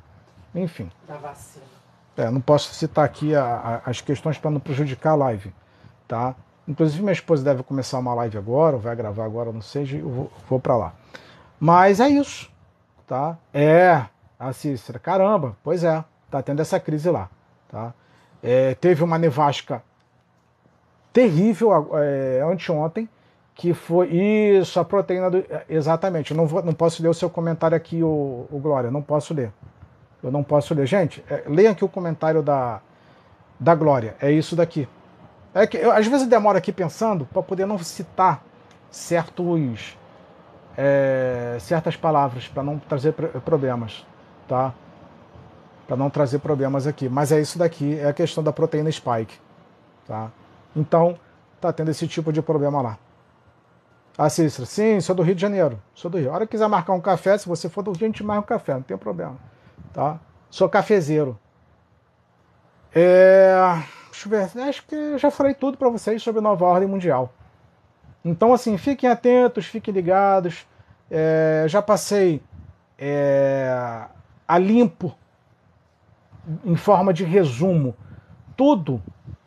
[0.56, 0.90] enfim.
[1.06, 1.66] Da vacina.
[2.16, 5.54] É, não posso citar aqui a, a, as questões para não prejudicar a live,
[6.08, 6.34] tá?
[6.66, 10.10] Inclusive minha esposa deve começar uma live agora, ou vai gravar agora, não sei, eu
[10.10, 10.94] vou, vou para lá.
[11.60, 12.50] Mas é isso,
[13.06, 13.38] tá?
[13.54, 14.06] É,
[14.40, 16.02] a Cícera, caramba, pois é,
[16.32, 17.30] tá tendo essa crise lá,
[17.70, 17.94] tá?
[18.41, 19.84] É, teve uma nevasca
[21.14, 23.08] terrível é, anteontem,
[23.53, 25.44] que foi isso, a proteína do.
[25.70, 29.02] Exatamente, eu não, vou, não posso ler o seu comentário aqui, o, o Glória, não
[29.02, 29.52] posso ler.
[30.24, 30.86] Eu não posso ler.
[30.86, 32.80] Gente, é, aqui o comentário da,
[33.60, 34.16] da Glória.
[34.22, 34.88] É isso daqui.
[35.53, 38.44] É que eu, às vezes eu demoro aqui pensando para poder não citar
[38.90, 39.98] certos
[40.78, 43.14] é, certas palavras para não trazer
[43.44, 44.06] problemas,
[44.48, 44.74] tá?
[45.91, 47.09] Para não trazer problemas aqui.
[47.09, 49.38] Mas é isso daqui, é a questão da proteína spike,
[50.07, 50.31] tá?
[50.73, 51.19] Então
[51.59, 52.97] tá tendo esse tipo de problema lá.
[54.18, 55.77] Ah, Cícera, sim, sou do Rio de Janeiro.
[55.93, 56.31] Sou do Rio.
[56.31, 58.41] A hora que quiser marcar um café, se você for do Rio, a gente marca
[58.41, 59.35] um café, não tem problema.
[59.91, 60.18] Tá?
[60.49, 61.38] Sou cafezeiro.
[62.95, 63.53] É...
[64.11, 67.34] Deixa eu ver, acho que já falei tudo para vocês sobre nova ordem mundial.
[68.23, 70.65] Então, assim, fiquem atentos, fiquem ligados.
[71.09, 71.65] É...
[71.68, 72.41] Já passei
[72.97, 74.07] é...
[74.47, 75.13] a limpo,
[76.65, 77.95] em forma de resumo,
[78.55, 79.01] tudo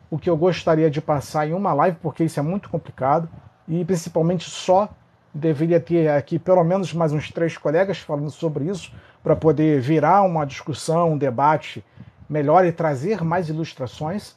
[0.09, 3.29] o que eu gostaria de passar em uma live, porque isso é muito complicado
[3.67, 4.89] e principalmente só
[5.33, 10.21] deveria ter aqui pelo menos mais uns três colegas falando sobre isso para poder virar
[10.21, 11.83] uma discussão, um debate
[12.29, 14.35] melhor e trazer mais ilustrações.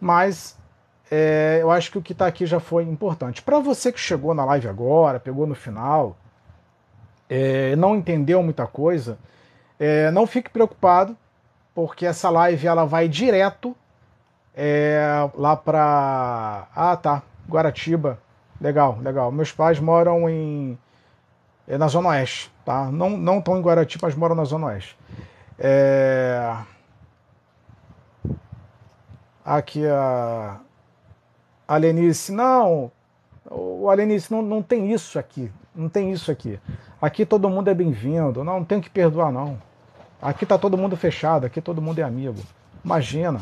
[0.00, 0.58] Mas
[1.10, 3.42] é, eu acho que o que está aqui já foi importante.
[3.42, 6.16] Para você que chegou na live agora, pegou no final,
[7.28, 9.18] é, não entendeu muita coisa,
[9.78, 11.16] é, não fique preocupado,
[11.76, 13.76] porque essa live ela vai direto
[14.54, 16.66] é, lá para.
[16.74, 17.22] Ah, tá.
[17.46, 18.18] Guaratiba.
[18.58, 19.30] Legal, legal.
[19.30, 20.78] Meus pais moram em
[21.68, 22.90] é na Zona Oeste, tá?
[22.90, 24.96] Não, não estão em Guarati, mas moram na Zona Oeste.
[25.58, 26.56] É...
[29.44, 30.58] Aqui a,
[31.68, 32.90] a Lenice, não,
[33.50, 36.58] o Alenice, não, não tem isso aqui, não tem isso aqui.
[37.02, 39.58] Aqui todo mundo é bem-vindo, não, não tem que perdoar não.
[40.20, 42.40] Aqui tá todo mundo fechado, aqui todo mundo é amigo.
[42.84, 43.40] Imagina,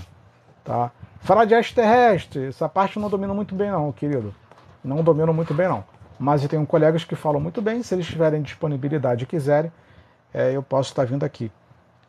[0.65, 0.91] tá?
[1.21, 4.35] Falar de extraterrestre, essa parte eu não domino muito bem não, querido.
[4.85, 5.83] Não domino muito bem não.
[6.19, 7.83] mas eu tenho colegas que falam muito bem.
[7.83, 9.73] Se eles tiverem disponibilidade e quiserem,
[10.33, 11.51] é, eu posso estar vindo aqui.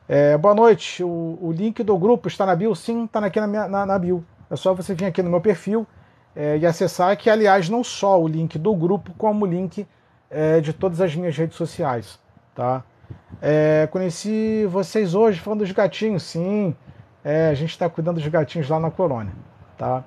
[0.07, 1.03] É, boa noite.
[1.03, 2.75] O, o, link do grupo está na bio?
[2.75, 4.25] Sim, está aqui na, minha, na, na, bio.
[4.49, 5.87] É só você vir aqui no meu perfil
[6.35, 9.87] é, e acessar, que aliás não só o link do grupo, como o link
[10.29, 12.19] é, de todas as minhas redes sociais.
[12.53, 12.83] Tá?
[13.41, 16.76] É, conheci vocês hoje falando dos gatinhos, sim.
[17.23, 19.34] É, a gente está cuidando dos gatinhos lá na colônia.
[19.77, 20.03] Tá?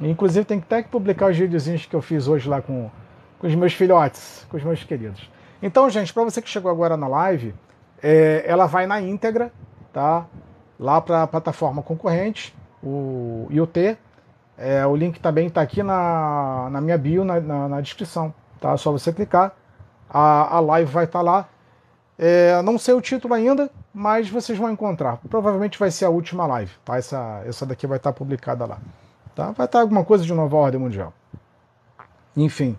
[0.00, 2.90] Inclusive tem até que publicar os videozinhos que eu fiz hoje lá com,
[3.38, 5.28] com os meus filhotes, com os meus queridos.
[5.62, 7.54] Então, gente, para você que chegou agora na live,
[8.02, 9.52] é, ela vai na íntegra,
[9.92, 10.26] tá?
[10.78, 13.96] Lá para a plataforma concorrente, o IoT.
[14.56, 18.76] É, o link também está aqui na, na minha bio, na, na, na, descrição, tá?
[18.76, 19.52] Só você clicar,
[20.10, 21.48] a, a live vai estar tá lá.
[22.18, 25.18] É, não sei o título ainda, mas vocês vão encontrar.
[25.28, 26.96] Provavelmente vai ser a última live, tá?
[26.96, 28.78] Essa, essa daqui vai estar publicada lá.
[29.36, 29.52] Tá?
[29.52, 31.12] Vai estar alguma coisa de nova ordem mundial.
[32.36, 32.76] Enfim,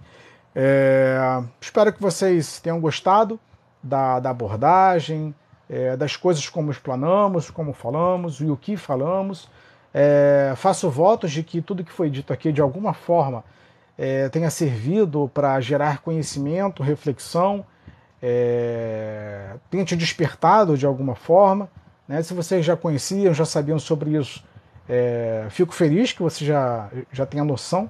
[0.54, 3.40] é, espero que vocês tenham gostado
[3.82, 5.34] da, da abordagem,
[5.70, 9.50] é, das coisas como explanamos, como falamos e o que falamos.
[9.94, 13.44] É, faço votos de que tudo que foi dito aqui, de alguma forma,
[13.98, 17.66] é, tenha servido para gerar conhecimento, reflexão,
[18.22, 21.70] é, tenha te despertado de alguma forma.
[22.08, 22.22] Né?
[22.22, 24.44] Se vocês já conheciam, já sabiam sobre isso,
[24.88, 27.90] é, fico feliz que você já, já tenha noção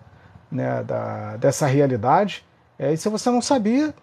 [0.52, 2.46] né, da, dessa realidade.
[2.78, 3.94] É, e se você não sabia,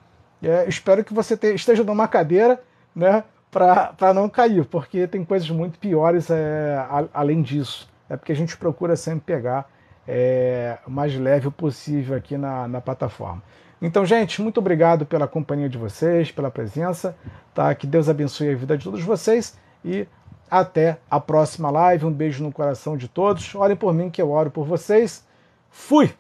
[0.43, 2.61] é, espero que você te, esteja numa cadeira
[2.95, 7.89] né, para não cair, porque tem coisas muito piores é, a, além disso.
[8.09, 9.69] É porque a gente procura sempre pegar
[10.07, 13.43] é, o mais leve possível aqui na, na plataforma.
[13.81, 17.17] Então, gente, muito obrigado pela companhia de vocês, pela presença.
[17.55, 17.75] Tá?
[17.75, 20.07] Que Deus abençoe a vida de todos vocês e
[20.51, 22.07] até a próxima live.
[22.07, 23.55] Um beijo no coração de todos.
[23.55, 25.25] Orem por mim que eu oro por vocês.
[25.71, 26.15] Fui!